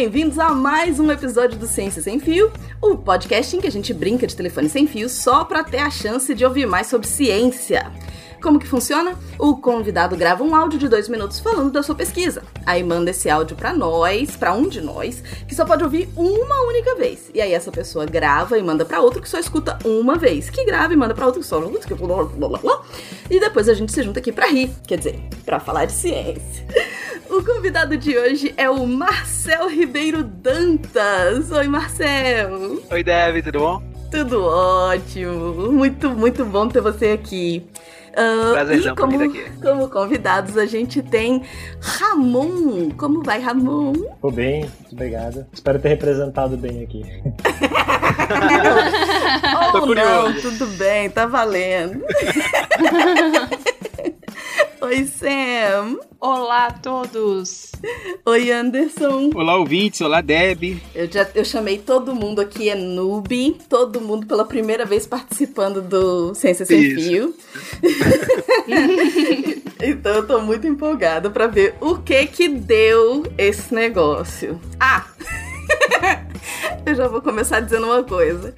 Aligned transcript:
bem-vindos 0.00 0.38
a 0.38 0.48
mais 0.54 0.98
um 0.98 1.12
episódio 1.12 1.58
do 1.58 1.66
Ciência 1.66 2.00
Sem 2.00 2.18
Fio, 2.18 2.50
o 2.80 2.96
podcast 2.96 3.54
em 3.54 3.60
que 3.60 3.66
a 3.66 3.70
gente 3.70 3.92
brinca 3.92 4.26
de 4.26 4.34
telefone 4.34 4.66
sem 4.66 4.86
fio 4.86 5.10
só 5.10 5.44
para 5.44 5.62
ter 5.62 5.76
a 5.76 5.90
chance 5.90 6.34
de 6.34 6.42
ouvir 6.42 6.64
mais 6.64 6.86
sobre 6.86 7.06
ciência. 7.06 7.92
Como 8.40 8.58
que 8.58 8.66
funciona? 8.66 9.14
O 9.38 9.58
convidado 9.58 10.16
grava 10.16 10.42
um 10.42 10.56
áudio 10.56 10.78
de 10.78 10.88
dois 10.88 11.06
minutos 11.06 11.38
falando 11.38 11.70
da 11.70 11.82
sua 11.82 11.94
pesquisa. 11.94 12.42
Aí 12.64 12.82
manda 12.82 13.10
esse 13.10 13.28
áudio 13.28 13.54
para 13.54 13.74
nós, 13.74 14.34
para 14.38 14.54
um 14.54 14.70
de 14.70 14.80
nós, 14.80 15.22
que 15.46 15.54
só 15.54 15.66
pode 15.66 15.84
ouvir 15.84 16.08
uma 16.16 16.62
única 16.62 16.94
vez. 16.94 17.30
E 17.34 17.40
aí 17.42 17.52
essa 17.52 17.70
pessoa 17.70 18.06
grava 18.06 18.58
e 18.58 18.62
manda 18.62 18.86
para 18.86 19.02
outro 19.02 19.20
que 19.20 19.28
só 19.28 19.38
escuta 19.38 19.78
uma 19.84 20.16
vez, 20.16 20.48
que 20.48 20.64
grava 20.64 20.94
e 20.94 20.96
manda 20.96 21.14
para 21.14 21.26
outro 21.26 21.42
que 21.42 21.46
só 21.46 21.60
e 23.28 23.38
depois 23.38 23.68
a 23.68 23.74
gente 23.74 23.92
se 23.92 24.02
junta 24.02 24.18
aqui 24.18 24.32
para 24.32 24.48
rir, 24.48 24.70
quer 24.86 24.96
dizer, 24.96 25.20
para 25.44 25.60
falar 25.60 25.84
de 25.84 25.92
ciência. 25.92 26.66
O 27.30 27.44
convidado 27.44 27.96
de 27.96 28.18
hoje 28.18 28.52
é 28.56 28.68
o 28.68 28.84
Marcel 28.84 29.68
Ribeiro 29.68 30.24
Dantas. 30.24 31.52
Oi, 31.52 31.68
Marcel. 31.68 32.82
Oi, 32.90 33.04
Deb, 33.04 33.44
tudo 33.44 33.60
bom? 33.60 33.82
Tudo 34.10 34.44
ótimo. 34.44 35.70
Muito, 35.70 36.10
muito 36.10 36.44
bom 36.44 36.66
ter 36.66 36.80
você 36.80 37.12
aqui. 37.12 37.64
Uh, 38.10 38.52
Prazerzão 38.52 38.96
como, 38.96 39.22
aqui. 39.22 39.44
como 39.62 39.88
convidados, 39.88 40.58
a 40.58 40.66
gente 40.66 41.00
tem 41.02 41.44
Ramon. 41.80 42.90
Como 42.96 43.22
vai, 43.22 43.40
Ramon? 43.40 43.92
Tô 44.20 44.32
bem, 44.32 44.62
muito 44.62 44.92
obrigado. 44.92 45.46
Espero 45.52 45.78
ter 45.78 45.90
representado 45.90 46.56
bem 46.56 46.82
aqui. 46.82 47.04
Ou 49.74 49.82
oh, 49.82 49.94
não, 49.94 50.32
tudo 50.40 50.66
bem, 50.76 51.08
tá 51.08 51.26
valendo. 51.26 52.02
Oi, 54.82 55.04
Sam. 55.04 55.98
Olá 56.18 56.68
a 56.68 56.72
todos. 56.72 57.70
Oi, 58.24 58.50
Anderson. 58.50 59.30
Olá, 59.34 59.56
ouvintes. 59.56 60.00
Olá, 60.00 60.22
Deb. 60.22 60.80
Eu 60.94 61.10
já 61.10 61.28
eu 61.34 61.44
chamei 61.44 61.76
todo 61.76 62.14
mundo 62.14 62.40
aqui, 62.40 62.70
é 62.70 62.74
noob. 62.74 63.58
Todo 63.68 64.00
mundo 64.00 64.26
pela 64.26 64.44
primeira 64.44 64.86
vez 64.86 65.06
participando 65.06 65.82
do 65.82 66.34
Ciência 66.34 66.64
Sem 66.64 66.80
Isso. 66.80 67.08
Fio. 67.08 67.34
então 69.82 70.14
eu 70.14 70.26
tô 70.26 70.40
muito 70.40 70.66
empolgada 70.66 71.28
para 71.28 71.46
ver 71.46 71.74
o 71.78 71.98
que 71.98 72.26
que 72.26 72.48
deu 72.48 73.22
esse 73.36 73.74
negócio. 73.74 74.58
Ah! 74.80 75.04
eu 76.84 76.94
já 76.94 77.08
vou 77.08 77.20
começar 77.20 77.60
dizendo 77.60 77.86
uma 77.86 78.02
coisa. 78.02 78.54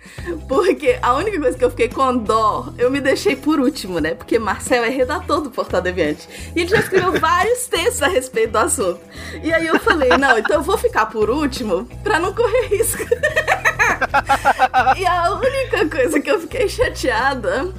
Porque 0.49 0.99
a 1.03 1.15
única 1.15 1.41
coisa 1.41 1.59
que 1.59 1.65
eu 1.65 1.71
fiquei 1.71 1.89
com 1.89 2.17
dó, 2.17 2.73
eu 2.79 2.91
me 2.91 3.01
deixei 3.01 3.37
por 3.37 3.61
último, 3.61 3.99
né? 3.99 4.15
Porque 4.15 4.39
Marcel 4.39 4.85
é 4.85 4.89
redator 4.89 5.41
do 5.41 5.51
Portal 5.51 5.81
Deviante. 5.81 6.29
E 6.55 6.61
ele 6.61 6.69
já 6.69 6.79
escreveu 6.79 7.13
vários 7.21 7.67
textos 7.67 8.03
a 8.03 8.09
respeito 8.09 8.53
do 8.53 8.59
assunto. 8.59 9.01
E 9.43 9.53
aí 9.53 9.67
eu 9.67 9.79
falei, 9.81 10.11
não, 10.17 10.39
então 10.39 10.57
eu 10.57 10.63
vou 10.63 10.79
ficar 10.79 11.07
por 11.07 11.31
último 11.31 11.87
pra 12.03 12.19
não 12.19 12.33
correr 12.33 12.67
risco. 12.67 13.03
e 14.97 15.07
a 15.07 15.35
única 15.35 15.89
coisa 15.89 16.21
que 16.21 16.31
eu 16.31 16.41
fiquei 16.41 16.69
chateada 16.69 17.73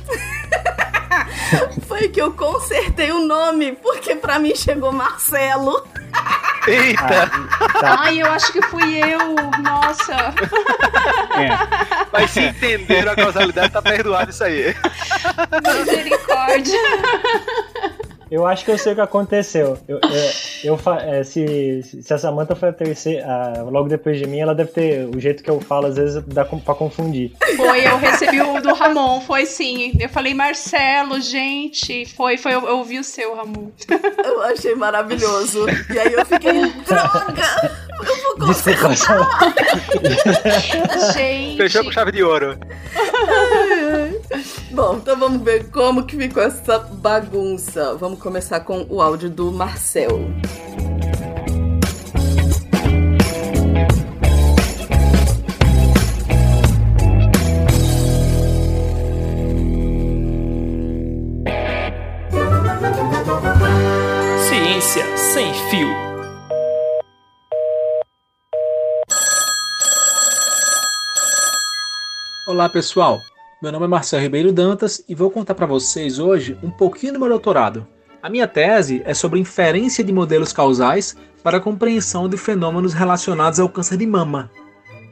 foi 1.88 2.10
que 2.10 2.22
eu 2.22 2.34
consertei 2.34 3.12
o 3.12 3.26
nome, 3.26 3.74
porque 3.74 4.16
pra 4.16 4.40
mim 4.40 4.56
chegou 4.56 4.92
Marcelo. 4.92 5.86
Eita! 6.68 7.30
Ah, 7.60 7.80
tá. 7.80 7.98
Ai, 8.02 8.22
eu 8.22 8.32
acho 8.32 8.52
que 8.54 8.62
fui 8.64 8.98
eu. 8.98 9.36
Nossa. 9.62 10.14
É. 11.34 12.08
Mas 12.12 12.32
se 12.32 12.42
entenderam 12.42 13.12
a 13.12 13.16
causalidade, 13.16 13.74
tá 13.74 13.82
perdoado 13.82 14.30
isso 14.30 14.44
aí. 14.44 14.76
Misericórdia. 15.78 16.80
Eu 18.34 18.48
acho 18.48 18.66
que 18.66 18.72
eu 18.72 18.80
sei 18.80 18.94
o 18.94 18.96
que 18.96 19.02
aconteceu. 19.02 19.78
Eu, 19.88 20.00
eu, 20.64 20.76
eu 20.76 20.94
é, 21.02 21.24
se, 21.24 21.84
se 21.84 22.12
a 22.12 22.18
Samantha 22.18 22.56
foi 22.56 22.70
a 22.70 22.74
terceira, 22.74 23.24
a, 23.28 23.62
logo 23.62 23.88
depois 23.88 24.18
de 24.18 24.26
mim, 24.26 24.40
ela 24.40 24.56
deve 24.56 24.72
ter. 24.72 25.08
O 25.16 25.20
jeito 25.20 25.44
que 25.44 25.52
eu 25.52 25.62
falo, 25.62 25.86
às 25.86 25.98
vezes, 25.98 26.24
dá 26.26 26.44
pra 26.44 26.74
confundir. 26.74 27.32
Foi, 27.56 27.86
eu 27.86 27.96
recebi 28.00 28.42
o 28.42 28.60
do 28.60 28.74
Ramon, 28.74 29.22
foi 29.22 29.46
sim. 29.46 29.94
Eu 30.00 30.10
falei, 30.10 30.34
Marcelo, 30.34 31.22
gente. 31.22 32.08
Foi, 32.08 32.36
foi, 32.36 32.56
eu, 32.56 32.68
eu 32.68 32.78
ouvi 32.80 32.98
o 32.98 33.04
seu, 33.04 33.36
Ramon. 33.36 33.70
Eu 34.26 34.42
achei 34.42 34.74
maravilhoso. 34.74 35.68
E 35.94 36.00
aí 36.00 36.14
eu 36.14 36.26
fiquei, 36.26 36.72
droga! 36.88 37.84
Eu 38.00 38.38
vou 38.38 38.48
Desculpa, 38.48 38.96
Gente. 41.14 41.58
Fechou 41.58 41.84
com 41.84 41.92
chave 41.92 42.12
de 42.12 42.24
ouro. 42.24 42.58
Bom, 44.72 44.98
então 44.98 45.18
vamos 45.18 45.42
ver 45.42 45.70
como 45.70 46.06
que 46.06 46.18
ficou 46.18 46.44
essa 46.44 46.80
bagunça. 46.80 47.96
Vamos 47.96 48.20
começar 48.20 48.62
com 48.62 48.86
o 48.90 49.02
áudio 49.02 49.30
do 49.30 49.52
Marcel. 49.52 50.20
Ciência 64.48 65.18
sem 65.18 65.54
fio. 65.70 66.14
Olá 72.46 72.70
pessoal, 72.70 73.24
meu 73.64 73.72
nome 73.72 73.86
é 73.86 73.88
Marcelo 73.88 74.22
Ribeiro 74.22 74.52
Dantas 74.52 75.02
e 75.08 75.16
vou 75.16 75.32
contar 75.32 75.56
para 75.56 75.66
vocês 75.66 76.20
hoje 76.20 76.58
um 76.62 76.70
pouquinho 76.70 77.14
do 77.14 77.20
meu 77.22 77.30
doutorado. 77.30 77.88
A 78.22 78.30
minha 78.30 78.46
tese 78.46 79.02
é 79.06 79.14
sobre 79.14 79.40
inferência 79.40 80.04
de 80.04 80.12
modelos 80.12 80.52
causais 80.52 81.16
para 81.42 81.56
a 81.56 81.62
compreensão 81.62 82.28
de 82.28 82.36
fenômenos 82.36 82.92
relacionados 82.92 83.62
ao 83.62 83.70
câncer 83.70 83.96
de 83.96 84.06
mama. 84.06 84.52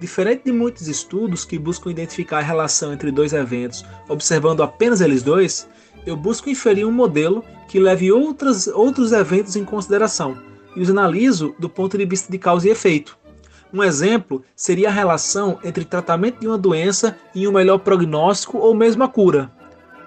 Diferente 0.01 0.43
de 0.43 0.51
muitos 0.51 0.89
estudos 0.89 1.45
que 1.45 1.57
buscam 1.57 1.91
identificar 1.91 2.39
a 2.39 2.41
relação 2.41 2.91
entre 2.91 3.09
dois 3.09 3.31
eventos 3.31 3.85
observando 4.09 4.61
apenas 4.61 4.99
eles 4.99 5.23
dois, 5.23 5.65
eu 6.05 6.17
busco 6.17 6.49
inferir 6.49 6.85
um 6.85 6.91
modelo 6.91 7.45
que 7.69 7.79
leve 7.79 8.11
outras, 8.11 8.67
outros 8.67 9.13
eventos 9.13 9.55
em 9.55 9.63
consideração 9.63 10.37
e 10.75 10.81
os 10.81 10.89
analiso 10.89 11.55
do 11.57 11.69
ponto 11.69 11.97
de 11.97 12.05
vista 12.05 12.29
de 12.29 12.37
causa 12.37 12.67
e 12.67 12.71
efeito. 12.71 13.17
Um 13.73 13.81
exemplo 13.81 14.43
seria 14.53 14.89
a 14.89 14.91
relação 14.91 15.57
entre 15.63 15.85
tratamento 15.85 16.41
de 16.41 16.47
uma 16.47 16.57
doença 16.57 17.17
e 17.33 17.47
um 17.47 17.53
melhor 17.53 17.77
prognóstico 17.77 18.57
ou 18.57 18.75
mesmo 18.75 19.03
a 19.03 19.07
cura. 19.07 19.49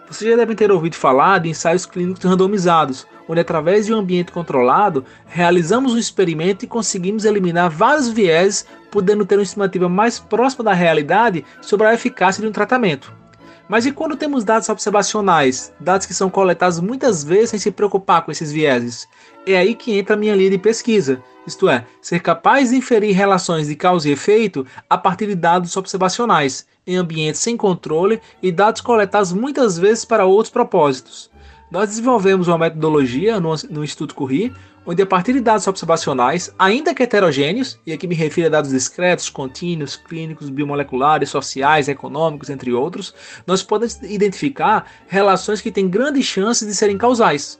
Vocês 0.07 0.31
já 0.31 0.37
devem 0.37 0.55
ter 0.55 0.71
ouvido 0.71 0.97
falar 0.97 1.41
de 1.41 1.49
ensaios 1.49 1.87
clínicos 1.87 2.23
randomizados, 2.23 3.07
onde 3.27 3.41
através 3.41 3.87
de 3.87 3.95
um 3.95 3.99
ambiente 3.99 4.33
controlado 4.33 5.03
realizamos 5.27 5.95
um 5.95 5.99
experimento 5.99 6.65
e 6.65 6.69
conseguimos 6.69 7.25
eliminar 7.25 7.71
vários 7.71 8.11
vieses, 8.11 8.67
podendo 8.91 9.25
ter 9.25 9.37
uma 9.37 9.43
estimativa 9.43 9.89
mais 9.89 10.19
próxima 10.19 10.63
da 10.63 10.75
realidade 10.75 11.43
sobre 11.63 11.87
a 11.87 11.95
eficácia 11.95 12.43
de 12.43 12.49
um 12.49 12.53
tratamento. 12.53 13.24
Mas 13.69 13.87
e 13.87 13.93
quando 13.93 14.17
temos 14.17 14.45
dados 14.45 14.69
observacionais, 14.69 15.73
dados 15.81 16.07
que 16.07 16.13
são 16.13 16.29
coletados 16.29 16.81
muitas 16.81 17.25
vezes 17.25 17.51
sem 17.51 17.59
se 17.59 17.71
preocupar 17.71 18.23
com 18.23 18.31
esses 18.31 18.53
vieses? 18.53 19.09
É 19.47 19.57
aí 19.57 19.75
que 19.75 19.97
entra 19.99 20.15
a 20.15 20.19
minha 20.19 20.35
linha 20.35 20.51
de 20.51 20.59
pesquisa, 20.59 21.23
isto 21.47 21.69
é, 21.69 21.87
ser 22.01 22.21
capaz 22.21 22.71
de 22.71 22.77
inferir 22.77 23.15
relações 23.15 23.69
de 23.69 23.75
causa 23.75 24.09
e 24.09 24.13
efeito 24.13 24.67
a 24.89 24.99
partir 24.99 25.27
de 25.27 25.35
dados 25.35 25.77
observacionais, 25.77 26.67
em 26.87 26.97
ambientes 26.97 27.41
sem 27.41 27.57
controle 27.57 28.21
e 28.43 28.53
dados 28.53 28.81
coletados 28.81 29.33
muitas 29.33 29.79
vezes 29.79 30.05
para 30.05 30.27
outros 30.27 30.51
propósitos. 30.51 31.31
Nós 31.71 31.89
desenvolvemos 31.89 32.49
uma 32.49 32.59
metodologia 32.59 33.41
no, 33.41 33.55
no 33.71 33.83
Instituto 33.83 34.15
Curie, 34.15 34.53
onde 34.87 35.03
a 35.03 35.07
partir 35.07 35.33
de 35.33 35.41
dados 35.41 35.67
observacionais, 35.67 36.55
ainda 36.59 36.95
que 36.95 37.03
heterogêneos, 37.03 37.79
e 37.87 37.93
aqui 37.93 38.07
me 38.07 38.15
refiro 38.15 38.49
a 38.49 38.51
dados 38.51 38.71
discretos, 38.71 39.31
contínuos, 39.31 39.97
clínicos, 39.97 40.51
biomoleculares, 40.51 41.31
sociais, 41.31 41.89
econômicos, 41.89 42.51
entre 42.51 42.73
outros, 42.73 43.15
nós 43.47 43.63
podemos 43.63 44.01
identificar 44.03 44.87
relações 45.07 45.61
que 45.61 45.73
têm 45.73 45.89
grande 45.89 46.23
chance 46.23 46.65
de 46.67 46.75
serem 46.75 46.99
causais. 46.99 47.59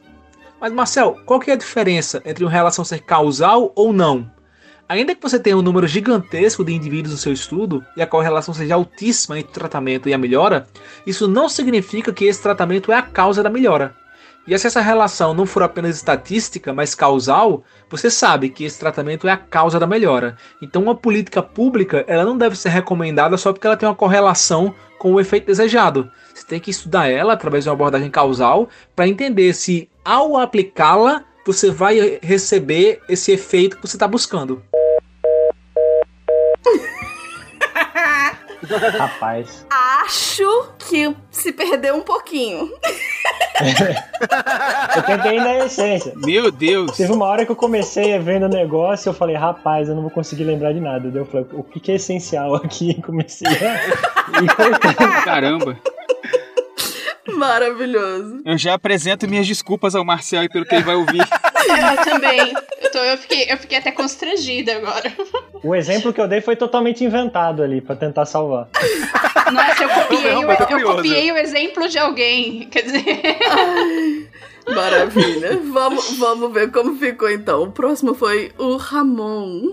Mas 0.61 0.73
Marcel, 0.73 1.19
qual 1.27 1.41
que 1.41 1.51
é 1.51 1.55
a 1.55 1.59
diferença 1.59 2.23
entre 2.25 2.45
uma 2.45 2.51
relação 2.51 2.85
ser 2.85 3.01
causal 3.01 3.73
ou 3.75 3.93
não? 3.93 4.31
Ainda 4.87 5.15
que 5.15 5.23
você 5.23 5.39
tenha 5.39 5.57
um 5.57 5.63
número 5.63 5.87
gigantesco 5.87 6.63
de 6.63 6.73
indivíduos 6.73 7.13
no 7.15 7.19
seu 7.19 7.33
estudo 7.33 7.83
e 7.97 8.03
a 8.03 8.07
correlação 8.07 8.53
seja 8.53 8.75
altíssima 8.75 9.39
entre 9.39 9.51
o 9.51 9.55
tratamento 9.55 10.09
e 10.09 10.15
a 10.15 10.19
melhora, 10.19 10.67
isso 11.07 11.27
não 11.27 11.49
significa 11.49 12.13
que 12.13 12.27
esse 12.27 12.43
tratamento 12.43 12.93
é 12.93 12.97
a 12.97 13.03
causa 13.03 13.43
da 13.43 13.49
melhora. 13.49 13.97
E 14.47 14.59
se 14.59 14.67
essa 14.67 14.81
relação 14.81 15.33
não 15.33 15.47
for 15.47 15.63
apenas 15.63 15.97
estatística, 15.97 16.73
mas 16.73 16.95
causal, 16.95 17.65
você 17.89 18.11
sabe 18.11 18.51
que 18.51 18.65
esse 18.65 18.79
tratamento 18.79 19.27
é 19.27 19.31
a 19.33 19.39
causa 19.39 19.81
da 19.81 19.87
melhora. 19.87 20.37
Então, 20.61 20.83
uma 20.83 20.95
política 20.95 21.43
pública 21.43 22.05
ela 22.07 22.25
não 22.25 22.37
deve 22.37 22.55
ser 22.57 22.69
recomendada 22.69 23.39
só 23.39 23.53
porque 23.53 23.67
ela 23.67 23.77
tem 23.77 23.89
uma 23.89 23.95
correlação 23.95 24.75
com 24.99 25.15
o 25.15 25.21
efeito 25.21 25.47
desejado. 25.47 26.11
Você 26.35 26.47
tem 26.47 26.61
que 26.61 26.71
estudar 26.71 27.09
ela 27.09 27.33
através 27.33 27.65
de 27.65 27.71
uma 27.71 27.75
abordagem 27.75 28.11
causal 28.11 28.69
para 28.95 29.09
entender 29.09 29.55
se, 29.55 29.89
ao 30.05 30.37
aplicá-la, 30.37 31.25
você 31.47 31.71
vai 31.71 32.19
receber 32.23 33.01
esse 33.09 33.33
efeito 33.33 33.77
que 33.77 33.87
você 33.87 33.97
está 33.97 34.07
buscando. 34.09 34.63
Rapaz. 38.99 39.67
Acho 39.71 40.69
que 40.79 41.15
se 41.31 41.53
perdeu 41.53 41.97
um 41.97 42.03
pouquinho. 42.03 42.71
eu 44.97 45.03
tentei 45.03 45.39
na 45.39 45.65
essência. 45.65 46.13
Meu 46.17 46.51
Deus! 46.51 46.97
Teve 46.97 47.13
uma 47.13 47.27
hora 47.27 47.47
que 47.47 47.53
eu 47.53 47.57
comecei 47.57 48.15
a 48.15 48.19
vendo 48.19 48.47
o 48.47 48.49
negócio 48.49 49.09
eu 49.09 49.15
falei, 49.15 49.37
rapaz, 49.37 49.89
eu 49.89 49.95
não 49.95 50.03
vou 50.03 50.11
conseguir 50.11 50.45
lembrar 50.45 50.73
de 50.73 50.81
nada. 50.81 51.11
Daí 51.11 51.21
eu 51.21 51.27
falei, 51.27 51.47
o 51.53 51.63
que, 51.63 51.79
que 51.79 51.93
é 51.93 51.95
essencial 51.95 52.55
aqui? 52.57 53.01
Comecei 53.03 53.49
a. 53.49 55.23
Caramba! 55.25 55.79
Maravilhoso. 57.33 58.43
Eu 58.45 58.59
já 58.59 58.75
apresento 58.75 59.29
minhas 59.29 59.47
desculpas 59.47 59.95
ao 59.95 60.05
Marcel 60.05 60.45
e 60.45 60.49
pelo 60.49 60.65
que 60.65 60.75
ele 60.75 60.85
vai 60.85 60.95
ouvir. 60.95 61.21
Eu 61.65 62.05
também. 62.05 62.55
Eu, 62.79 62.91
tô, 62.93 62.99
eu, 62.99 63.17
fiquei, 63.17 63.47
eu 63.51 63.57
fiquei 63.57 63.79
até 63.79 63.91
constrangida 63.91 64.77
agora. 64.77 65.11
O 65.65 65.75
exemplo 65.75 66.13
que 66.13 66.21
eu 66.21 66.29
dei 66.29 66.43
foi 66.43 66.55
totalmente 66.57 67.03
inventado 67.03 67.63
ali, 67.63 67.81
pra 67.81 67.97
tentar 67.97 68.27
salvar. 68.27 68.69
Nossa, 69.51 69.83
eu 69.85 69.89
copiei, 69.89 70.35
Não, 70.35 70.43
eu 70.51 70.57
curioso. 70.67 70.97
copiei 70.97 71.33
o 71.33 71.39
exemplo 71.39 71.89
de 71.89 71.99
alguém. 71.99 72.69
Quer 72.69 72.83
dizer. 72.83 73.07
Maravilha. 74.75 75.59
Vamos, 75.73 76.19
vamos 76.19 76.53
ver 76.53 76.71
como 76.71 76.97
ficou 76.97 77.31
então. 77.31 77.63
O 77.63 77.73
próximo 77.73 78.15
foi 78.15 78.53
o 78.59 78.77
Ramon. 78.77 79.73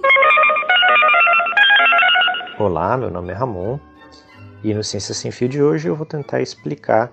Olá, 2.57 2.95
meu 2.95 3.09
nome 3.09 3.33
é 3.33 3.35
Ramon 3.35 3.77
e 4.63 4.73
no 4.73 4.83
Ciência 4.83 5.13
Sem 5.13 5.31
Fio 5.31 5.49
de 5.49 5.61
hoje 5.61 5.88
eu 5.89 5.95
vou 5.95 6.05
tentar 6.05 6.41
explicar 6.41 7.11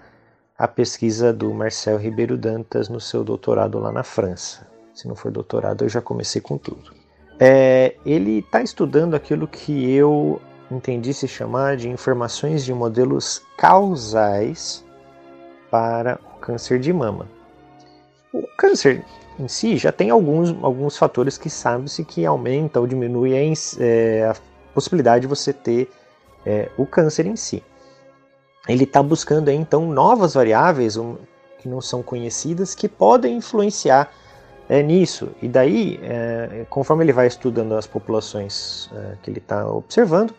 a 0.56 0.68
pesquisa 0.68 1.32
do 1.32 1.52
Marcel 1.54 1.96
Ribeiro 1.96 2.36
Dantas 2.36 2.88
no 2.88 3.00
seu 3.00 3.24
doutorado 3.24 3.78
lá 3.78 3.90
na 3.90 4.02
França. 4.04 4.68
Se 4.94 5.08
não 5.08 5.16
for 5.16 5.30
doutorado, 5.32 5.84
eu 5.84 5.88
já 5.88 6.00
comecei 6.02 6.40
com 6.40 6.58
tudo. 6.58 6.97
É, 7.40 7.94
ele 8.04 8.38
está 8.38 8.62
estudando 8.62 9.14
aquilo 9.14 9.46
que 9.46 9.92
eu 9.92 10.40
entendi 10.70 11.14
se 11.14 11.28
chamar 11.28 11.76
de 11.76 11.88
informações 11.88 12.64
de 12.64 12.74
modelos 12.74 13.42
causais 13.56 14.84
para 15.70 16.18
o 16.34 16.38
câncer 16.40 16.80
de 16.80 16.92
mama. 16.92 17.28
O 18.32 18.46
câncer 18.56 19.04
em 19.38 19.46
si 19.46 19.76
já 19.76 19.92
tem 19.92 20.10
alguns, 20.10 20.54
alguns 20.62 20.96
fatores 20.96 21.38
que 21.38 21.48
sabe-se 21.48 22.04
que 22.04 22.26
aumenta 22.26 22.80
ou 22.80 22.86
diminui 22.86 23.34
a, 23.34 23.54
é, 23.78 24.24
a 24.24 24.34
possibilidade 24.74 25.22
de 25.22 25.28
você 25.28 25.52
ter 25.52 25.88
é, 26.44 26.68
o 26.76 26.84
câncer 26.84 27.26
em 27.26 27.36
si. 27.36 27.62
Ele 28.68 28.84
está 28.84 29.02
buscando 29.02 29.48
então 29.50 29.86
novas 29.86 30.34
variáveis 30.34 30.96
um, 30.96 31.16
que 31.58 31.68
não 31.68 31.80
são 31.80 32.02
conhecidas 32.02 32.74
que 32.74 32.88
podem 32.88 33.36
influenciar 33.36 34.12
é, 34.68 34.82
nisso. 34.82 35.30
E 35.40 35.48
daí, 35.48 35.98
é, 36.02 36.66
conforme 36.68 37.04
ele 37.04 37.12
vai 37.12 37.26
estudando 37.26 37.74
as 37.74 37.86
populações 37.86 38.90
é, 38.94 39.14
que 39.22 39.30
ele 39.30 39.38
está 39.38 39.66
observando, 39.66 40.34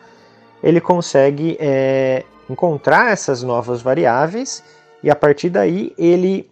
ele 0.62 0.80
consegue 0.80 1.56
é, 1.58 2.24
encontrar 2.48 3.12
essas 3.12 3.42
novas 3.42 3.82
variáveis 3.82 4.62
e 5.02 5.10
a 5.10 5.16
partir 5.16 5.50
daí 5.50 5.92
ele 5.98 6.50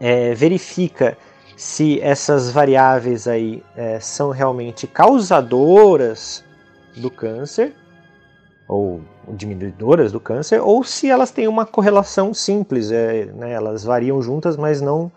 é, 0.00 0.34
verifica 0.34 1.16
se 1.56 2.00
essas 2.00 2.50
variáveis 2.50 3.26
aí 3.26 3.62
é, 3.76 3.98
são 4.00 4.30
realmente 4.30 4.86
causadoras 4.86 6.44
do 6.96 7.10
câncer 7.10 7.74
ou 8.68 9.00
diminuidoras 9.28 10.12
do 10.12 10.20
câncer 10.20 10.60
ou 10.60 10.82
se 10.82 11.08
elas 11.08 11.30
têm 11.30 11.48
uma 11.48 11.64
correlação 11.64 12.34
simples, 12.34 12.90
é, 12.90 13.26
né, 13.26 13.52
elas 13.52 13.84
variam 13.84 14.20
juntas, 14.20 14.56
mas 14.56 14.80
não 14.80 15.10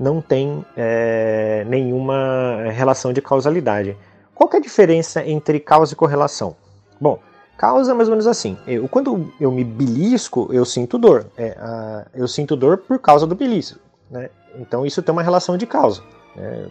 não 0.00 0.20
tem 0.22 0.64
é, 0.76 1.62
nenhuma 1.68 2.62
relação 2.72 3.12
de 3.12 3.20
causalidade. 3.20 3.96
Qual 4.34 4.48
é 4.54 4.56
a 4.56 4.60
diferença 4.60 5.22
entre 5.24 5.60
causa 5.60 5.92
e 5.92 5.96
correlação? 5.96 6.56
Bom, 6.98 7.18
causa 7.58 7.92
é 7.92 7.94
mais 7.94 8.08
ou 8.08 8.12
menos 8.12 8.26
assim. 8.26 8.56
Eu, 8.66 8.88
quando 8.88 9.30
eu 9.38 9.52
me 9.52 9.62
belisco, 9.62 10.48
eu 10.50 10.64
sinto 10.64 10.96
dor. 10.96 11.26
É, 11.36 11.50
a- 11.60 12.06
eu 12.14 12.26
sinto 12.26 12.56
dor 12.56 12.78
por 12.78 12.98
causa 12.98 13.26
do 13.26 13.34
belisco. 13.34 13.78
Né? 14.10 14.30
Então 14.58 14.86
isso 14.86 15.02
tem 15.02 15.12
uma 15.12 15.22
relação 15.22 15.58
de 15.58 15.66
causa. 15.66 16.02
né? 16.34 16.66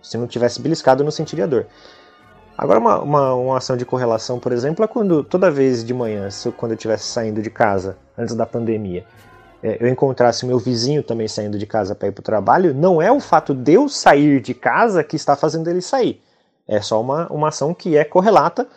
Se 0.00 0.16
não 0.16 0.28
tivesse 0.28 0.62
beliscado, 0.62 1.02
eu 1.02 1.04
não 1.04 1.10
sentiria 1.10 1.46
dor. 1.46 1.66
Agora, 2.56 2.78
uma, 2.78 3.00
uma, 3.00 3.34
uma 3.34 3.58
ação 3.58 3.76
de 3.76 3.84
correlação, 3.84 4.38
por 4.38 4.52
exemplo, 4.52 4.84
é 4.84 4.88
quando 4.88 5.22
toda 5.24 5.50
vez 5.50 5.84
de 5.84 5.92
manhã, 5.92 6.30
se 6.30 6.48
eu- 6.48 6.52
quando 6.52 6.72
eu 6.72 6.76
estivesse 6.76 7.04
saindo 7.04 7.42
de 7.42 7.50
casa, 7.50 7.96
antes 8.16 8.34
da 8.34 8.46
pandemia, 8.46 9.04
é, 9.62 9.78
eu 9.80 9.88
encontrasse 9.88 10.46
meu 10.46 10.58
vizinho 10.58 11.02
também 11.02 11.28
saindo 11.28 11.58
de 11.58 11.66
casa 11.66 11.94
para 11.94 12.08
ir 12.08 12.12
para 12.12 12.20
o 12.20 12.24
trabalho, 12.24 12.74
não 12.74 13.00
é 13.02 13.10
o 13.10 13.20
fato 13.20 13.54
de 13.54 13.72
eu 13.74 13.88
sair 13.88 14.40
de 14.40 14.54
casa 14.54 15.02
que 15.02 15.16
está 15.16 15.36
fazendo 15.36 15.68
ele 15.68 15.80
sair. 15.80 16.22
É 16.66 16.80
só 16.80 17.00
uma, 17.00 17.26
uma 17.28 17.48
ação 17.48 17.72
que 17.74 17.96
é 17.96 18.04
correlata, 18.04 18.68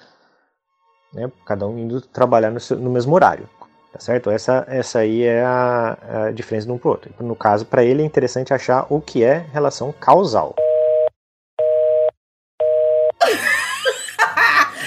né, 1.14 1.30
cada 1.46 1.68
um 1.68 1.78
indo 1.78 2.02
trabalhar 2.02 2.52
no, 2.52 2.60
seu- 2.60 2.78
no 2.78 2.90
mesmo 2.90 3.14
horário. 3.14 3.48
Tá 3.92 4.00
certo? 4.00 4.30
Essa, 4.32 4.66
essa 4.70 5.00
aí 5.00 5.24
é 5.24 5.44
a, 5.44 5.98
a 6.28 6.32
diferença 6.32 6.66
de 6.66 6.72
um 6.72 6.78
para 6.78 6.90
outro. 6.92 7.14
No 7.20 7.36
caso, 7.36 7.66
para 7.66 7.84
ele 7.84 8.02
é 8.02 8.06
interessante 8.06 8.54
achar 8.54 8.86
o 8.90 9.02
que 9.02 9.22
é 9.22 9.46
relação 9.52 9.92
causal. 9.92 10.56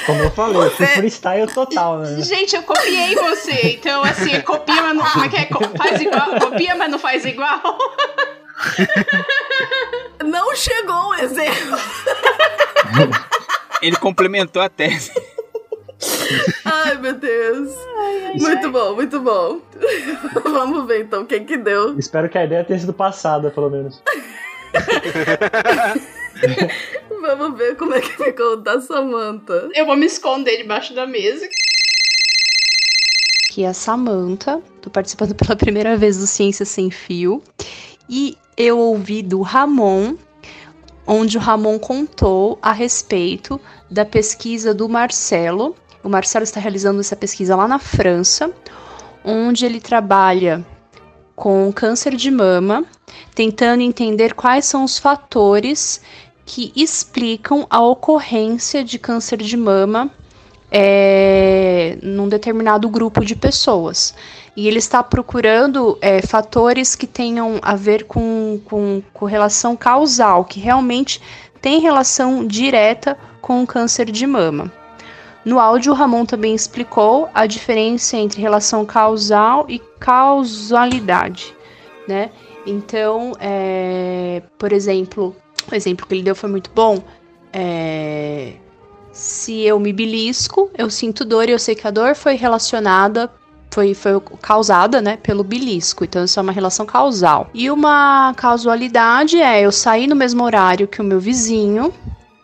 Como 0.06 0.22
eu 0.22 0.30
falei, 0.30 0.70
foi 0.70 0.86
freestyle 0.86 1.46
total, 1.46 1.98
né? 1.98 2.22
Gente, 2.22 2.54
eu 2.56 2.62
copiei 2.62 3.14
você. 3.14 3.76
Então, 3.78 4.02
assim, 4.02 4.40
copia, 4.42 4.82
mas 4.82 4.96
não. 4.96 5.04
Como 5.04 5.24
é 5.24 5.28
que 5.28 5.36
é? 5.36 5.48
Faz 5.76 6.00
igual. 6.00 6.40
Copia, 6.40 6.74
mas 6.74 6.90
não 6.90 6.98
faz 6.98 7.24
igual. 7.24 7.60
Não 10.22 10.54
chegou 10.54 11.08
o 11.08 11.14
exemplo. 11.14 11.78
Ele 13.82 13.96
complementou 13.96 14.62
a 14.62 14.68
tese. 14.68 15.12
Ai, 16.64 16.96
meu 16.98 17.14
Deus. 17.14 17.74
muito 18.36 18.70
bom, 18.70 18.94
muito 18.94 19.20
bom. 19.20 19.60
Vamos 20.44 20.86
ver 20.86 21.02
então 21.02 21.22
o 21.22 21.26
que 21.26 21.40
que 21.40 21.56
deu. 21.56 21.98
Espero 21.98 22.28
que 22.28 22.38
a 22.38 22.44
ideia 22.44 22.64
tenha 22.64 22.78
sido 22.78 22.92
passada, 22.92 23.50
pelo 23.50 23.70
menos. 23.70 24.02
Vamos 27.20 27.58
ver 27.58 27.76
como 27.76 27.94
é 27.94 28.00
que 28.00 28.12
ficou 28.12 28.52
o 28.52 28.56
da 28.56 28.80
Samantha. 28.80 29.68
Eu 29.74 29.86
vou 29.86 29.96
me 29.96 30.06
esconder 30.06 30.58
debaixo 30.58 30.94
da 30.94 31.06
mesa. 31.06 31.48
que 33.50 33.62
é 33.62 33.68
a 33.68 33.74
Samantha. 33.74 34.60
Tô 34.82 34.90
participando 34.90 35.34
pela 35.34 35.56
primeira 35.56 35.96
vez 35.96 36.18
do 36.18 36.26
Ciência 36.26 36.64
Sem 36.64 36.90
Fio. 36.90 37.42
E 38.08 38.36
eu 38.56 38.78
ouvi 38.78 39.22
do 39.22 39.42
Ramon, 39.42 40.16
onde 41.06 41.38
o 41.38 41.40
Ramon 41.40 41.78
contou 41.78 42.58
a 42.60 42.72
respeito 42.72 43.60
da 43.90 44.04
pesquisa 44.04 44.74
do 44.74 44.88
Marcelo. 44.88 45.76
O 46.02 46.08
Marcelo 46.08 46.42
está 46.42 46.60
realizando 46.60 47.00
essa 47.00 47.16
pesquisa 47.16 47.56
lá 47.56 47.66
na 47.66 47.78
França, 47.78 48.52
onde 49.24 49.64
ele 49.64 49.80
trabalha 49.80 50.64
com 51.34 51.72
câncer 51.72 52.14
de 52.14 52.30
mama, 52.30 52.84
tentando 53.34 53.82
entender 53.82 54.34
quais 54.34 54.64
são 54.66 54.84
os 54.84 54.98
fatores 54.98 56.00
que 56.44 56.72
explicam 56.76 57.66
a 57.70 57.80
ocorrência 57.80 58.84
de 58.84 58.98
câncer 58.98 59.38
de 59.38 59.56
mama 59.56 60.10
é, 60.70 61.96
num 62.02 62.28
determinado 62.28 62.88
grupo 62.88 63.24
de 63.24 63.36
pessoas. 63.36 64.14
E 64.56 64.68
ele 64.68 64.78
está 64.78 65.02
procurando 65.02 65.98
é, 66.00 66.20
fatores 66.20 66.94
que 66.94 67.06
tenham 67.06 67.58
a 67.62 67.74
ver 67.74 68.04
com, 68.04 68.60
com, 68.64 69.02
com 69.12 69.24
relação 69.24 69.76
causal, 69.76 70.44
que 70.44 70.60
realmente 70.60 71.20
tem 71.60 71.80
relação 71.80 72.46
direta 72.46 73.16
com 73.40 73.62
o 73.62 73.66
câncer 73.66 74.10
de 74.10 74.26
mama. 74.26 74.70
No 75.44 75.60
áudio, 75.60 75.92
o 75.92 75.94
Ramon 75.94 76.24
também 76.24 76.54
explicou 76.54 77.28
a 77.34 77.46
diferença 77.46 78.16
entre 78.16 78.40
relação 78.40 78.84
causal 78.86 79.66
e 79.68 79.78
causalidade, 80.00 81.54
né? 82.08 82.30
Então, 82.66 83.32
é, 83.38 84.42
por 84.58 84.72
exemplo, 84.72 85.36
o 85.70 85.74
exemplo 85.74 86.06
que 86.06 86.14
ele 86.14 86.22
deu 86.22 86.34
foi 86.34 86.50
muito 86.50 86.70
bom. 86.74 87.02
É, 87.52 88.54
se 89.12 89.60
eu 89.62 89.78
me 89.78 89.92
belisco, 89.92 90.70
eu 90.76 90.90
sinto 90.90 91.24
dor 91.24 91.48
e 91.48 91.52
eu 91.52 91.58
sei 91.58 91.74
que 91.74 91.86
a 91.86 91.90
dor 91.90 92.16
foi 92.16 92.34
relacionada, 92.34 93.30
foi, 93.70 93.94
foi 93.94 94.20
causada, 94.42 95.00
né, 95.00 95.16
pelo 95.16 95.44
belisco. 95.44 96.04
Então, 96.04 96.24
isso 96.24 96.38
é 96.38 96.42
uma 96.42 96.52
relação 96.52 96.84
causal. 96.84 97.48
E 97.54 97.70
uma 97.70 98.34
causalidade 98.36 99.40
é 99.40 99.62
eu 99.62 99.70
sair 99.70 100.08
no 100.08 100.16
mesmo 100.16 100.42
horário 100.44 100.88
que 100.88 101.00
o 101.00 101.04
meu 101.04 101.20
vizinho, 101.20 101.94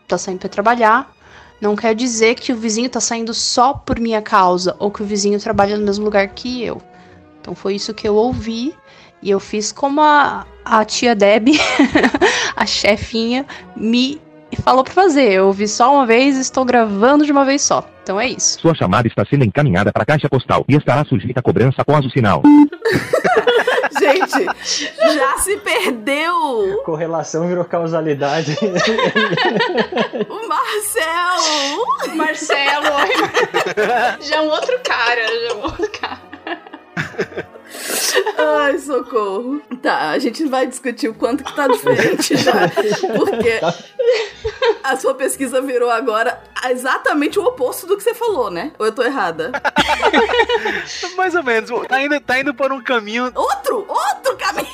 tá 0.07 0.17
saindo 0.17 0.39
para 0.39 0.49
trabalhar. 0.49 1.13
Não 1.61 1.77
quer 1.77 1.95
dizer 1.95 2.37
que 2.37 2.53
o 2.53 2.57
vizinho 2.57 2.89
tá 2.89 3.01
saindo 3.01 3.35
só 3.35 3.75
por 3.75 3.99
minha 4.01 4.23
causa 4.23 4.75
ou 4.79 4.91
que 4.91 5.03
o 5.03 5.07
vizinho 5.07 5.39
trabalha 5.39 5.77
no 5.77 5.85
mesmo 5.85 6.05
lugar 6.05 6.29
que 6.29 6.63
eu. 6.63 6.81
Então, 7.41 7.55
foi 7.55 7.75
isso 7.75 7.93
que 7.93 8.07
eu 8.07 8.15
ouvi. 8.15 8.75
E 9.23 9.29
eu 9.29 9.39
fiz 9.39 9.71
como 9.71 10.01
a, 10.01 10.47
a 10.65 10.85
tia 10.85 11.15
Deb, 11.15 11.49
a 12.57 12.67
chefinha, 12.67 13.47
me 13.77 14.21
falou 14.63 14.85
pra 14.85 14.93
fazer. 14.93 15.33
Eu 15.33 15.47
ouvi 15.47 15.67
só 15.69 15.95
uma 15.95 16.07
vez 16.07 16.37
e 16.37 16.41
estou 16.41 16.65
gravando 16.65 17.25
de 17.25 17.33
uma 17.33 17.45
vez 17.45 17.63
só. 17.63 17.89
Então 18.03 18.21
é 18.21 18.29
isso. 18.29 18.61
Sua 18.61 18.75
chamada 18.75 19.07
está 19.07 19.25
sendo 19.25 19.45
encaminhada 19.45 19.93
para 19.93 20.03
a 20.03 20.07
caixa 20.07 20.29
postal 20.29 20.65
e 20.69 20.75
estará 20.75 21.05
sujeita 21.05 21.41
a 21.41 21.43
cobrança 21.43 21.83
após 21.83 22.05
o 22.05 22.11
sinal. 22.11 22.43
Gente, 24.01 24.45
já 24.97 25.39
se 25.39 25.57
perdeu 25.59 26.81
Correlação 26.85 27.47
virou 27.49 27.65
causalidade. 27.65 28.57
o 30.29 30.49
Marcel. 30.49 32.17
Marcelo. 32.17 32.87
já 34.23 34.37
é 34.37 34.41
um 34.41 34.49
outro 34.49 34.79
cara. 34.83 35.21
Já 35.27 35.49
é 35.49 35.53
um 35.55 35.63
outro 35.63 35.91
cara. 35.91 36.21
Ai, 38.39 38.79
socorro. 38.79 39.61
Tá, 39.83 40.11
a 40.11 40.19
gente 40.19 40.45
vai 40.47 40.67
discutir 40.67 41.09
o 41.09 41.15
quanto 41.15 41.45
que 41.45 41.55
tá 41.55 41.67
diferente 41.69 42.37
já. 42.37 42.53
Porque 43.17 43.61
a 44.83 44.97
sua 44.97 45.15
pesquisa 45.15 45.61
virou 45.61 45.91
agora 45.91 46.43
exatamente 46.69 47.39
o 47.39 47.45
oposto 47.45 47.87
do 47.87 47.97
que 47.97 48.03
você 48.03 48.15
falou, 48.15 48.51
né? 48.51 48.73
Ou 48.79 48.87
eu 48.87 48.93
tô 48.93 49.03
errada? 49.03 49.53
Mais 51.17 51.35
ou 51.35 51.43
menos. 51.43 51.71
Tá 51.87 52.03
indo, 52.03 52.21
tá 52.21 52.39
indo 52.39 52.55
por 52.55 52.73
um 52.73 52.83
caminho. 52.83 53.31
Outro! 53.35 53.85
Outro 53.89 54.37
caminho! 54.37 54.69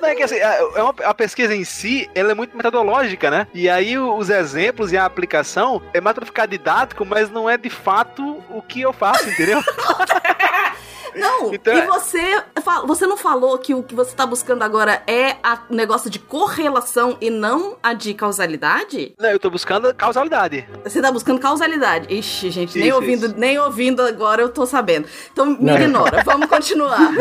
Não, 0.00 0.08
é 0.08 0.14
que 0.14 0.22
assim, 0.22 0.36
a, 0.36 0.54
é 0.54 1.06
a 1.06 1.14
pesquisa 1.14 1.54
em 1.54 1.64
si, 1.64 2.08
ela 2.14 2.30
é 2.30 2.34
muito 2.34 2.56
metodológica, 2.56 3.30
né? 3.30 3.46
E 3.52 3.68
aí 3.68 3.98
os 3.98 4.30
exemplos 4.30 4.92
e 4.92 4.96
a 4.96 5.04
aplicação 5.04 5.82
é 5.92 6.00
mais 6.00 6.14
pra 6.14 6.26
ficar 6.26 6.46
didático, 6.46 7.04
mas 7.04 7.30
não 7.30 7.48
é 7.48 7.56
de 7.56 7.70
fato 7.70 8.42
o 8.50 8.62
que 8.62 8.80
eu 8.80 8.92
faço, 8.92 9.28
entendeu? 9.28 9.60
Não, 11.16 11.52
Então 11.54 11.74
e 11.74 11.78
é- 11.80 11.86
você, 11.86 12.42
você 12.86 13.06
não 13.06 13.16
falou 13.16 13.56
que 13.58 13.74
o 13.74 13.82
que 13.82 13.94
você 13.94 14.14
tá 14.14 14.24
buscando 14.26 14.62
agora 14.62 15.02
é 15.06 15.36
a- 15.42 15.58
o 15.70 15.74
negócio 15.74 16.08
de 16.10 16.18
correlação 16.18 17.16
e 17.20 17.30
não 17.30 17.76
a 17.82 17.92
de 17.94 18.12
causalidade? 18.14 19.14
Não, 19.18 19.30
eu 19.30 19.38
tô 19.38 19.50
buscando 19.50 19.94
causalidade. 19.94 20.68
Você 20.84 21.00
tá 21.00 21.10
buscando 21.10 21.40
causalidade. 21.40 22.12
Ixi, 22.14 22.50
gente, 22.50 22.78
nem 22.78 22.88
Isso, 22.88 22.96
ouvindo, 22.96 23.26
isso. 23.26 23.34
nem 23.38 23.58
ouvindo 23.58 24.02
agora 24.02 24.42
eu 24.42 24.48
tô 24.48 24.66
sabendo. 24.66 25.08
Então 25.32 25.46
me 25.46 25.56
Não. 25.60 25.74
ignora, 25.76 26.22
vamos 26.24 26.46
continuar. 26.48 26.98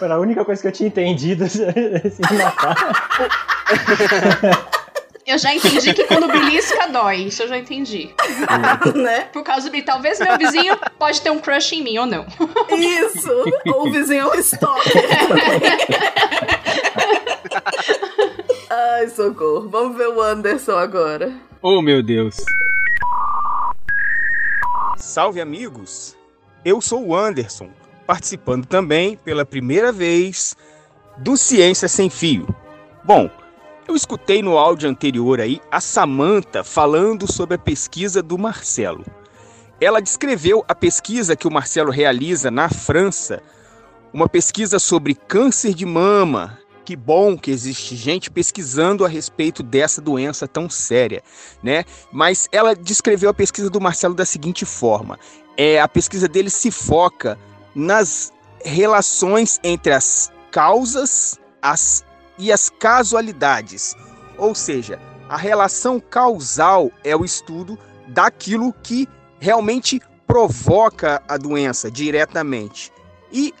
Era 0.00 0.16
a 0.16 0.20
única 0.20 0.44
coisa 0.44 0.60
que 0.60 0.68
eu 0.68 0.72
tinha 0.72 0.86
entendido 0.88 1.48
se 1.48 1.60
matar. 2.36 2.76
Eu 5.26 5.38
já 5.38 5.54
entendi 5.54 5.94
que 5.94 6.04
quando 6.04 6.28
belisca 6.28 6.86
dói. 6.88 7.22
Isso 7.22 7.42
eu 7.42 7.48
já 7.48 7.56
entendi. 7.56 8.14
né? 8.94 9.22
Por 9.32 9.42
causa 9.42 9.70
de 9.70 9.80
talvez 9.82 10.18
meu 10.18 10.36
vizinho 10.36 10.76
pode 10.98 11.20
ter 11.22 11.30
um 11.30 11.38
crush 11.38 11.72
em 11.72 11.82
mim 11.82 11.96
ou 11.98 12.06
não. 12.06 12.26
Isso! 12.78 13.30
Ou 13.66 13.88
o 13.88 13.92
vizinho 13.92 14.20
é 14.22 14.26
um 14.26 14.34
estoque. 14.34 14.90
Ai, 18.70 19.08
socorro. 19.08 19.68
Vamos 19.68 19.96
ver 19.96 20.08
o 20.08 20.20
Anderson 20.20 20.76
agora. 20.76 21.32
Oh, 21.62 21.80
meu 21.80 22.02
Deus. 22.02 22.36
Salve 24.96 25.40
amigos! 25.40 26.16
Eu 26.64 26.80
sou 26.80 27.06
o 27.06 27.14
Anderson, 27.16 27.68
participando 28.06 28.66
também 28.66 29.16
pela 29.16 29.44
primeira 29.44 29.92
vez 29.92 30.56
do 31.18 31.36
Ciência 31.36 31.88
Sem 31.88 32.08
Fio. 32.08 32.46
Bom, 33.04 33.30
eu 33.86 33.94
escutei 33.94 34.42
no 34.42 34.56
áudio 34.58 34.88
anterior 34.88 35.40
aí 35.40 35.60
a 35.70 35.80
Samantha 35.80 36.64
falando 36.64 37.30
sobre 37.30 37.56
a 37.56 37.58
pesquisa 37.58 38.22
do 38.22 38.38
Marcelo. 38.38 39.04
Ela 39.80 40.00
descreveu 40.00 40.64
a 40.66 40.74
pesquisa 40.74 41.36
que 41.36 41.46
o 41.46 41.50
Marcelo 41.50 41.90
realiza 41.90 42.50
na 42.50 42.68
França, 42.68 43.42
uma 44.12 44.28
pesquisa 44.28 44.78
sobre 44.78 45.14
câncer 45.14 45.74
de 45.74 45.84
mama. 45.84 46.58
Que 46.84 46.94
bom 46.94 47.36
que 47.36 47.50
existe 47.50 47.96
gente 47.96 48.30
pesquisando 48.30 49.04
a 49.04 49.08
respeito 49.08 49.62
dessa 49.62 50.02
doença 50.02 50.46
tão 50.46 50.68
séria, 50.68 51.22
né? 51.62 51.84
Mas 52.12 52.46
ela 52.52 52.74
descreveu 52.74 53.30
a 53.30 53.34
pesquisa 53.34 53.70
do 53.70 53.80
Marcelo 53.80 54.14
da 54.14 54.26
seguinte 54.26 54.66
forma: 54.66 55.18
é, 55.56 55.80
a 55.80 55.88
pesquisa 55.88 56.28
dele 56.28 56.50
se 56.50 56.70
foca 56.70 57.38
nas 57.74 58.32
relações 58.62 59.58
entre 59.64 59.92
as 59.94 60.30
causas 60.50 61.38
as, 61.64 62.04
e 62.38 62.52
as 62.52 62.70
casualidades. 62.70 63.96
Ou 64.36 64.54
seja, 64.54 65.00
a 65.28 65.36
relação 65.36 66.00
causal 66.00 66.90
é 67.02 67.16
o 67.16 67.24
estudo 67.24 67.78
daquilo 68.08 68.72
que 68.82 69.08
realmente 69.40 70.00
provoca 70.26 71.22
a 71.28 71.36
doença 71.36 71.90
diretamente. 71.90 72.92
E 73.32 73.54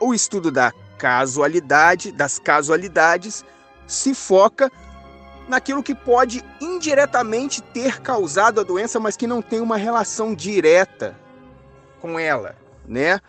o 0.00 0.14
estudo 0.14 0.50
da 0.50 0.72
casualidade, 0.98 2.12
das 2.12 2.38
casualidades, 2.38 3.44
se 3.86 4.14
foca 4.14 4.70
naquilo 5.48 5.82
que 5.82 5.94
pode 5.94 6.44
indiretamente 6.60 7.62
ter 7.62 8.00
causado 8.00 8.60
a 8.60 8.64
doença, 8.64 8.98
mas 8.98 9.16
que 9.16 9.26
não 9.26 9.40
tem 9.40 9.60
uma 9.60 9.76
relação 9.76 10.34
direta 10.34 11.16
com 12.00 12.18
ela, 12.18 12.56
né? 12.86 13.20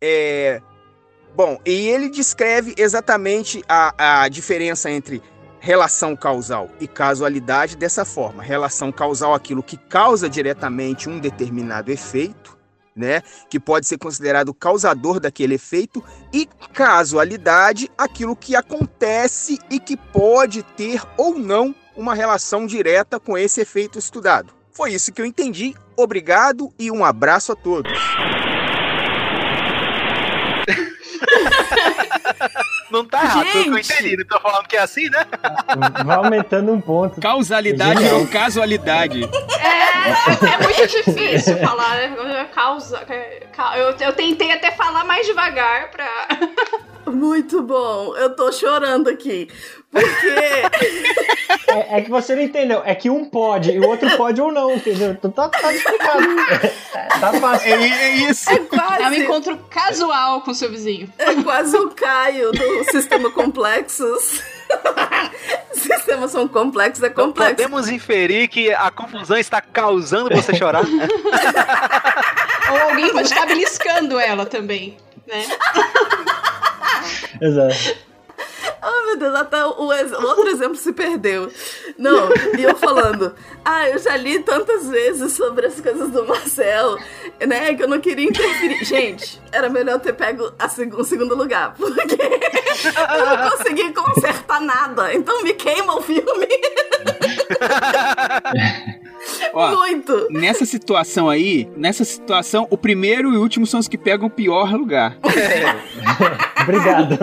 É, 0.00 0.62
bom, 1.38 1.60
e 1.64 1.86
ele 1.86 2.08
descreve 2.08 2.74
exatamente 2.76 3.62
a, 3.68 4.22
a 4.22 4.28
diferença 4.28 4.90
entre 4.90 5.22
relação 5.60 6.16
causal 6.16 6.68
e 6.80 6.88
casualidade 6.88 7.76
dessa 7.76 8.04
forma: 8.04 8.42
relação 8.42 8.90
causal, 8.90 9.32
aquilo 9.32 9.62
que 9.62 9.76
causa 9.76 10.28
diretamente 10.28 11.08
um 11.08 11.20
determinado 11.20 11.92
efeito, 11.92 12.58
né? 12.94 13.22
Que 13.48 13.60
pode 13.60 13.86
ser 13.86 13.98
considerado 13.98 14.52
causador 14.52 15.20
daquele 15.20 15.54
efeito, 15.54 16.02
e 16.32 16.44
casualidade, 16.72 17.88
aquilo 17.96 18.34
que 18.34 18.56
acontece 18.56 19.60
e 19.70 19.78
que 19.78 19.96
pode 19.96 20.64
ter 20.64 21.00
ou 21.16 21.38
não 21.38 21.72
uma 21.96 22.16
relação 22.16 22.66
direta 22.66 23.20
com 23.20 23.38
esse 23.38 23.60
efeito 23.60 23.96
estudado. 23.96 24.52
Foi 24.72 24.92
isso 24.92 25.12
que 25.12 25.22
eu 25.22 25.26
entendi. 25.26 25.72
Obrigado 25.96 26.72
e 26.76 26.90
um 26.90 27.04
abraço 27.04 27.52
a 27.52 27.56
todos. 27.56 27.92
Não 32.90 33.04
tá 33.04 33.22
errado, 33.22 33.46
eu 33.46 33.62
Gente! 33.74 33.92
entendi. 33.92 34.16
Não 34.16 34.24
tô 34.24 34.40
falando 34.40 34.66
que 34.66 34.76
é 34.76 34.80
assim, 34.80 35.10
né? 35.10 35.26
Vai 36.06 36.16
aumentando 36.16 36.72
um 36.72 36.80
ponto. 36.80 37.20
Causalidade 37.20 38.02
ou 38.14 38.26
casualidade? 38.26 39.24
É, 39.24 40.54
é 40.54 40.58
muito 40.62 40.86
difícil 40.86 41.58
falar, 41.58 41.96
né? 41.96 42.48
Causa. 42.54 43.04
ca- 43.52 43.76
Eu, 43.78 43.94
eu 44.00 44.12
tentei 44.14 44.52
até 44.52 44.70
falar 44.70 45.04
mais 45.04 45.26
devagar 45.26 45.90
pra. 45.90 46.08
Muito 47.12 47.62
bom. 47.62 48.16
Eu 48.16 48.34
tô 48.34 48.50
chorando 48.52 49.08
aqui. 49.08 49.48
Porque. 49.90 51.18
É, 51.70 51.98
é 51.98 52.00
que 52.00 52.10
você 52.10 52.34
não 52.34 52.42
entendeu. 52.42 52.82
É 52.84 52.94
que 52.94 53.10
um 53.10 53.26
pode 53.26 53.70
e 53.70 53.78
o 53.78 53.86
outro 53.86 54.10
pode 54.16 54.40
ou 54.40 54.50
não, 54.50 54.74
entendeu? 54.74 55.10
Então 55.10 55.30
tá, 55.30 55.48
tá 55.50 55.72
explicado. 55.72 56.24
tá 57.20 57.32
fácil. 57.34 57.68
É, 57.68 57.74
é 57.74 58.10
isso. 58.16 58.50
É 58.50 58.58
quase. 58.58 59.02
É 59.02 59.08
um 59.08 59.14
encontro 59.14 59.58
casual 59.70 60.40
com 60.40 60.54
seu 60.54 60.70
vizinho. 60.70 61.12
É 61.18 61.34
quase 61.42 61.76
o 61.76 61.90
Caio 61.90 62.52
do 62.52 62.84
Sistema 62.90 63.30
Complexos. 63.30 64.42
Sistemas 65.72 66.30
são 66.30 66.48
complexos, 66.48 67.02
é 67.02 67.08
Então 67.08 67.26
complexo. 67.26 67.54
podemos 67.54 67.88
inferir 67.88 68.48
que 68.48 68.72
a 68.72 68.90
confusão 68.90 69.36
está 69.36 69.60
causando 69.60 70.34
você 70.34 70.54
chorar? 70.54 70.84
Ou 72.70 72.78
alguém 72.90 73.12
pode 73.12 73.28
estar 73.28 73.46
beliscando 73.46 74.18
ela 74.18 74.44
também, 74.46 74.96
né? 75.26 75.44
Exato. 77.40 78.07
Meu 79.08 79.16
Deus, 79.16 79.34
até 79.36 79.64
o, 79.64 79.70
o 79.70 79.84
outro 80.26 80.48
exemplo 80.48 80.76
se 80.76 80.92
perdeu. 80.92 81.50
Não, 81.96 82.28
e 82.58 82.62
eu 82.62 82.76
falando, 82.76 83.34
ah, 83.64 83.88
eu 83.88 83.98
já 83.98 84.14
li 84.16 84.38
tantas 84.40 84.86
vezes 84.88 85.32
sobre 85.32 85.66
as 85.66 85.80
coisas 85.80 86.10
do 86.10 86.26
Marcelo, 86.26 86.98
né, 87.46 87.74
que 87.74 87.82
eu 87.82 87.88
não 87.88 88.00
queria 88.00 88.28
interferir. 88.28 88.84
Gente, 88.84 89.40
era 89.50 89.70
melhor 89.70 89.98
ter 89.98 90.12
pego 90.12 90.52
a 90.58 90.68
seg- 90.68 90.94
o 90.94 91.04
segundo 91.04 91.34
lugar, 91.34 91.74
porque 91.74 92.18
eu 93.18 93.26
não 93.26 93.50
consegui 93.50 93.92
consertar 93.94 94.60
nada, 94.60 95.14
então 95.14 95.42
me 95.42 95.54
queima 95.54 95.96
o 95.96 96.02
filme 96.02 96.46
Ó, 99.52 99.70
muito. 99.76 100.28
nessa 100.30 100.64
situação 100.64 101.28
aí, 101.28 101.68
nessa 101.76 102.04
situação, 102.04 102.66
o 102.70 102.76
primeiro 102.76 103.32
e 103.32 103.36
o 103.36 103.40
último 103.40 103.66
são 103.66 103.80
os 103.80 103.88
que 103.88 103.98
pegam 103.98 104.26
o 104.26 104.30
pior 104.30 104.72
lugar. 104.74 105.16
Obrigado. 106.62 107.18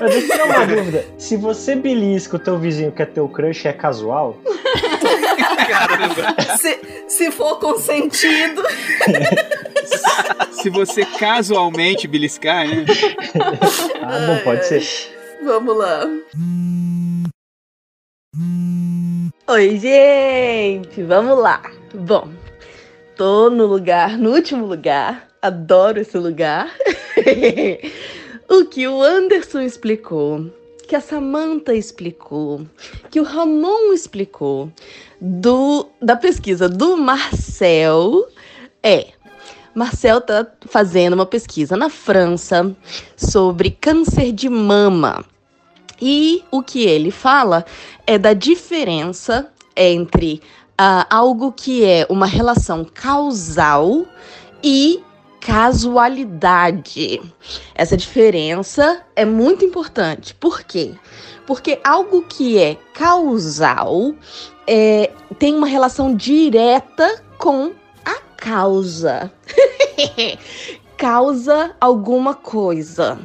Mas 0.00 0.10
deixa 0.12 0.26
eu 0.26 0.30
tirar 0.30 0.44
uma 0.46 0.66
dúvida. 0.66 1.06
Se 1.16 1.36
você 1.36 1.74
belisca 1.74 2.36
o 2.36 2.38
teu 2.38 2.58
vizinho 2.58 2.92
que 2.92 3.02
é 3.02 3.06
teu 3.06 3.28
crush, 3.28 3.66
é 3.66 3.72
casual? 3.72 4.36
Se, 6.58 6.78
se 7.08 7.30
for 7.30 7.58
consentido, 7.58 8.62
Se 10.52 10.70
você 10.70 11.04
casualmente 11.04 12.06
beliscar, 12.08 12.66
né? 12.66 12.84
Ah, 14.02 14.26
bom, 14.26 14.38
pode 14.44 14.66
ser. 14.66 14.82
vamos 15.44 15.76
lá. 15.76 16.06
Oi, 19.48 19.78
gente! 19.78 21.02
Vamos 21.02 21.38
lá. 21.38 21.60
Bom, 21.92 22.28
tô 23.16 23.50
no 23.50 23.66
lugar, 23.66 24.16
no 24.16 24.30
último 24.30 24.64
lugar. 24.64 25.28
Adoro 25.42 25.98
esse 25.98 26.16
lugar. 26.16 26.72
o 28.48 28.64
que 28.66 28.86
o 28.86 29.02
Anderson 29.02 29.62
explicou, 29.62 30.52
que 30.86 30.94
a 30.94 31.00
Samantha 31.00 31.74
explicou, 31.74 32.64
que 33.10 33.18
o 33.18 33.24
Ramon 33.24 33.92
explicou 33.92 34.70
do 35.20 35.88
da 36.00 36.14
pesquisa 36.14 36.68
do 36.68 36.96
Marcel 36.96 38.28
é 38.84 39.08
Marcel 39.74 40.20
tá 40.20 40.46
fazendo 40.66 41.14
uma 41.14 41.26
pesquisa 41.26 41.76
na 41.76 41.88
França 41.88 42.74
sobre 43.16 43.70
câncer 43.70 44.32
de 44.32 44.48
mama. 44.48 45.24
E 46.00 46.44
o 46.50 46.62
que 46.62 46.84
ele 46.84 47.10
fala 47.10 47.64
é 48.06 48.16
da 48.18 48.32
diferença 48.32 49.50
entre 49.76 50.40
ah, 50.76 51.06
algo 51.10 51.52
que 51.52 51.84
é 51.84 52.06
uma 52.08 52.26
relação 52.26 52.84
causal 52.84 54.06
e 54.62 55.02
casualidade. 55.40 57.20
Essa 57.74 57.96
diferença 57.96 59.02
é 59.16 59.24
muito 59.24 59.64
importante. 59.64 60.34
Por 60.34 60.62
quê? 60.62 60.94
Porque 61.46 61.80
algo 61.82 62.22
que 62.22 62.58
é 62.58 62.76
causal 62.92 64.14
é, 64.66 65.10
tem 65.38 65.54
uma 65.54 65.66
relação 65.66 66.14
direta 66.14 67.22
com 67.38 67.72
a 68.04 68.16
causa. 68.36 69.32
causa 70.98 71.74
alguma 71.80 72.34
coisa. 72.34 73.18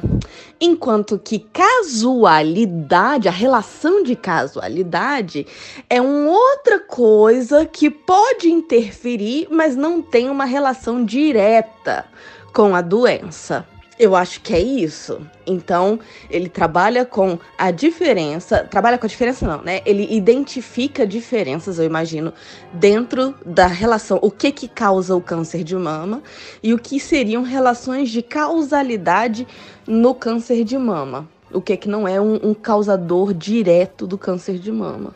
Enquanto 0.66 1.18
que 1.18 1.40
casualidade, 1.40 3.28
a 3.28 3.30
relação 3.30 4.02
de 4.02 4.16
casualidade, 4.16 5.46
é 5.90 6.00
uma 6.00 6.30
outra 6.30 6.80
coisa 6.80 7.66
que 7.66 7.90
pode 7.90 8.50
interferir, 8.50 9.46
mas 9.50 9.76
não 9.76 10.00
tem 10.00 10.30
uma 10.30 10.46
relação 10.46 11.04
direta 11.04 12.06
com 12.54 12.74
a 12.74 12.80
doença. 12.80 13.66
Eu 13.98 14.16
acho 14.16 14.40
que 14.40 14.52
é 14.52 14.60
isso. 14.60 15.20
Então, 15.46 16.00
ele 16.28 16.48
trabalha 16.48 17.04
com 17.04 17.38
a 17.56 17.70
diferença. 17.70 18.64
Trabalha 18.64 18.98
com 18.98 19.06
a 19.06 19.08
diferença, 19.08 19.46
não, 19.46 19.62
né? 19.62 19.82
Ele 19.86 20.08
identifica 20.10 21.06
diferenças, 21.06 21.78
eu 21.78 21.84
imagino, 21.84 22.32
dentro 22.72 23.34
da 23.46 23.66
relação. 23.66 24.18
O 24.20 24.32
que 24.32 24.50
que 24.50 24.66
causa 24.66 25.14
o 25.14 25.20
câncer 25.20 25.62
de 25.62 25.76
mama 25.76 26.22
e 26.60 26.74
o 26.74 26.78
que 26.78 26.98
seriam 26.98 27.42
relações 27.42 28.10
de 28.10 28.20
causalidade 28.20 29.46
no 29.86 30.12
câncer 30.12 30.64
de 30.64 30.76
mama. 30.76 31.28
O 31.52 31.60
que 31.60 31.76
que 31.76 31.88
não 31.88 32.08
é 32.08 32.20
um, 32.20 32.34
um 32.42 32.54
causador 32.54 33.32
direto 33.32 34.08
do 34.08 34.18
câncer 34.18 34.58
de 34.58 34.72
mama. 34.72 35.14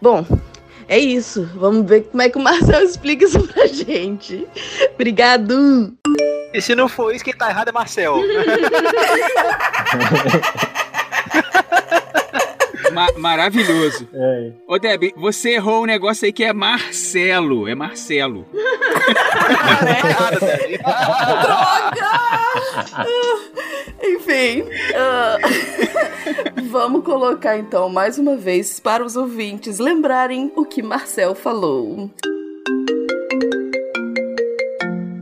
Bom, 0.00 0.24
é 0.88 0.98
isso. 0.98 1.46
Vamos 1.54 1.86
ver 1.86 2.04
como 2.04 2.22
é 2.22 2.30
que 2.30 2.38
o 2.38 2.40
Marcel 2.40 2.80
explica 2.82 3.26
isso 3.26 3.46
pra 3.46 3.66
gente. 3.66 4.48
Obrigado! 4.94 5.94
E 6.52 6.60
se 6.60 6.74
não 6.74 6.88
for 6.88 7.14
isso, 7.14 7.24
quem 7.24 7.32
tá 7.32 7.48
errado 7.48 7.68
é 7.68 7.72
Marcel. 7.72 8.16
Ma 12.92 13.06
maravilhoso. 13.16 14.08
É. 14.12 14.52
Ô, 14.66 14.78
Deb, 14.78 15.12
você 15.16 15.50
errou 15.50 15.82
um 15.82 15.86
negócio 15.86 16.26
aí 16.26 16.32
que 16.32 16.42
é 16.42 16.52
Marcelo. 16.52 17.68
É 17.68 17.74
Marcelo. 17.74 18.46
Droga! 21.42 22.10
Enfim, 24.02 24.64
ah, 24.96 25.36
vamos 26.70 27.04
colocar 27.04 27.58
então 27.58 27.88
mais 27.88 28.18
uma 28.18 28.36
vez 28.36 28.80
para 28.80 29.04
os 29.04 29.14
ouvintes 29.14 29.78
lembrarem 29.78 30.50
o 30.56 30.64
que 30.64 30.82
Marcel 30.82 31.34
falou. 31.34 32.10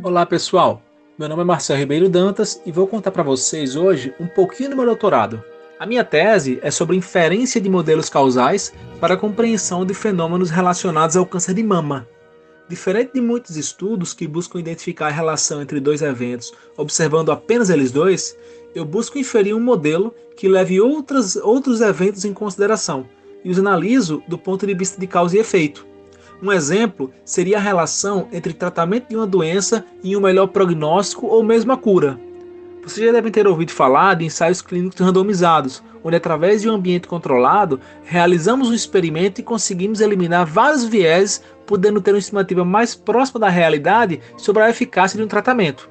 Olá 0.03 0.25
pessoal, 0.25 0.81
meu 1.19 1.29
nome 1.29 1.43
é 1.43 1.45
Marcelo 1.45 1.81
Ribeiro 1.81 2.09
Dantas 2.09 2.63
e 2.65 2.71
vou 2.71 2.87
contar 2.87 3.11
para 3.11 3.25
vocês 3.25 3.75
hoje 3.75 4.15
um 4.21 4.29
pouquinho 4.29 4.71
do 4.71 4.77
meu 4.77 4.87
doutorado. 4.87 5.43
A 5.77 5.85
minha 5.85 6.05
tese 6.05 6.61
é 6.63 6.71
sobre 6.71 6.95
inferência 6.95 7.61
de 7.61 7.69
modelos 7.69 8.09
causais 8.09 8.73
para 9.01 9.15
a 9.15 9.17
compreensão 9.17 9.85
de 9.85 9.93
fenômenos 9.95 10.49
relacionados 10.49 11.17
ao 11.17 11.27
câncer 11.27 11.55
de 11.55 11.63
mama. 11.65 12.07
Diferente 12.69 13.15
de 13.15 13.21
muitos 13.21 13.57
estudos 13.57 14.15
que 14.15 14.29
buscam 14.29 14.61
identificar 14.61 15.09
a 15.09 15.11
relação 15.11 15.61
entre 15.61 15.81
dois 15.81 16.03
eventos 16.03 16.53
observando 16.77 17.33
apenas 17.33 17.69
eles 17.69 17.91
dois, 17.91 18.39
eu 18.73 18.85
busco 18.85 19.19
inferir 19.19 19.57
um 19.57 19.61
modelo 19.61 20.15
que 20.37 20.49
leve 20.49 20.81
outras, 20.81 21.35
outros 21.35 21.81
eventos 21.81 22.25
em 22.25 22.33
consideração 22.33 23.09
e 23.45 23.51
os 23.51 23.59
analiso 23.59 24.23
do 24.29 24.39
ponto 24.39 24.65
de 24.65 24.75
vista 24.75 25.01
de 25.01 25.07
causa 25.09 25.37
e 25.37 25.41
efeito. 25.41 25.85
Um 26.41 26.53
exemplo 26.53 27.13
seria 27.25 27.57
a 27.57 27.61
relação 27.61 28.29
entre 28.31 28.53
tratamento 28.53 29.09
de 29.09 29.17
uma 29.17 29.27
doença 29.27 29.85
e 30.05 30.17
um 30.17 30.21
melhor 30.21 30.47
prognóstico 30.47 31.27
ou 31.27 31.43
mesmo 31.43 31.73
a 31.73 31.77
cura. 31.77 32.19
Vocês 32.83 33.05
já 33.05 33.13
devem 33.13 33.33
ter 33.33 33.47
ouvido 33.47 33.73
falar 33.73 34.15
de 34.15 34.25
ensaios 34.25 34.63
clínicos 34.63 35.01
randomizados, 35.01 35.83
onde 36.03 36.17
através 36.17 36.63
de 36.63 36.71
um 36.71 36.75
ambiente 36.75 37.09
controlado, 37.09 37.81
realizamos 38.05 38.71
um 38.71 38.75
experimento 38.75 39.41
e 39.41 39.45
conseguimos 39.45 40.01
eliminar 40.01 40.47
vários 40.47 40.85
vieses, 40.85 41.43
podendo 41.67 42.01
ter 42.01 42.13
uma 42.13 42.19
estimativa 42.19 42.65
mais 42.65 42.95
próxima 42.95 43.41
da 43.41 43.49
realidade 43.49 44.21
sobre 44.37 44.63
a 44.63 44.71
eficácia 44.71 45.19
de 45.19 45.25
um 45.25 45.29
tratamento. 45.29 45.91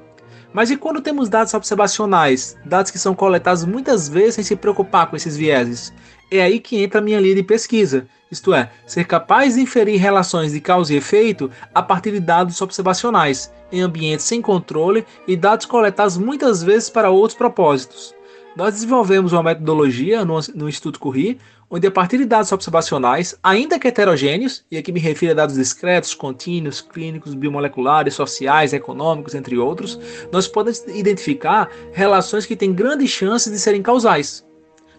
Mas 0.53 0.71
e 0.71 0.77
quando 0.77 1.01
temos 1.01 1.27
dados 1.27 1.53
observacionais, 1.53 2.57
dados 2.65 2.89
que 2.89 2.97
são 2.97 3.13
coletados 3.13 3.65
muitas 3.65 4.07
vezes 4.07 4.35
sem 4.35 4.43
se 4.45 4.55
preocupar 4.55 5.07
com 5.07 5.15
esses 5.17 5.35
vieses? 5.35 5.93
É 6.31 6.41
aí 6.41 6.59
que 6.59 6.81
entra 6.81 6.99
a 6.99 7.03
minha 7.03 7.19
linha 7.19 7.35
de 7.35 7.43
pesquisa, 7.43 8.07
isto 8.31 8.53
é, 8.53 8.69
ser 8.85 9.05
capaz 9.05 9.55
de 9.55 9.61
inferir 9.61 9.99
relações 9.99 10.51
de 10.51 10.59
causa 10.59 10.93
e 10.93 10.97
efeito 10.97 11.49
a 11.73 11.81
partir 11.81 12.11
de 12.11 12.19
dados 12.19 12.61
observacionais, 12.61 13.51
em 13.71 13.81
ambientes 13.81 14.25
sem 14.25 14.41
controle 14.41 15.05
e 15.27 15.35
dados 15.35 15.65
coletados 15.65 16.17
muitas 16.17 16.61
vezes 16.61 16.89
para 16.89 17.09
outros 17.09 17.37
propósitos. 17.37 18.15
Nós 18.55 18.73
desenvolvemos 18.73 19.33
uma 19.33 19.43
metodologia 19.43 20.25
no, 20.25 20.39
no 20.55 20.67
Instituto 20.67 20.99
Curie, 20.99 21.37
onde 21.69 21.85
a 21.85 21.91
partir 21.91 22.17
de 22.17 22.25
dados 22.25 22.51
observacionais, 22.51 23.37
ainda 23.43 23.77
que 23.77 23.87
heterogêneos, 23.87 24.65
e 24.71 24.77
aqui 24.77 24.91
me 24.91 24.99
refiro 24.99 25.33
a 25.33 25.35
dados 25.35 25.55
discretos, 25.55 26.13
contínuos, 26.13 26.81
clínicos, 26.81 27.33
biomoleculares, 27.33 28.13
sociais, 28.13 28.73
econômicos, 28.73 29.35
entre 29.35 29.57
outros, 29.57 29.99
nós 30.31 30.47
podemos 30.47 30.83
identificar 30.87 31.69
relações 31.91 32.45
que 32.45 32.55
têm 32.55 32.73
grande 32.73 33.07
chance 33.07 33.49
de 33.49 33.59
serem 33.59 33.81
causais. 33.81 34.46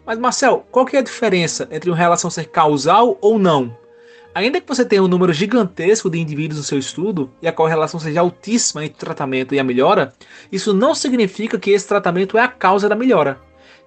Mas 0.09 0.19
Marcel, 0.19 0.65
qual 0.71 0.87
que 0.87 0.97
é 0.97 1.01
a 1.01 1.03
diferença 1.03 1.69
entre 1.71 1.91
uma 1.91 1.97
relação 1.97 2.31
ser 2.31 2.47
causal 2.47 3.19
ou 3.21 3.39
não? 3.39 3.77
Ainda 4.35 4.59
que 4.59 4.67
você 4.67 4.83
tenha 4.83 5.03
um 5.03 5.09
número 5.09 5.35
gigantesco 5.35 6.09
de 6.09 6.19
indivíduos 6.19 6.57
no 6.57 6.65
seu 6.65 6.79
estudo 6.79 7.31
e 7.43 7.47
a 7.47 7.53
correlação 7.53 8.01
seja 8.01 8.21
altíssima 8.21 8.83
entre 8.83 8.97
o 8.97 9.01
tratamento 9.01 9.55
e 9.55 9.59
a 9.59 9.65
melhora, 9.65 10.15
isso 10.51 10.73
não 10.73 10.95
significa 10.95 11.59
que 11.59 11.73
esse 11.73 11.87
tratamento 11.87 12.39
é 12.39 12.41
a 12.41 12.49
causa 12.49 12.89
da 12.89 12.95
melhora. 12.95 13.39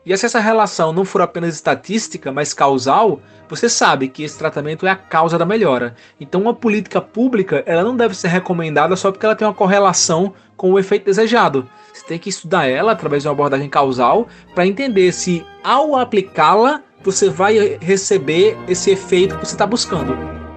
E 0.06 0.16
se 0.16 0.28
essa 0.28 0.40
relação 0.40 0.94
não 0.94 1.06
for 1.06 1.24
apenas 1.24 1.56
estatística, 1.56 2.32
mas 2.32 2.54
causal, 2.54 3.20
você 3.50 3.68
sabe 3.68 4.08
que 4.08 4.22
esse 4.22 4.38
tratamento 4.38 4.86
é 4.86 4.92
a 4.92 4.96
causa 4.96 5.40
da 5.40 5.46
melhora. 5.46 5.96
Então, 6.20 6.42
uma 6.42 6.54
política 6.54 7.02
pública 7.02 7.64
ela 7.66 7.84
não 7.84 7.98
deve 7.98 8.16
ser 8.16 8.28
recomendada 8.28 8.96
só 8.96 9.12
porque 9.12 9.26
ela 9.26 9.36
tem 9.36 9.48
uma 9.48 9.56
correlação 9.56 10.34
com 10.62 10.74
o 10.74 10.78
efeito 10.78 11.06
desejado. 11.06 11.68
Você 11.92 12.06
tem 12.06 12.20
que 12.20 12.30
estudar 12.30 12.68
ela 12.68 12.92
através 12.92 13.24
de 13.24 13.28
uma 13.28 13.34
abordagem 13.34 13.68
causal 13.68 14.28
para 14.54 14.68
entender 14.68 15.12
se, 15.12 15.44
ao 15.64 15.96
aplicá-la, 15.96 16.84
você 17.04 17.32
vai 17.32 17.80
receber 17.82 18.56
esse 18.68 18.92
efeito 18.92 19.36
que 19.40 19.44
você 19.48 19.56
está 19.56 19.66
buscando. 19.66 20.51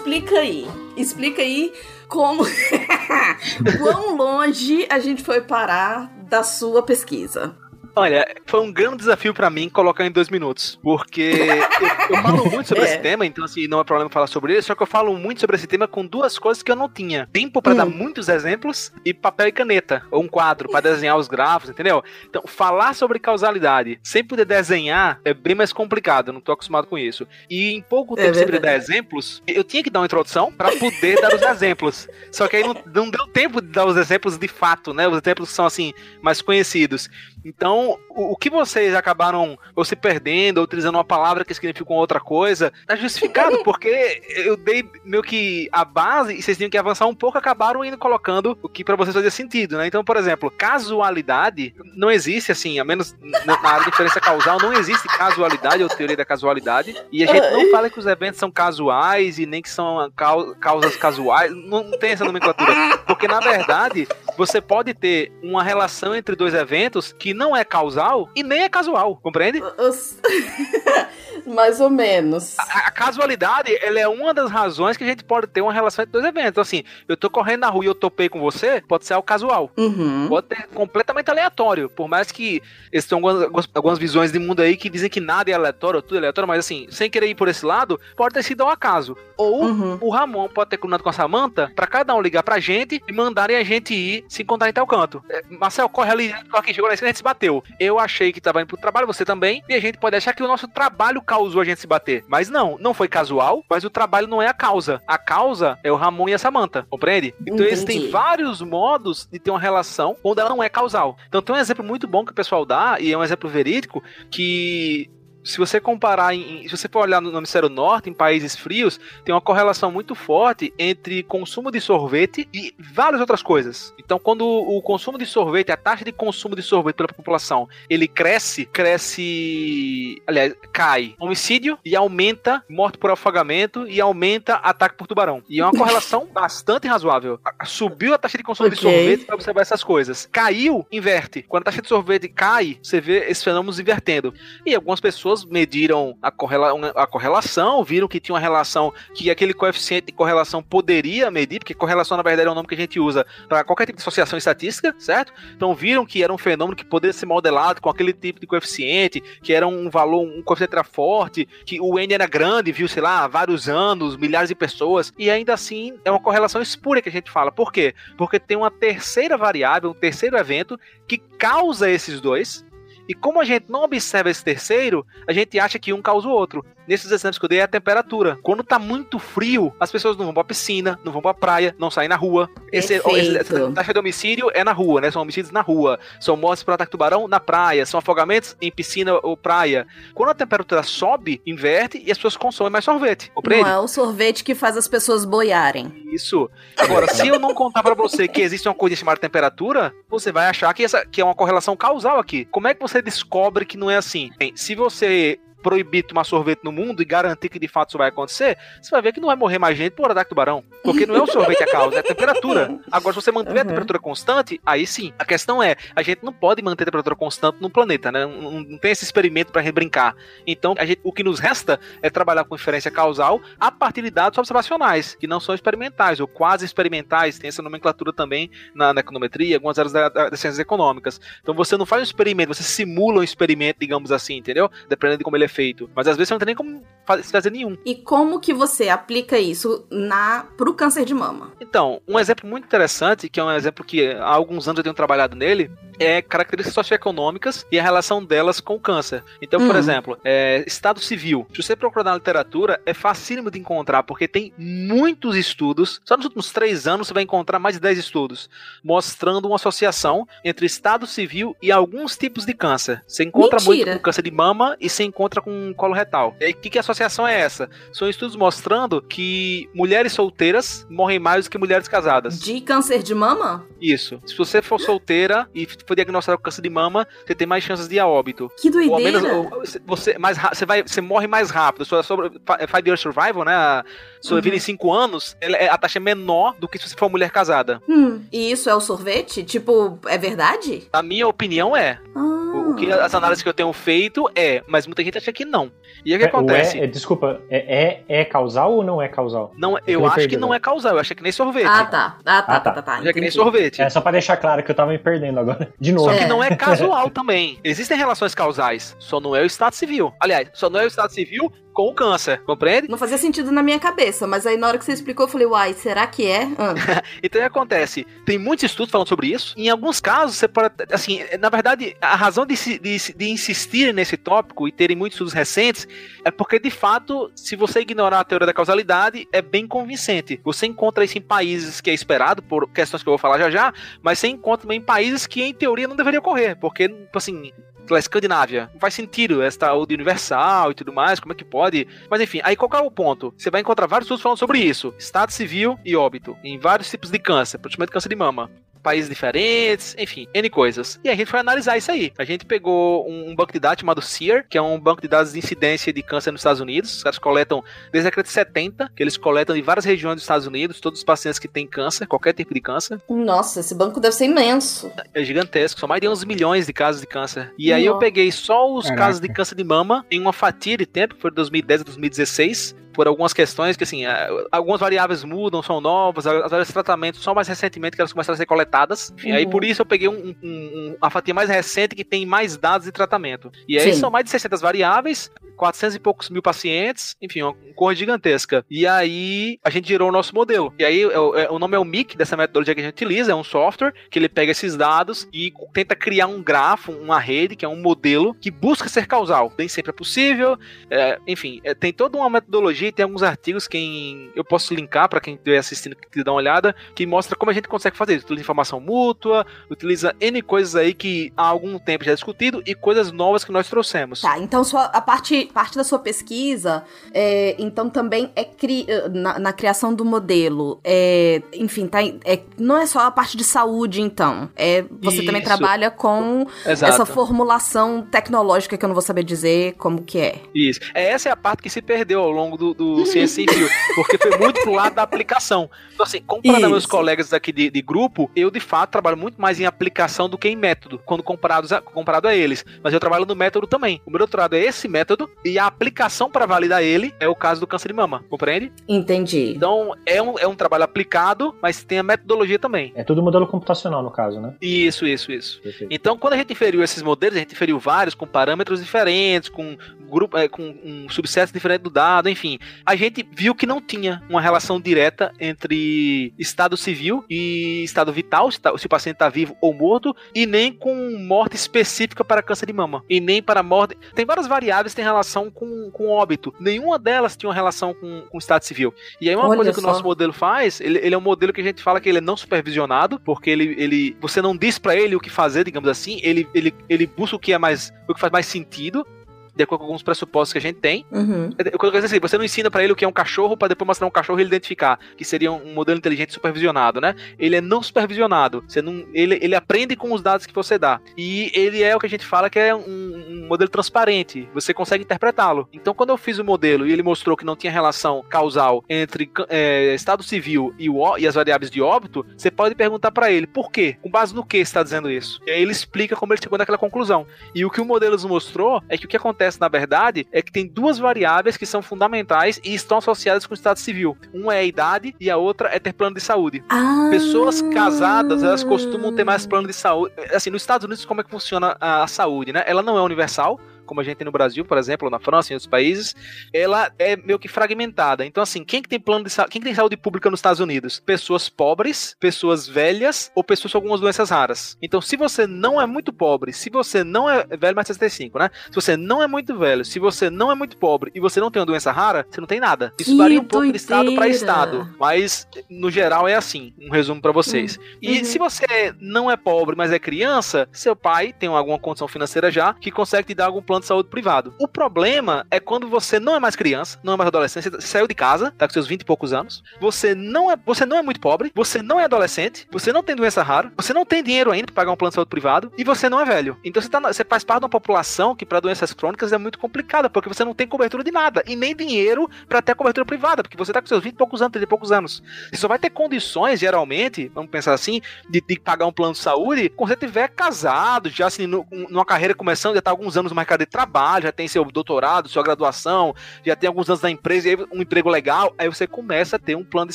Explica 0.00 0.38
aí. 0.38 0.66
Explica 0.96 1.42
aí 1.42 1.72
como. 2.08 2.42
Quão 3.78 4.16
longe 4.16 4.86
a 4.88 4.98
gente 4.98 5.22
foi 5.22 5.42
parar 5.42 6.10
da 6.28 6.42
sua 6.42 6.82
pesquisa. 6.82 7.54
Olha, 8.00 8.26
foi 8.46 8.60
um 8.60 8.72
grande 8.72 8.96
desafio 8.98 9.34
para 9.34 9.50
mim 9.50 9.68
colocar 9.68 10.06
em 10.06 10.10
dois 10.10 10.28
minutos, 10.30 10.78
porque 10.82 11.20
eu, 11.20 12.16
eu 12.16 12.22
falo 12.22 12.50
muito 12.50 12.66
sobre 12.68 12.84
É. 12.84 12.86
esse 12.86 12.98
tema, 12.98 13.26
então 13.26 13.44
assim, 13.44 13.66
não 13.68 13.80
é 13.80 13.84
problema 13.84 14.10
falar 14.10 14.26
sobre 14.26 14.54
ele, 14.54 14.62
só 14.62 14.74
que 14.74 14.82
eu 14.82 14.86
falo 14.86 15.16
muito 15.18 15.40
sobre 15.40 15.56
esse 15.56 15.66
tema 15.66 15.86
com 15.86 16.04
duas 16.06 16.38
coisas 16.38 16.62
que 16.62 16.70
eu 16.72 16.76
não 16.76 16.88
tinha. 16.88 17.28
Tempo 17.32 17.60
para 17.60 17.74
Hum. 17.74 17.76
dar 17.76 17.86
muitos 17.86 18.28
exemplos 18.28 18.92
e 19.04 19.12
papel 19.12 19.48
e 19.48 19.52
caneta, 19.52 20.02
ou 20.10 20.22
um 20.22 20.28
quadro 20.28 20.68
para 20.70 20.80
desenhar 20.80 21.16
os 21.18 21.28
grafos, 21.28 21.68
entendeu? 21.70 22.02
Então, 22.28 22.42
falar 22.46 22.94
sobre 22.94 23.18
causalidade 23.18 24.00
sem 24.02 24.24
poder 24.24 24.44
desenhar 24.46 25.20
é 25.24 25.34
bem 25.34 25.54
mais 25.54 25.72
complicado, 25.72 26.28
eu 26.28 26.32
não 26.32 26.40
tô 26.40 26.52
acostumado 26.52 26.86
com 26.86 26.96
isso. 26.96 27.26
E 27.50 27.72
em 27.74 27.82
pouco 27.82 28.18
É 28.18 28.22
tempo 28.22 28.34
sem 28.36 28.46
poder 28.46 28.60
dar 28.60 28.74
exemplos, 28.76 29.42
eu 29.46 29.62
tinha 29.62 29.82
que 29.82 29.90
dar 29.90 30.00
uma 30.00 30.06
introdução 30.06 30.50
para 30.50 30.70
poder 30.78 31.20
dar 31.20 31.34
os 31.34 31.42
exemplos. 31.42 32.08
Só 32.32 32.48
que 32.48 32.56
aí 32.56 32.62
não, 32.62 32.74
não 32.94 33.10
deu 33.10 33.26
tempo 33.28 33.60
de 33.60 33.68
dar 33.68 33.84
os 33.86 33.96
exemplos 33.96 34.38
de 34.38 34.48
fato, 34.48 34.94
né? 34.94 35.06
Os 35.06 35.20
exemplos 35.22 35.50
que 35.50 35.54
são 35.54 35.66
assim 35.66 35.92
mais 36.22 36.40
conhecidos. 36.40 37.08
Então, 37.44 37.98
o, 38.08 38.32
o 38.32 38.36
que 38.36 38.50
vocês 38.50 38.94
acabaram 38.94 39.58
ou 39.74 39.84
se 39.84 39.96
perdendo, 39.96 40.58
ou 40.58 40.64
utilizando 40.64 40.96
uma 40.96 41.04
palavra 41.04 41.44
que 41.44 41.54
significa 41.54 41.92
uma 41.92 42.00
outra 42.00 42.20
coisa, 42.20 42.72
tá 42.86 42.96
justificado, 42.96 43.62
porque 43.64 44.22
eu 44.44 44.56
dei 44.56 44.88
meio 45.04 45.22
que 45.22 45.68
a 45.72 45.84
base 45.84 46.34
e 46.34 46.42
vocês 46.42 46.56
tinham 46.56 46.70
que 46.70 46.78
avançar 46.78 47.06
um 47.06 47.14
pouco, 47.14 47.38
acabaram 47.38 47.84
indo 47.84 47.98
colocando 47.98 48.58
o 48.62 48.68
que 48.68 48.84
pra 48.84 48.96
vocês 48.96 49.14
fazia 49.14 49.30
sentido, 49.30 49.76
né? 49.78 49.86
Então, 49.86 50.04
por 50.04 50.16
exemplo, 50.16 50.50
casualidade 50.50 51.74
não 51.94 52.10
existe 52.10 52.52
assim, 52.52 52.78
a 52.78 52.84
menos 52.84 53.14
na, 53.44 53.58
área 53.68 53.84
de 53.84 53.90
diferença 53.90 54.20
causal, 54.20 54.58
não 54.60 54.72
existe 54.72 55.06
casualidade 55.08 55.82
ou 55.82 55.88
teoria 55.88 56.16
da 56.16 56.24
casualidade, 56.24 56.94
e 57.12 57.22
a 57.24 57.26
gente 57.26 57.50
não 57.50 57.70
fala 57.70 57.88
que 57.90 57.98
os 57.98 58.06
eventos 58.06 58.38
são 58.38 58.50
casuais 58.50 59.38
e 59.38 59.46
nem 59.46 59.62
que 59.62 59.70
são 59.70 60.10
cau- 60.14 60.54
causas 60.56 60.96
casuais, 60.96 61.52
não 61.54 61.90
tem 61.92 62.12
essa 62.12 62.24
nomenclatura, 62.24 62.98
porque 63.06 63.26
na 63.26 63.40
verdade 63.40 64.06
você 64.36 64.60
pode 64.60 64.94
ter 64.94 65.32
uma 65.42 65.62
relação 65.62 66.14
entre 66.14 66.34
dois 66.36 66.54
eventos 66.54 67.12
que 67.12 67.29
não 67.34 67.56
é 67.56 67.64
causal 67.64 68.28
e 68.34 68.42
nem 68.42 68.62
é 68.62 68.68
casual, 68.68 69.16
compreende? 69.16 69.62
Os- 69.78 70.18
Mais 71.46 71.80
ou 71.80 71.90
menos. 71.90 72.58
A, 72.58 72.88
a 72.88 72.90
casualidade, 72.90 73.74
ela 73.82 73.98
é 74.00 74.08
uma 74.08 74.32
das 74.34 74.50
razões 74.50 74.96
que 74.96 75.04
a 75.04 75.06
gente 75.06 75.24
pode 75.24 75.46
ter 75.46 75.60
uma 75.60 75.72
relação 75.72 76.02
entre 76.02 76.12
dois 76.12 76.24
eventos. 76.24 76.50
Então, 76.50 76.62
assim, 76.62 76.82
eu 77.08 77.16
tô 77.16 77.28
correndo 77.30 77.60
na 77.60 77.68
rua 77.68 77.84
e 77.84 77.88
eu 77.88 77.94
topei 77.94 78.28
com 78.28 78.40
você, 78.40 78.82
pode 78.86 79.04
ser 79.04 79.14
algo 79.14 79.26
casual. 79.26 79.70
Uhum. 79.76 80.26
Pode 80.28 80.46
ter 80.48 80.66
completamente 80.68 81.30
aleatório. 81.30 81.88
Por 81.88 82.08
mais 82.08 82.30
que 82.32 82.62
existam 82.92 83.16
algumas, 83.16 83.68
algumas- 83.74 83.98
visões 84.00 84.32
de 84.32 84.38
mundo 84.38 84.60
aí 84.60 84.76
que 84.76 84.88
dizem 84.88 85.10
que 85.10 85.20
nada 85.20 85.50
é 85.50 85.54
aleatório, 85.54 86.00
tudo 86.00 86.14
é 86.14 86.18
aleatório, 86.18 86.48
mas 86.48 86.60
assim, 86.60 86.86
sem 86.90 87.10
querer 87.10 87.26
ir 87.28 87.34
por 87.34 87.48
esse 87.48 87.66
lado, 87.66 88.00
pode 88.16 88.32
ter 88.34 88.42
sido 88.42 88.64
um 88.64 88.68
acaso. 88.68 89.16
Ou 89.36 89.64
Uhum. 89.64 89.98
o 90.00 90.10
Ramon 90.10 90.48
pode 90.48 90.70
ter 90.70 90.76
combinado 90.78 91.02
com 91.02 91.10
a 91.10 91.12
Samantha 91.12 91.70
pra 91.76 91.86
cada 91.86 92.14
um 92.14 92.20
ligar 92.22 92.42
pra 92.42 92.58
gente 92.58 93.02
e 93.06 93.12
mandarem 93.12 93.56
a 93.56 93.62
gente 93.64 93.94
ir 93.94 94.24
se 94.28 94.42
encontrar 94.42 94.68
em 94.68 94.72
tal 94.72 94.86
canto. 94.86 95.22
É, 95.28 95.42
Marcel, 95.50 95.88
corre 95.88 96.10
ali, 96.10 96.32
corre 96.50 96.62
aqui, 96.62 96.74
chegou 96.74 96.88
na 96.88 96.94
esquina, 96.94 97.08
a 97.08 97.10
gente 97.10 97.18
se 97.18 97.22
bateu. 97.22 97.62
Eu 97.78 97.98
achei 97.98 98.32
que 98.32 98.40
tava 98.40 98.60
indo 98.62 98.68
pro 98.68 98.76
trabalho, 98.78 99.06
você 99.06 99.24
também, 99.24 99.62
e 99.68 99.74
a 99.74 99.80
gente 99.80 99.98
pode 99.98 100.16
achar 100.16 100.32
que 100.34 100.42
o 100.42 100.48
nosso 100.48 100.66
trabalho 100.68 101.20
causou 101.30 101.60
a 101.60 101.64
gente 101.64 101.80
se 101.80 101.86
bater. 101.86 102.24
Mas 102.26 102.50
não, 102.50 102.76
não 102.80 102.92
foi 102.92 103.06
casual, 103.06 103.64
mas 103.70 103.84
o 103.84 103.90
trabalho 103.90 104.26
não 104.26 104.42
é 104.42 104.48
a 104.48 104.52
causa. 104.52 105.00
A 105.06 105.16
causa 105.16 105.78
é 105.84 105.92
o 105.92 105.94
Ramon 105.94 106.28
e 106.28 106.34
a 106.34 106.38
Samantha, 106.38 106.84
compreende? 106.90 107.32
Então 107.46 107.64
eles 107.64 107.84
têm 107.84 108.10
vários 108.10 108.60
modos 108.60 109.28
de 109.30 109.38
ter 109.38 109.52
uma 109.52 109.60
relação 109.60 110.16
quando 110.20 110.40
ela 110.40 110.50
não 110.50 110.60
é 110.60 110.68
causal. 110.68 111.16
Então 111.28 111.40
tem 111.40 111.54
um 111.54 111.58
exemplo 111.58 111.84
muito 111.84 112.08
bom 112.08 112.24
que 112.24 112.32
o 112.32 112.34
pessoal 112.34 112.64
dá, 112.64 112.96
e 112.98 113.12
é 113.12 113.16
um 113.16 113.22
exemplo 113.22 113.48
verídico, 113.48 114.02
que 114.28 115.08
se 115.42 115.58
você 115.58 115.80
comparar, 115.80 116.34
em, 116.34 116.68
se 116.68 116.76
você 116.76 116.88
for 116.88 117.02
olhar 117.02 117.20
no 117.20 117.36
hemisfério 117.36 117.68
norte, 117.68 118.10
em 118.10 118.12
países 118.12 118.56
frios, 118.56 118.98
tem 119.24 119.34
uma 119.34 119.40
correlação 119.40 119.90
muito 119.90 120.14
forte 120.14 120.72
entre 120.78 121.22
consumo 121.22 121.70
de 121.70 121.80
sorvete 121.80 122.48
e 122.52 122.74
várias 122.78 123.20
outras 123.20 123.42
coisas. 123.42 123.94
Então, 123.98 124.18
quando 124.18 124.46
o 124.46 124.80
consumo 124.82 125.18
de 125.18 125.26
sorvete, 125.26 125.70
a 125.70 125.76
taxa 125.76 126.04
de 126.04 126.12
consumo 126.12 126.56
de 126.56 126.62
sorvete 126.62 126.96
pela 126.96 127.08
população, 127.08 127.68
ele 127.88 128.06
cresce, 128.06 128.66
cresce, 128.66 130.22
aliás, 130.26 130.54
cai 130.72 131.14
homicídio 131.18 131.78
e 131.84 131.94
aumenta 131.96 132.62
morte 132.68 132.98
por 132.98 133.10
afogamento 133.10 133.86
e 133.88 134.00
aumenta 134.00 134.56
ataque 134.56 134.96
por 134.96 135.06
tubarão. 135.06 135.42
E 135.48 135.60
é 135.60 135.64
uma 135.64 135.72
correlação 135.72 136.26
bastante 136.32 136.86
razoável. 136.86 137.38
Subiu 137.64 138.14
a 138.14 138.18
taxa 138.18 138.38
de 138.38 138.44
consumo 138.44 138.68
de 138.68 138.76
Ok. 138.76 138.90
sorvete 138.90 139.24
para 139.26 139.34
observar 139.34 139.62
essas 139.62 139.82
coisas. 139.84 140.28
Caiu, 140.30 140.86
inverte. 140.90 141.42
Quando 141.42 141.62
a 141.62 141.64
taxa 141.66 141.82
de 141.82 141.88
sorvete 141.88 142.28
cai, 142.28 142.78
você 142.82 143.00
vê 143.00 143.24
esses 143.28 143.42
fenômenos 143.42 143.78
invertendo. 143.78 144.34
E 144.64 144.74
algumas 144.74 145.00
pessoas 145.00 145.29
mediram 145.44 146.16
a, 146.20 146.30
correla 146.30 146.92
a 146.94 147.06
correlação, 147.06 147.82
viram 147.84 148.08
que 148.08 148.20
tinha 148.20 148.34
uma 148.34 148.40
relação 148.40 148.92
que 149.14 149.30
aquele 149.30 149.54
coeficiente 149.54 150.06
de 150.06 150.12
correlação 150.12 150.62
poderia 150.62 151.30
medir, 151.30 151.58
porque 151.58 151.74
correlação 151.74 152.16
na 152.16 152.22
verdade 152.22 152.48
é 152.48 152.52
um 152.52 152.54
nome 152.54 152.68
que 152.68 152.74
a 152.74 152.78
gente 152.78 152.98
usa 152.98 153.26
para 153.48 153.64
qualquer 153.64 153.86
tipo 153.86 153.96
de 153.96 154.02
associação 154.02 154.36
estatística, 154.38 154.94
certo? 154.98 155.32
Então 155.54 155.74
viram 155.74 156.04
que 156.04 156.22
era 156.22 156.32
um 156.32 156.38
fenômeno 156.38 156.76
que 156.76 156.84
poderia 156.84 157.12
ser 157.12 157.26
modelado 157.26 157.80
com 157.80 157.88
aquele 157.88 158.12
tipo 158.12 158.40
de 158.40 158.46
coeficiente, 158.46 159.20
que 159.42 159.52
era 159.52 159.66
um 159.66 159.88
valor, 159.90 160.22
um 160.22 160.42
coeficiente 160.42 160.74
era 160.74 160.84
forte, 160.84 161.48
que 161.64 161.80
o 161.80 161.98
N 161.98 162.12
era 162.12 162.26
grande, 162.26 162.72
viu, 162.72 162.88
sei 162.88 163.02
lá, 163.02 163.26
vários 163.26 163.68
anos, 163.68 164.16
milhares 164.16 164.48
de 164.48 164.54
pessoas, 164.54 165.12
e 165.18 165.30
ainda 165.30 165.54
assim 165.54 165.98
é 166.04 166.10
uma 166.10 166.20
correlação 166.20 166.60
espúria 166.60 167.02
que 167.02 167.08
a 167.08 167.12
gente 167.12 167.30
fala. 167.30 167.50
Por 167.50 167.72
quê? 167.72 167.94
Porque 168.16 168.38
tem 168.38 168.56
uma 168.56 168.70
terceira 168.70 169.36
variável, 169.36 169.90
um 169.90 169.94
terceiro 169.94 170.36
evento 170.36 170.78
que 171.06 171.18
causa 171.18 171.90
esses 171.90 172.20
dois, 172.20 172.64
e 173.10 173.14
como 173.14 173.40
a 173.40 173.44
gente 173.44 173.66
não 173.68 173.82
observa 173.82 174.30
esse 174.30 174.44
terceiro, 174.44 175.04
a 175.26 175.32
gente 175.32 175.58
acha 175.58 175.78
que 175.78 175.92
um 175.92 176.00
causa 176.00 176.28
o 176.28 176.30
outro. 176.30 176.64
Nesses 176.86 177.10
exemplos 177.12 177.38
que 177.38 177.44
eu 177.44 177.48
dei 177.48 177.58
é 177.58 177.62
a 177.62 177.68
temperatura. 177.68 178.36
Quando 178.42 178.64
tá 178.64 178.76
muito 178.78 179.18
frio, 179.18 179.72
as 179.78 179.92
pessoas 179.92 180.16
não 180.16 180.24
vão 180.24 180.34
pra 180.34 180.42
piscina, 180.42 180.98
não 181.04 181.12
vão 181.12 181.22
pra 181.22 181.32
praia, 181.34 181.74
não 181.78 181.88
saem 181.90 182.08
na 182.08 182.16
rua. 182.16 182.48
Esse, 182.72 182.94
esse- 182.94 183.36
essa 183.36 183.70
taxa 183.72 183.92
de 183.92 183.98
homicídio 184.00 184.50
é 184.54 184.64
na 184.64 184.72
rua, 184.72 185.00
né? 185.00 185.10
São 185.10 185.22
homicídios 185.22 185.52
na 185.52 185.60
rua. 185.60 186.00
São 186.18 186.36
mortes 186.36 186.64
por 186.64 186.74
ataque 186.74 186.90
tubarão 186.90 187.28
na 187.28 187.38
praia. 187.38 187.86
São 187.86 187.98
afogamentos 187.98 188.56
em 188.60 188.72
piscina 188.72 189.14
ou 189.22 189.36
praia. 189.36 189.86
Quando 190.14 190.30
a 190.30 190.34
temperatura 190.34 190.82
sobe, 190.82 191.40
inverte 191.46 192.02
e 192.04 192.10
as 192.10 192.18
pessoas 192.18 192.36
consomem 192.36 192.72
mais 192.72 192.84
sorvete. 192.84 193.30
Compreende? 193.34 193.64
Não 193.64 193.70
é 193.70 193.78
o 193.78 193.86
sorvete 193.88 194.42
que 194.42 194.54
faz 194.54 194.76
as 194.76 194.88
pessoas 194.88 195.24
boiarem. 195.24 195.92
Isso. 196.12 196.50
Agora, 196.76 197.06
se 197.08 197.28
eu 197.28 197.38
não 197.38 197.54
contar 197.54 197.82
pra 197.84 197.94
você 197.94 198.26
que 198.26 198.40
existe 198.40 198.66
uma 198.68 198.74
coisa 198.74 198.96
chamada 198.96 199.20
temperatura, 199.20 199.92
você 200.08 200.32
vai 200.32 200.46
achar 200.48 200.72
que, 200.74 200.82
essa, 200.82 201.06
que 201.06 201.20
é 201.20 201.24
uma 201.24 201.34
correlação 201.36 201.76
causal 201.76 202.18
aqui. 202.18 202.46
Como 202.46 202.66
é 202.66 202.74
que 202.74 202.80
você 202.80 202.99
descobre 203.02 203.64
que 203.64 203.76
não 203.76 203.90
é 203.90 203.96
assim? 203.96 204.30
Bem, 204.38 204.52
se 204.56 204.74
você 204.74 205.38
proibir 205.62 206.02
tomar 206.04 206.24
sorvete 206.24 206.60
no 206.64 206.72
mundo 206.72 207.02
e 207.02 207.04
garantir 207.04 207.48
que 207.48 207.58
de 207.58 207.68
fato 207.68 207.90
isso 207.90 207.98
vai 207.98 208.08
acontecer, 208.08 208.56
você 208.80 208.90
vai 208.90 209.02
ver 209.02 209.12
que 209.12 209.20
não 209.20 209.26
vai 209.28 209.36
morrer 209.36 209.58
mais 209.58 209.76
gente 209.76 209.92
por 209.92 210.10
ataque 210.10 210.26
de 210.26 210.28
tubarão. 210.30 210.64
Porque 210.82 211.06
não 211.06 211.16
é 211.16 211.22
o 211.22 211.26
sorvete 211.30 211.62
a 211.62 211.66
causa, 211.70 211.96
é 211.96 212.00
a 212.00 212.02
temperatura. 212.02 212.78
Agora, 212.90 213.14
se 213.14 213.22
você 213.22 213.30
mantiver 213.32 213.58
a 213.58 213.62
Uhum. 213.62 213.68
temperatura 213.68 213.98
constante, 213.98 214.60
aí 214.64 214.86
sim. 214.86 215.12
A 215.18 215.24
questão 215.24 215.62
é, 215.62 215.76
a 215.94 216.02
gente 216.02 216.24
não 216.24 216.32
pode 216.32 216.62
manter 216.62 216.84
a 216.84 216.86
temperatura 216.86 217.14
constante 217.14 217.58
no 217.60 217.68
planeta, 217.70 218.10
né? 218.10 218.24
Não, 218.26 218.60
não- 218.60 218.78
tem 218.78 218.90
esse 218.90 219.04
experimento 219.04 219.52
pra 219.52 219.62
gente 219.62 219.72
brincar. 219.72 220.14
Então, 220.46 220.74
a 220.78 220.84
gente- 220.86 221.00
o 221.04 221.12
que 221.12 221.22
nos 221.22 221.38
resta 221.38 221.78
é 222.02 222.08
trabalhar 222.10 222.44
com 222.44 222.54
inferência 222.54 222.90
causal 222.90 223.40
a 223.58 223.70
partir 223.70 224.02
de 224.02 224.10
dados 224.10 224.38
observacionais, 224.38 225.14
que 225.14 225.26
não 225.26 225.38
são 225.40 225.54
experimentais 225.54 226.20
ou 226.20 226.26
quase 226.26 226.64
experimentais, 226.64 227.38
tem 227.38 227.48
essa 227.48 227.62
nomenclatura 227.62 228.12
também 228.12 228.50
na, 228.74 228.92
na 228.94 229.00
econometria, 229.00 229.56
algumas 229.56 229.78
áreas 229.78 229.92
da- 229.92 230.08
da- 230.08 230.30
das 230.30 230.40
ciências 230.40 230.58
econômicas. 230.58 231.20
Então 231.42 231.54
você 231.54 231.76
não 231.76 231.84
faz 231.86 232.00
um 232.00 232.04
experimento, 232.04 232.54
você 232.54 232.62
simula 232.62 233.20
um 233.20 233.22
experimento, 233.22 233.78
digamos 233.80 234.10
assim, 234.12 234.36
entendeu? 234.36 234.70
Dependendo 234.88 235.18
de 235.18 235.24
como 235.24 235.36
ele 235.36 235.44
é 235.44 235.48
feito. 235.50 235.90
Mas 235.94 236.06
às 236.08 236.16
vezes 236.16 236.28
você 236.28 236.34
não 236.34 236.38
tem 236.38 236.46
nem 236.46 236.54
como 236.54 236.82
fa- 237.06 237.22
fazer 237.22 237.50
nenhum. 237.50 237.76
E 237.84 237.94
como 237.96 238.40
que 238.40 238.54
você 238.54 238.88
aplica 238.88 239.38
isso 239.38 239.86
na 239.90 240.46
pro 240.56 240.72
câncer 240.74 241.04
de 241.04 241.12
mama? 241.14 241.52
Então, 241.60 242.00
um 242.08 242.18
exemplo 242.18 242.48
muito 242.48 242.64
interessante, 242.64 243.28
que 243.28 243.38
é 243.40 243.44
um 243.44 243.50
exemplo 243.52 243.84
que 243.84 244.06
há 244.12 244.24
alguns 244.28 244.66
anos 244.68 244.78
eu 244.78 244.82
tenho 244.84 244.94
trabalhado 244.94 245.36
nele, 245.36 245.70
é 245.98 246.22
características 246.22 246.74
socioeconômicas 246.74 247.66
e 247.70 247.78
a 247.78 247.82
relação 247.82 248.24
delas 248.24 248.58
com 248.58 248.74
o 248.76 248.80
câncer. 248.80 249.22
Então, 249.42 249.60
por 249.66 249.74
Hum. 249.76 249.78
exemplo, 249.78 250.18
é, 250.24 250.64
estado 250.66 250.98
civil. 250.98 251.46
Se 251.54 251.62
você 251.62 251.76
procurar 251.76 252.04
na 252.04 252.14
literatura, 252.14 252.80
é 252.86 252.94
facílimo 252.94 253.50
de 253.50 253.58
encontrar, 253.58 254.02
porque 254.04 254.26
tem 254.26 254.50
muitos 254.56 255.36
estudos. 255.36 256.00
Só 256.04 256.16
nos 256.16 256.24
últimos 256.24 256.50
três 256.52 256.86
anos 256.86 257.06
você 257.08 257.12
vai 257.12 257.22
encontrar 257.22 257.58
mais 257.58 257.74
de 257.74 257.80
10 257.82 257.98
estudos 257.98 258.48
mostrando 258.82 259.46
uma 259.46 259.56
associação 259.56 260.26
entre 260.44 260.64
estado 260.66 261.06
civil 261.06 261.54
e 261.60 261.70
alguns 261.70 262.16
tipos 262.16 262.46
de 262.46 262.54
câncer. 262.54 263.02
Você 263.06 263.24
encontra 263.24 263.58
Mentira. 263.60 263.76
muito 263.90 263.96
com 263.98 264.02
câncer 264.04 264.22
de 264.22 264.30
mama 264.30 264.76
e 264.80 264.88
você 264.88 265.04
encontra 265.04 265.39
com 265.40 265.72
colo 265.74 265.94
retal. 265.94 266.34
E 266.40 266.44
aí, 266.46 266.52
que, 266.54 266.70
que 266.70 266.78
associação 266.78 267.26
é 267.26 267.38
essa? 267.40 267.68
São 267.92 268.08
estudos 268.08 268.36
mostrando 268.36 269.00
que 269.02 269.68
mulheres 269.74 270.12
solteiras 270.12 270.86
morrem 270.90 271.18
mais 271.18 271.44
do 271.44 271.50
que 271.50 271.58
mulheres 271.58 271.88
casadas. 271.88 272.38
De 272.40 272.60
câncer 272.60 273.02
de 273.02 273.14
mama? 273.14 273.66
Isso. 273.80 274.20
Se 274.26 274.36
você 274.36 274.60
for 274.62 274.80
solteira 274.80 275.48
e 275.54 275.66
for 275.86 275.94
diagnosticado 275.94 276.38
com 276.38 276.44
câncer 276.44 276.62
de 276.62 276.70
mama, 276.70 277.06
você 277.26 277.34
tem 277.34 277.46
mais 277.46 277.64
chances 277.64 277.88
de 277.88 277.96
ir 277.96 277.98
a 278.00 278.06
óbito. 278.06 278.50
Que 278.60 278.68
Ou 278.68 278.74
ao 278.94 279.00
doideira. 279.00 279.20
menos 279.20 279.36
ou- 279.36 279.62
você, 279.86 280.18
mais, 280.18 280.36
você, 280.38 280.66
vai, 280.66 280.82
você 280.82 281.00
morre 281.00 281.26
mais 281.26 281.50
rápido. 281.50 281.84
Sua, 281.84 282.02
sobre, 282.02 282.30
fi- 282.30 282.66
five 282.66 282.88
year 282.88 282.98
survival, 282.98 283.44
né? 283.44 283.54
A 283.54 283.84
sua 284.20 284.36
Uhum. 284.36 284.42
vida 284.42 284.56
em 284.56 284.60
5 284.60 284.92
anos, 284.92 285.36
ela 285.40 285.56
é- 285.56 285.68
a 285.68 285.78
taxa 285.78 285.98
é 285.98 286.00
menor 286.00 286.54
do 286.58 286.68
que 286.68 286.78
se 286.78 286.88
você 286.88 286.96
for 286.96 287.08
mulher 287.10 287.30
casada. 287.30 287.80
Hum, 287.88 288.22
e 288.32 288.50
isso 288.52 288.68
é 288.68 288.74
o 288.74 288.80
sorvete? 288.80 289.42
Tipo, 289.44 289.98
é 290.06 290.18
verdade? 290.18 290.88
A 290.92 291.02
minha 291.02 291.26
opinião 291.26 291.76
é. 291.76 291.98
O, 292.14 292.72
o 292.72 292.74
que 292.76 292.90
as 292.92 293.14
análises 293.14 293.42
que 293.42 293.48
eu 293.48 293.54
tenho 293.54 293.72
feito 293.72 294.28
é, 294.34 294.62
mas 294.66 294.86
muita 294.86 295.02
gente 295.04 295.16
acha 295.16 295.29
que 295.32 295.44
não. 295.44 295.70
E 296.04 296.12
aí 296.12 296.16
o 296.16 296.18
que 296.20 296.24
É, 296.24 296.26
o 296.26 296.30
acontece? 296.30 296.78
é- 296.80 296.84
é- 296.84 296.86
desculpa, 296.86 297.40
é, 297.50 298.02
é, 298.08 298.20
é 298.20 298.24
causal 298.24 298.72
ou 298.72 298.82
não 298.84 299.02
é 299.02 299.08
causal? 299.08 299.52
Não, 299.58 299.72
me 299.74 299.80
eu 299.86 300.06
acho 300.06 300.26
que 300.28 300.36
não 300.36 300.54
é 300.54 300.58
causal, 300.58 300.94
eu 300.94 300.98
acho 301.00 301.14
que 301.14 301.22
nem 301.22 301.32
sorvete. 301.32 301.66
Ah, 301.66 301.84
tá. 301.84 302.16
Ah, 302.24 302.42
tá, 302.42 302.54
Ah, 302.56 302.60
tá, 302.60 302.60
tá. 302.60 302.72
tá, 302.72 302.82
tá. 302.82 303.04
Eu 303.04 303.12
que 303.12 303.20
nem 303.20 303.30
sorvete. 303.30 303.82
É 303.82 303.90
só 303.90 304.00
pra 304.00 304.12
deixar 304.12 304.36
claro 304.36 304.62
que 304.62 304.70
eu 304.70 304.74
tava 304.74 304.90
me 304.92 304.98
perdendo 304.98 305.40
agora. 305.40 305.72
De 305.78 305.92
novo. 305.92 306.10
Só 306.10 306.16
que 306.16 306.24
É. 306.24 306.26
não 306.26 306.42
é 306.42 306.54
casual 306.56 307.10
também. 307.10 307.58
Existem 307.62 307.96
relações 307.98 308.34
causais, 308.34 308.96
só 308.98 309.20
não 309.20 309.36
é 309.36 309.42
o 309.42 309.46
estado 309.46 309.74
civil. 309.74 310.12
Aliás, 310.20 310.48
só 310.54 310.70
não 310.70 310.80
é 310.80 310.84
o 310.84 310.88
estado 310.88 311.10
civil 311.12 311.52
com 311.80 311.88
o 311.88 311.94
câncer, 311.94 312.42
compreende? 312.42 312.88
Não 312.88 312.98
fazia 312.98 313.16
sentido 313.16 313.50
na 313.50 313.62
minha 313.62 313.78
cabeça, 313.78 314.26
mas 314.26 314.46
aí 314.46 314.58
na 314.58 314.68
hora 314.68 314.76
que 314.76 314.84
você 314.84 314.92
explicou, 314.92 315.24
eu 315.24 315.30
falei, 315.30 315.46
uai, 315.46 315.72
será 315.72 316.06
que 316.06 316.26
é? 316.26 316.42
Ah. 316.58 316.74
Então 317.22 317.40
o 317.40 317.42
que 317.42 317.48
acontece? 317.48 318.06
Tem 318.24 318.38
muitos 318.38 318.64
estudos 318.64 318.90
falando 318.90 319.08
sobre 319.08 319.28
isso. 319.28 319.54
Em 319.56 319.68
alguns 319.68 320.00
casos, 320.00 320.36
você 320.36 320.48
pode. 320.48 320.70
Assim, 320.90 321.20
na 321.38 321.48
verdade, 321.48 321.96
a 322.00 322.14
razão 322.14 322.44
de, 322.44 322.54
de, 322.78 323.14
de 323.14 323.30
insistirem 323.30 323.92
nesse 323.92 324.16
tópico 324.16 324.66
e 324.68 324.72
terem 324.72 324.96
muitos 324.96 325.16
estudos 325.16 325.32
recentes 325.32 325.86
é 326.24 326.30
porque, 326.30 326.58
de 326.58 326.70
fato, 326.70 327.30
se 327.34 327.56
você 327.56 327.80
ignorar 327.80 328.20
a 328.20 328.24
teoria 328.24 328.46
da 328.46 328.52
causalidade, 328.52 329.26
é 329.32 329.40
bem 329.40 329.66
convincente. 329.66 330.40
Você 330.44 330.66
encontra 330.66 331.04
isso 331.04 331.18
em 331.18 331.22
países 331.22 331.80
que 331.80 331.90
é 331.90 331.94
esperado, 331.94 332.42
por 332.42 332.68
questões 332.70 333.02
que 333.02 333.08
eu 333.08 333.12
vou 333.12 333.18
falar 333.18 333.38
já 333.38 333.50
já, 333.50 333.72
mas 334.02 334.18
você 334.18 334.28
encontra 334.28 334.62
também 334.62 334.78
em 334.78 334.84
países 334.84 335.26
que, 335.26 335.42
em 335.42 335.54
teoria, 335.54 335.88
não 335.88 335.96
deveria 335.96 336.20
ocorrer. 336.20 336.58
Porque, 336.58 336.88
tipo 336.88 337.18
assim. 337.18 337.52
Pela 337.90 337.98
Escandinávia. 337.98 338.70
Não 338.72 338.80
faz 338.80 338.94
sentido 338.94 339.42
essa 339.42 339.58
saúde 339.66 339.94
universal 339.94 340.70
e 340.70 340.74
tudo 340.74 340.92
mais, 340.92 341.18
como 341.18 341.32
é 341.32 341.36
que 341.36 341.44
pode? 341.44 341.88
Mas 342.08 342.20
enfim, 342.20 342.40
aí 342.44 342.54
qual 342.54 342.70
é 342.72 342.86
o 342.86 342.90
ponto? 342.90 343.34
Você 343.36 343.50
vai 343.50 343.60
encontrar 343.60 343.86
vários 343.86 344.06
estudos 344.06 344.22
falando 344.22 344.38
sobre 344.38 344.60
isso. 344.60 344.94
Estado 344.96 345.32
civil 345.32 345.76
e 345.84 345.96
óbito. 345.96 346.36
Em 346.44 346.56
vários 346.56 346.88
tipos 346.88 347.10
de 347.10 347.18
câncer, 347.18 347.58
principalmente 347.58 347.92
câncer 347.92 348.08
de 348.08 348.14
mama. 348.14 348.48
Países 348.82 349.08
diferentes, 349.08 349.94
enfim, 349.98 350.26
N 350.34 350.48
coisas. 350.50 350.98
E 351.04 351.08
a 351.08 351.14
gente 351.14 351.28
foi 351.28 351.40
analisar 351.40 351.76
isso 351.76 351.90
aí. 351.90 352.12
A 352.18 352.24
gente 352.24 352.44
pegou 352.44 353.08
um, 353.08 353.30
um 353.30 353.34
banco 353.34 353.52
de 353.52 353.60
dados 353.60 353.80
chamado 353.80 354.02
SEER, 354.02 354.46
que 354.48 354.58
é 354.58 354.62
um 354.62 354.78
banco 354.78 355.00
de 355.00 355.08
dados 355.08 355.32
de 355.32 355.38
incidência 355.38 355.92
de 355.92 356.02
câncer 356.02 356.30
nos 356.30 356.40
Estados 356.40 356.60
Unidos. 356.60 356.96
Os 356.96 357.02
caras 357.02 357.18
coletam 357.18 357.62
desde 357.92 358.08
a 358.08 358.10
década 358.10 358.22
de 358.22 358.30
70, 358.30 358.92
que 358.94 359.02
eles 359.02 359.16
coletam 359.16 359.56
em 359.56 359.62
várias 359.62 359.84
regiões 359.84 360.16
dos 360.16 360.24
Estados 360.24 360.46
Unidos, 360.46 360.80
todos 360.80 361.00
os 361.00 361.04
pacientes 361.04 361.38
que 361.38 361.48
têm 361.48 361.66
câncer, 361.66 362.06
qualquer 362.06 362.32
tipo 362.32 362.52
de 362.54 362.60
câncer. 362.60 363.00
Nossa, 363.08 363.60
esse 363.60 363.74
banco 363.74 364.00
deve 364.00 364.14
ser 364.14 364.26
imenso. 364.26 364.90
É 365.14 365.24
gigantesco, 365.24 365.78
são 365.78 365.88
mais 365.88 366.00
de 366.00 366.08
11 366.08 366.26
milhões 366.26 366.66
de 366.66 366.72
casos 366.72 367.00
de 367.00 367.06
câncer. 367.06 367.52
E 367.58 367.72
aí 367.72 367.84
eu 367.84 367.94
Nossa. 367.94 368.04
peguei 368.04 368.32
só 368.32 368.72
os 368.72 368.84
Caraca. 368.84 369.04
casos 369.04 369.20
de 369.20 369.28
câncer 369.28 369.54
de 369.54 369.64
mama 369.64 370.04
em 370.10 370.20
uma 370.20 370.32
fatia 370.32 370.76
de 370.76 370.86
tempo, 370.86 371.14
que 371.14 371.20
foi 371.20 371.30
de 371.30 371.36
2010 371.36 371.80
a 371.80 371.84
2016, 371.84 372.74
por 372.92 373.06
algumas 373.06 373.32
questões 373.32 373.76
que, 373.76 373.84
assim, 373.84 374.04
eh, 374.06 374.28
algumas 374.50 374.80
variáveis 374.80 375.24
mudam, 375.24 375.62
são 375.62 375.80
novas, 375.80 376.26
as 376.26 376.34
variáveis 376.42 376.68
de 376.68 376.72
tratamento 376.74 377.16
só 377.18 377.34
mais 377.34 377.48
recentemente 377.48 377.96
que 377.96 378.00
elas 378.02 378.12
começaram 378.12 378.34
a 378.34 378.38
ser 378.38 378.46
coletadas. 378.46 379.12
Enfim, 379.16 379.32
aí 379.32 379.44
Uhum. 379.44 379.50
por 379.50 379.64
isso 379.64 379.82
eu 379.82 379.86
peguei 379.86 380.08
um, 380.08 380.34
um- 380.42 380.70
um- 380.92 380.96
a 381.00 381.10
fatia 381.10 381.32
mais 381.34 381.48
recente 381.48 381.94
que 381.94 382.04
tem 382.04 382.26
mais 382.26 382.56
dados 382.56 382.86
de 382.86 382.92
tratamento. 382.92 383.50
E 383.68 383.78
aí 383.78 383.92
Sim. 383.94 384.00
são 384.00 384.10
mais 384.10 384.24
de 384.24 384.30
600 384.30 384.60
variáveis, 384.60 385.30
400 385.56 385.94
e 385.94 385.98
poucos 386.00 386.30
mil 386.30 386.42
pacientes, 386.42 387.14
enfim, 387.20 387.42
uma 387.42 387.54
cor 387.76 387.94
gigantesca. 387.94 388.64
E 388.70 388.86
aí 388.86 389.58
a 389.62 389.68
gente 389.70 389.88
gerou 389.88 390.08
o 390.08 390.12
nosso 390.12 390.34
modelo. 390.34 390.72
E 390.78 390.84
aí 390.84 391.02
é 391.02 391.18
o, 391.18 391.34
é- 391.36 391.50
o 391.50 391.58
nome 391.58 391.76
é 391.76 391.78
o 391.78 391.84
MIC 391.84 392.16
dessa 392.16 392.36
metodologia 392.36 392.74
que 392.74 392.80
a 392.80 392.84
gente 392.84 392.92
utiliza, 392.94 393.32
é 393.32 393.34
um 393.34 393.44
software 393.44 393.92
que 394.10 394.18
ele 394.18 394.28
pega 394.28 394.52
esses 394.52 394.76
dados 394.76 395.28
e 395.32 395.52
tenta 395.74 395.94
criar 395.94 396.26
um 396.26 396.42
grafo, 396.42 396.92
uma 396.92 397.18
rede, 397.18 397.54
que 397.56 397.64
é 397.64 397.68
um 397.68 397.76
modelo 397.80 398.34
que 398.34 398.50
busca 398.50 398.88
ser 398.88 399.06
causal. 399.06 399.52
Nem 399.58 399.68
sempre 399.68 399.90
é 399.90 399.92
possível, 399.92 400.58
é, 400.90 401.18
enfim, 401.26 401.60
é, 401.62 401.74
tem 401.74 401.92
toda 401.92 402.16
uma 402.16 402.30
metodologia 402.30 402.79
e 402.88 402.92
tem 402.92 403.04
alguns 403.04 403.22
artigos 403.22 403.66
que 403.66 404.30
eu 404.34 404.44
posso 404.44 404.74
linkar 404.74 405.08
para 405.08 405.20
quem 405.20 405.34
estiver 405.34 405.58
assistindo 405.58 405.96
que 405.96 406.24
dá 406.24 406.32
uma 406.32 406.38
olhada, 406.38 406.74
que 406.94 407.06
mostra 407.06 407.36
como 407.36 407.50
a 407.50 407.54
gente 407.54 407.68
consegue 407.68 407.96
fazer 407.96 408.14
isso. 408.14 408.24
Utiliza 408.24 408.42
informação 408.42 408.80
mútua, 408.80 409.46
utiliza 409.70 410.14
N 410.20 410.42
coisas 410.42 410.76
aí 410.76 410.94
que 410.94 411.32
há 411.36 411.46
algum 411.46 411.78
tempo 411.78 412.04
já 412.04 412.12
é 412.12 412.14
discutido 412.14 412.62
e 412.66 412.74
coisas 412.74 413.12
novas 413.12 413.44
que 413.44 413.52
nós 413.52 413.68
trouxemos. 413.68 414.22
Tá, 414.22 414.38
então 414.38 414.64
sua, 414.64 414.84
a 414.84 415.00
parte, 415.00 415.48
parte 415.52 415.76
da 415.76 415.84
sua 415.84 415.98
pesquisa, 415.98 416.84
é, 417.12 417.54
então 417.58 417.88
também 417.90 418.30
é 418.34 418.44
cri, 418.44 418.86
na, 419.12 419.38
na 419.38 419.52
criação 419.52 419.94
do 419.94 420.04
modelo. 420.04 420.80
É, 420.82 421.42
enfim, 421.54 421.86
tá, 421.86 421.98
é, 422.02 422.40
não 422.58 422.76
é 422.76 422.86
só 422.86 423.00
a 423.00 423.10
parte 423.10 423.36
de 423.36 423.44
saúde, 423.44 424.00
então. 424.00 424.48
É, 424.56 424.82
você 425.02 425.22
também 425.22 425.42
Isso. 425.42 425.50
trabalha 425.50 425.90
com 425.90 426.46
Exato. 426.66 426.92
essa 426.92 427.06
formulação 427.06 428.02
tecnológica 428.02 428.76
que 428.76 428.84
eu 428.84 428.88
não 428.88 428.94
vou 428.94 429.02
saber 429.02 429.22
dizer 429.22 429.74
como 429.74 430.02
que 430.02 430.18
é. 430.18 430.40
Isso. 430.54 430.80
É, 430.94 431.10
Essa 431.10 431.28
é 431.28 431.32
a 431.32 431.36
parte 431.36 431.62
que 431.62 431.70
se 431.70 431.82
perdeu 431.82 432.20
ao 432.20 432.30
longo 432.30 432.56
do, 432.56 432.69
do 432.74 433.06
Ciência 433.06 433.46
Sem 433.46 433.48
Fio, 433.48 433.68
porque 433.94 434.18
foi 434.18 434.36
muito 434.38 434.60
pro 434.62 434.72
lado 434.72 434.94
da 434.94 435.02
aplicação. 435.02 435.70
Então, 435.92 436.04
assim, 436.04 436.20
comparado 436.20 436.66
a 436.66 436.68
meus 436.68 436.86
colegas 436.86 437.32
aqui 437.32 437.52
de, 437.52 437.70
de 437.70 437.82
grupo, 437.82 438.30
eu 438.34 438.50
de 438.50 438.60
fato 438.60 438.90
trabalho 438.90 439.16
muito 439.16 439.40
mais 439.40 439.60
em 439.60 439.66
aplicação 439.66 440.28
do 440.28 440.38
que 440.38 440.48
em 440.48 440.56
método, 440.56 441.00
quando 441.04 441.22
comparados 441.22 441.72
a, 441.72 441.80
comparado 441.80 442.28
a 442.28 442.34
eles. 442.34 442.64
Mas 442.82 442.92
eu 442.92 443.00
trabalho 443.00 443.26
no 443.26 443.34
método 443.34 443.66
também. 443.66 444.00
O 444.06 444.10
meu 444.10 444.18
doutorado 444.18 444.54
é 444.54 444.60
esse 444.60 444.88
método 444.88 445.30
e 445.44 445.58
a 445.58 445.66
aplicação 445.66 446.30
para 446.30 446.46
validar 446.46 446.82
ele 446.82 447.14
é 447.20 447.28
o 447.28 447.34
caso 447.34 447.60
do 447.60 447.66
câncer 447.66 447.88
de 447.88 447.94
mama, 447.94 448.24
compreende? 448.28 448.72
Entendi. 448.88 449.52
Então, 449.56 449.94
é 450.06 450.22
um, 450.22 450.38
é 450.38 450.46
um 450.46 450.54
trabalho 450.54 450.84
aplicado, 450.84 451.54
mas 451.62 451.84
tem 451.84 451.98
a 451.98 452.02
metodologia 452.02 452.58
também. 452.58 452.92
É 452.94 453.04
tudo 453.04 453.22
modelo 453.22 453.46
computacional, 453.46 454.02
no 454.02 454.10
caso, 454.10 454.40
né? 454.40 454.54
Isso, 454.60 455.06
isso, 455.06 455.32
isso. 455.32 455.60
Perfeito. 455.60 455.92
Então, 455.92 456.16
quando 456.18 456.34
a 456.34 456.36
gente 456.36 456.52
inferiu 456.52 456.82
esses 456.82 457.02
modelos, 457.02 457.36
a 457.36 457.40
gente 457.40 457.52
inferiu 457.52 457.78
vários 457.78 458.14
com 458.14 458.26
parâmetros 458.26 458.80
diferentes, 458.80 459.48
com 459.48 459.76
grupo, 460.10 460.36
é, 460.36 460.48
com 460.48 460.74
um 460.84 461.08
subset 461.08 461.52
diferente 461.52 461.82
do 461.82 461.90
dado, 461.90 462.28
enfim. 462.28 462.58
A 462.84 462.94
gente 462.96 463.26
viu 463.32 463.54
que 463.54 463.66
não 463.66 463.80
tinha 463.80 464.22
uma 464.28 464.40
relação 464.40 464.80
direta 464.80 465.32
entre 465.40 466.32
estado 466.38 466.76
civil 466.76 467.24
e 467.28 467.82
estado 467.84 468.12
vital, 468.12 468.50
se, 468.50 468.60
tá- 468.60 468.76
se 468.76 468.86
o 468.86 468.88
paciente 468.88 469.16
está 469.16 469.28
vivo 469.28 469.56
ou 469.60 469.72
morto, 469.74 470.14
e 470.34 470.46
nem 470.46 470.72
com 470.72 471.16
morte 471.18 471.56
específica 471.56 472.24
para 472.24 472.42
câncer 472.42 472.66
de 472.66 472.72
mama, 472.72 473.04
e 473.08 473.20
nem 473.20 473.42
para 473.42 473.62
morte. 473.62 473.96
Tem 474.14 474.24
várias 474.24 474.46
variáveis 474.46 474.92
que 474.92 474.96
têm 474.96 475.04
relação 475.04 475.50
com, 475.50 475.90
com 475.90 476.08
óbito. 476.08 476.54
Nenhuma 476.60 476.98
delas 476.98 477.36
tinha 477.36 477.48
uma 477.48 477.54
relação 477.54 477.94
com, 477.94 478.22
com 478.30 478.38
estado 478.38 478.62
civil. 478.62 478.92
E 479.20 479.28
aí, 479.28 479.34
uma 479.36 479.46
Olha 479.48 479.56
coisa 479.56 479.72
que 479.72 479.80
só. 479.80 479.86
o 479.86 479.90
nosso 479.90 480.02
modelo 480.04 480.32
faz, 480.32 480.80
ele, 480.80 480.98
ele 480.98 481.14
é 481.14 481.18
um 481.18 481.20
modelo 481.20 481.52
que 481.52 481.60
a 481.60 481.64
gente 481.64 481.82
fala 481.82 482.00
que 482.00 482.08
ele 482.08 482.18
é 482.18 482.20
não 482.22 482.36
supervisionado, 482.36 483.20
porque 483.20 483.50
ele, 483.50 483.74
ele 483.78 484.16
você 484.20 484.40
não 484.42 484.56
diz 484.56 484.78
pra 484.78 484.94
ele 484.96 485.16
o 485.16 485.20
que 485.20 485.30
fazer, 485.30 485.64
digamos 485.64 485.88
assim, 485.88 486.20
ele, 486.22 486.48
ele, 486.54 486.74
ele 486.88 487.06
busca 487.06 487.36
o 487.36 487.38
que 487.38 487.52
é 487.52 487.58
mais, 487.58 487.92
o 488.08 488.14
que 488.14 488.20
faz 488.20 488.32
mais 488.32 488.46
sentido. 488.46 489.06
De 489.54 489.64
acordo 489.64 489.80
com 489.80 489.86
alguns 489.86 490.02
pressupostos 490.02 490.52
que 490.52 490.58
a 490.58 490.62
gente 490.62 490.78
tem. 490.78 491.04
Uhum. 491.10 491.50
Eu 491.58 491.78
quero 491.78 491.92
dizer 491.92 492.06
assim, 492.06 492.20
você 492.20 492.36
não 492.36 492.44
ensina 492.44 492.70
pra 492.70 492.82
ele 492.82 492.92
o 492.92 492.96
que 492.96 493.04
é 493.04 493.08
um 493.08 493.12
cachorro 493.12 493.56
pra 493.56 493.68
depois 493.68 493.86
mostrar 493.86 494.06
um 494.06 494.10
cachorro 494.10 494.38
e 494.38 494.42
ele 494.42 494.48
identificar, 494.48 494.98
que 495.16 495.24
seria 495.24 495.50
um 495.50 495.74
modelo 495.74 495.98
inteligente 495.98 496.32
supervisionado, 496.32 497.00
né? 497.00 497.14
Ele 497.38 497.56
é 497.56 497.60
não 497.60 497.82
supervisionado. 497.82 498.64
Você 498.66 498.80
não, 498.82 499.04
ele, 499.12 499.38
ele 499.40 499.54
aprende 499.54 499.96
com 499.96 500.12
os 500.12 500.22
dados 500.22 500.46
que 500.46 500.54
você 500.54 500.78
dá. 500.78 501.00
E 501.16 501.50
ele 501.54 501.82
é 501.82 501.94
o 501.94 501.98
que 501.98 502.06
a 502.06 502.10
gente 502.10 502.24
fala 502.24 502.50
que 502.50 502.58
é 502.58 502.74
um, 502.74 502.80
um 502.80 503.46
modelo 503.48 503.70
transparente. 503.70 504.48
Você 504.54 504.72
consegue 504.72 505.04
interpretá-lo. 505.04 505.68
Então, 505.72 505.94
quando 505.94 506.10
eu 506.10 506.16
fiz 506.16 506.38
o 506.38 506.44
modelo 506.44 506.86
e 506.86 506.92
ele 506.92 507.02
mostrou 507.02 507.36
que 507.36 507.44
não 507.44 507.56
tinha 507.56 507.72
relação 507.72 508.24
causal 508.28 508.84
entre 508.88 509.30
é, 509.48 509.94
estado 509.94 510.22
civil 510.22 510.74
e, 510.78 510.88
o, 510.88 511.18
e 511.18 511.26
as 511.26 511.34
variáveis 511.34 511.70
de 511.70 511.80
óbito, 511.80 512.24
você 512.36 512.50
pode 512.50 512.74
perguntar 512.74 513.10
pra 513.10 513.30
ele 513.30 513.46
por 513.46 513.70
quê? 513.70 513.96
Com 514.02 514.10
base 514.10 514.34
no 514.34 514.44
que 514.44 514.58
você 514.58 514.62
está 514.62 514.82
dizendo 514.82 515.10
isso? 515.10 515.40
E 515.46 515.50
aí 515.50 515.62
ele 515.62 515.72
explica 515.72 516.16
como 516.16 516.32
ele 516.32 516.40
chegou 516.42 516.58
naquela 516.58 516.78
conclusão. 516.78 517.26
E 517.54 517.64
o 517.64 517.70
que 517.70 517.80
o 517.80 517.84
modelo 517.84 518.12
nos 518.12 518.24
mostrou 518.24 518.82
é 518.88 518.96
que 518.96 519.06
o 519.06 519.08
que 519.08 519.16
acontece 519.16 519.49
na 519.58 519.68
verdade 519.68 520.26
é 520.32 520.42
que 520.42 520.52
tem 520.52 520.66
duas 520.66 520.98
variáveis 520.98 521.56
que 521.56 521.66
são 521.66 521.82
fundamentais 521.82 522.60
e 522.64 522.74
estão 522.74 522.98
associadas 522.98 523.46
com 523.46 523.52
o 523.52 523.56
estado 523.56 523.78
civil. 523.78 524.16
Uma 524.32 524.54
é 524.54 524.58
a 524.58 524.64
idade 524.64 525.14
e 525.20 525.30
a 525.30 525.36
outra 525.36 525.68
é 525.72 525.78
ter 525.78 525.92
plano 525.92 526.14
de 526.14 526.20
saúde. 526.20 526.62
Ah. 526.68 527.08
Pessoas 527.10 527.62
casadas, 527.62 528.42
elas 528.42 528.64
costumam 528.64 529.14
ter 529.14 529.24
mais 529.24 529.46
plano 529.46 529.66
de 529.66 529.74
saúde. 529.74 530.14
Assim, 530.32 530.50
nos 530.50 530.62
Estados 530.62 530.84
Unidos, 530.84 531.04
como 531.04 531.20
é 531.20 531.24
que 531.24 531.30
funciona 531.30 531.76
a, 531.80 532.02
a 532.02 532.06
saúde, 532.06 532.52
né? 532.52 532.62
Ela 532.66 532.82
não 532.82 532.96
é 532.96 533.02
universal, 533.02 533.58
como 533.90 534.00
a 534.00 534.04
gente 534.04 534.18
tem 534.18 534.24
no 534.24 534.30
Brasil, 534.30 534.64
por 534.64 534.78
exemplo, 534.78 535.06
ou 535.06 535.10
na 535.10 535.18
França 535.18 535.50
e 535.50 535.52
em 535.52 535.56
outros 535.56 535.68
países, 535.68 536.14
ela 536.54 536.92
é 536.96 537.16
meio 537.16 537.40
que 537.40 537.48
fragmentada. 537.48 538.24
Então, 538.24 538.40
assim, 538.40 538.62
quem 538.64 538.80
que 538.80 538.88
tem 538.88 539.00
plano 539.00 539.24
de 539.24 539.30
saúde, 539.30 539.50
quem 539.50 539.60
que 539.60 539.66
tem 539.66 539.74
saúde 539.74 539.96
pública 539.96 540.30
nos 540.30 540.38
Estados 540.38 540.60
Unidos? 540.60 541.02
Pessoas 541.04 541.48
pobres, 541.48 542.14
pessoas 542.20 542.68
velhas 542.68 543.32
ou 543.34 543.42
pessoas 543.42 543.72
com 543.72 543.78
algumas 543.78 543.98
doenças 544.00 544.30
raras. 544.30 544.78
Então, 544.80 545.00
se 545.00 545.16
você 545.16 545.44
não 545.44 545.80
é 545.80 545.86
muito 545.86 546.12
pobre, 546.12 546.52
se 546.52 546.70
você 546.70 547.02
não 547.02 547.28
é 547.28 547.44
velho 547.44 547.74
mais 547.74 547.86
de 547.88 547.94
65, 547.94 548.38
né? 548.38 548.48
Se 548.68 548.74
você 548.76 548.96
não 548.96 549.20
é 549.20 549.26
muito 549.26 549.58
velho, 549.58 549.84
se 549.84 549.98
você 549.98 550.30
não 550.30 550.52
é 550.52 550.54
muito 550.54 550.76
pobre 550.76 551.10
e 551.12 551.18
você 551.18 551.40
não 551.40 551.50
tem 551.50 551.58
uma 551.60 551.66
doença 551.66 551.90
rara, 551.90 552.24
você 552.30 552.40
não 552.40 552.46
tem 552.46 552.60
nada. 552.60 552.92
Isso 552.96 553.10
Que 553.10 553.16
varia 553.16 553.40
um 553.40 553.44
pouco 553.44 553.70
de 553.72 553.76
estado 553.76 554.14
para 554.14 554.28
estado, 554.28 554.94
mas 555.00 555.48
no 555.68 555.90
geral 555.90 556.28
é 556.28 556.34
assim, 556.36 556.72
um 556.80 556.90
resumo 556.90 557.20
para 557.20 557.32
vocês. 557.32 557.76
E 558.00 558.18
Uhum. 558.18 558.24
se 558.24 558.38
você 558.38 558.94
não 559.00 559.28
é 559.28 559.36
pobre, 559.36 559.74
mas 559.76 559.90
é 559.90 559.98
criança, 559.98 560.68
seu 560.70 560.94
pai 560.94 561.32
tem 561.32 561.48
alguma 561.48 561.78
condição 561.78 562.06
financeira 562.06 562.50
já 562.50 562.74
que 562.74 562.90
consegue 562.90 563.28
te 563.28 563.34
dar 563.34 563.46
algum 563.46 563.62
plano 563.80 563.82
de 563.82 563.86
saúde 563.86 564.08
privado. 564.08 564.54
O 564.58 564.68
problema 564.68 565.46
é 565.50 565.58
quando 565.58 565.88
você 565.88 566.20
não 566.20 566.34
é 566.36 566.38
mais 566.40 566.54
criança, 566.54 566.98
não 567.02 567.14
é 567.14 567.16
mais 567.16 567.28
adolescente, 567.28 567.68
você 567.70 567.80
saiu 567.80 568.06
de 568.06 568.14
casa, 568.14 568.52
tá 568.56 568.66
com 568.66 568.72
seus 568.72 568.86
20 568.86 569.00
e 569.02 569.04
poucos 569.04 569.32
anos, 569.32 569.62
você 569.80 570.14
não 570.14 570.50
é, 570.50 570.56
você 570.64 570.84
não 570.86 570.98
é 570.98 571.02
muito 571.02 571.20
pobre, 571.20 571.50
você 571.54 571.82
não 571.82 571.98
é 571.98 572.04
adolescente, 572.04 572.66
você 572.70 572.92
não 572.92 573.02
tem 573.02 573.16
doença 573.16 573.42
rara, 573.42 573.72
você 573.76 573.92
não 573.92 574.04
tem 574.04 574.22
dinheiro 574.22 574.50
ainda 574.50 574.66
para 574.66 574.74
pagar 574.74 574.92
um 574.92 574.96
plano 574.96 575.10
de 575.10 575.14
saúde 575.16 575.30
privado 575.30 575.72
e 575.76 575.84
você 575.84 576.08
não 576.08 576.20
é 576.20 576.24
velho. 576.24 576.56
Então 576.64 576.80
você, 576.82 576.88
tá 576.88 577.00
você 577.00 577.24
faz 577.24 577.44
parte 577.44 577.60
de 577.60 577.64
uma 577.64 577.70
população 577.70 578.34
que 578.34 578.44
para 578.46 578.60
doenças 578.60 578.92
crônicas 578.92 579.32
é 579.32 579.38
muito 579.38 579.58
complicada, 579.58 580.10
porque 580.10 580.28
você 580.28 580.44
não 580.44 580.54
tem 580.54 580.66
cobertura 580.66 581.02
de 581.02 581.10
nada 581.10 581.42
e 581.46 581.56
nem 581.56 581.74
dinheiro 581.74 582.28
para 582.48 582.60
ter 582.62 582.74
cobertura 582.74 583.04
privada, 583.06 583.42
porque 583.42 583.56
você 583.56 583.72
tá 583.72 583.80
com 583.80 583.88
seus 583.88 584.02
20 584.02 584.14
e 584.14 584.16
poucos 584.16 584.42
anos, 584.42 584.52
30 584.52 584.64
e 584.64 584.68
poucos 584.68 584.92
anos. 584.92 585.22
Você 585.50 585.56
só 585.56 585.68
vai 585.68 585.78
ter 585.78 585.90
condições, 585.90 586.60
geralmente, 586.60 587.30
vamos 587.34 587.50
pensar 587.50 587.72
assim, 587.74 588.00
de, 588.28 588.40
de 588.40 588.58
pagar 588.58 588.86
um 588.86 588.92
plano 588.92 589.12
de 589.12 589.18
saúde 589.18 589.68
quando 589.70 589.88
você 589.88 589.94
estiver 589.94 590.28
casado, 590.28 591.08
já 591.08 591.26
assim, 591.26 591.46
nu- 591.46 591.66
numa 591.70 592.04
carreira 592.04 592.34
começando, 592.34 592.74
já 592.74 592.82
tá 592.82 592.90
alguns 592.90 593.16
anos 593.16 593.30
de 593.30 593.34
trabalho, 593.70 594.24
já 594.24 594.32
tem 594.32 594.48
seu 594.48 594.64
doutorado, 594.64 595.28
sua 595.28 595.42
graduação, 595.42 596.14
já 596.44 596.56
tem 596.56 596.68
alguns 596.68 596.88
anos 596.88 597.02
na 597.02 597.10
empresa, 597.10 597.48
e 597.48 597.52
aí 597.54 597.66
um 597.72 597.80
emprego 597.82 598.08
legal, 598.08 598.52
aí 598.58 598.68
você 598.68 598.86
começa 598.86 599.36
a 599.36 599.38
ter 599.38 599.54
um 599.54 599.64
plano 599.64 599.88
de 599.88 599.94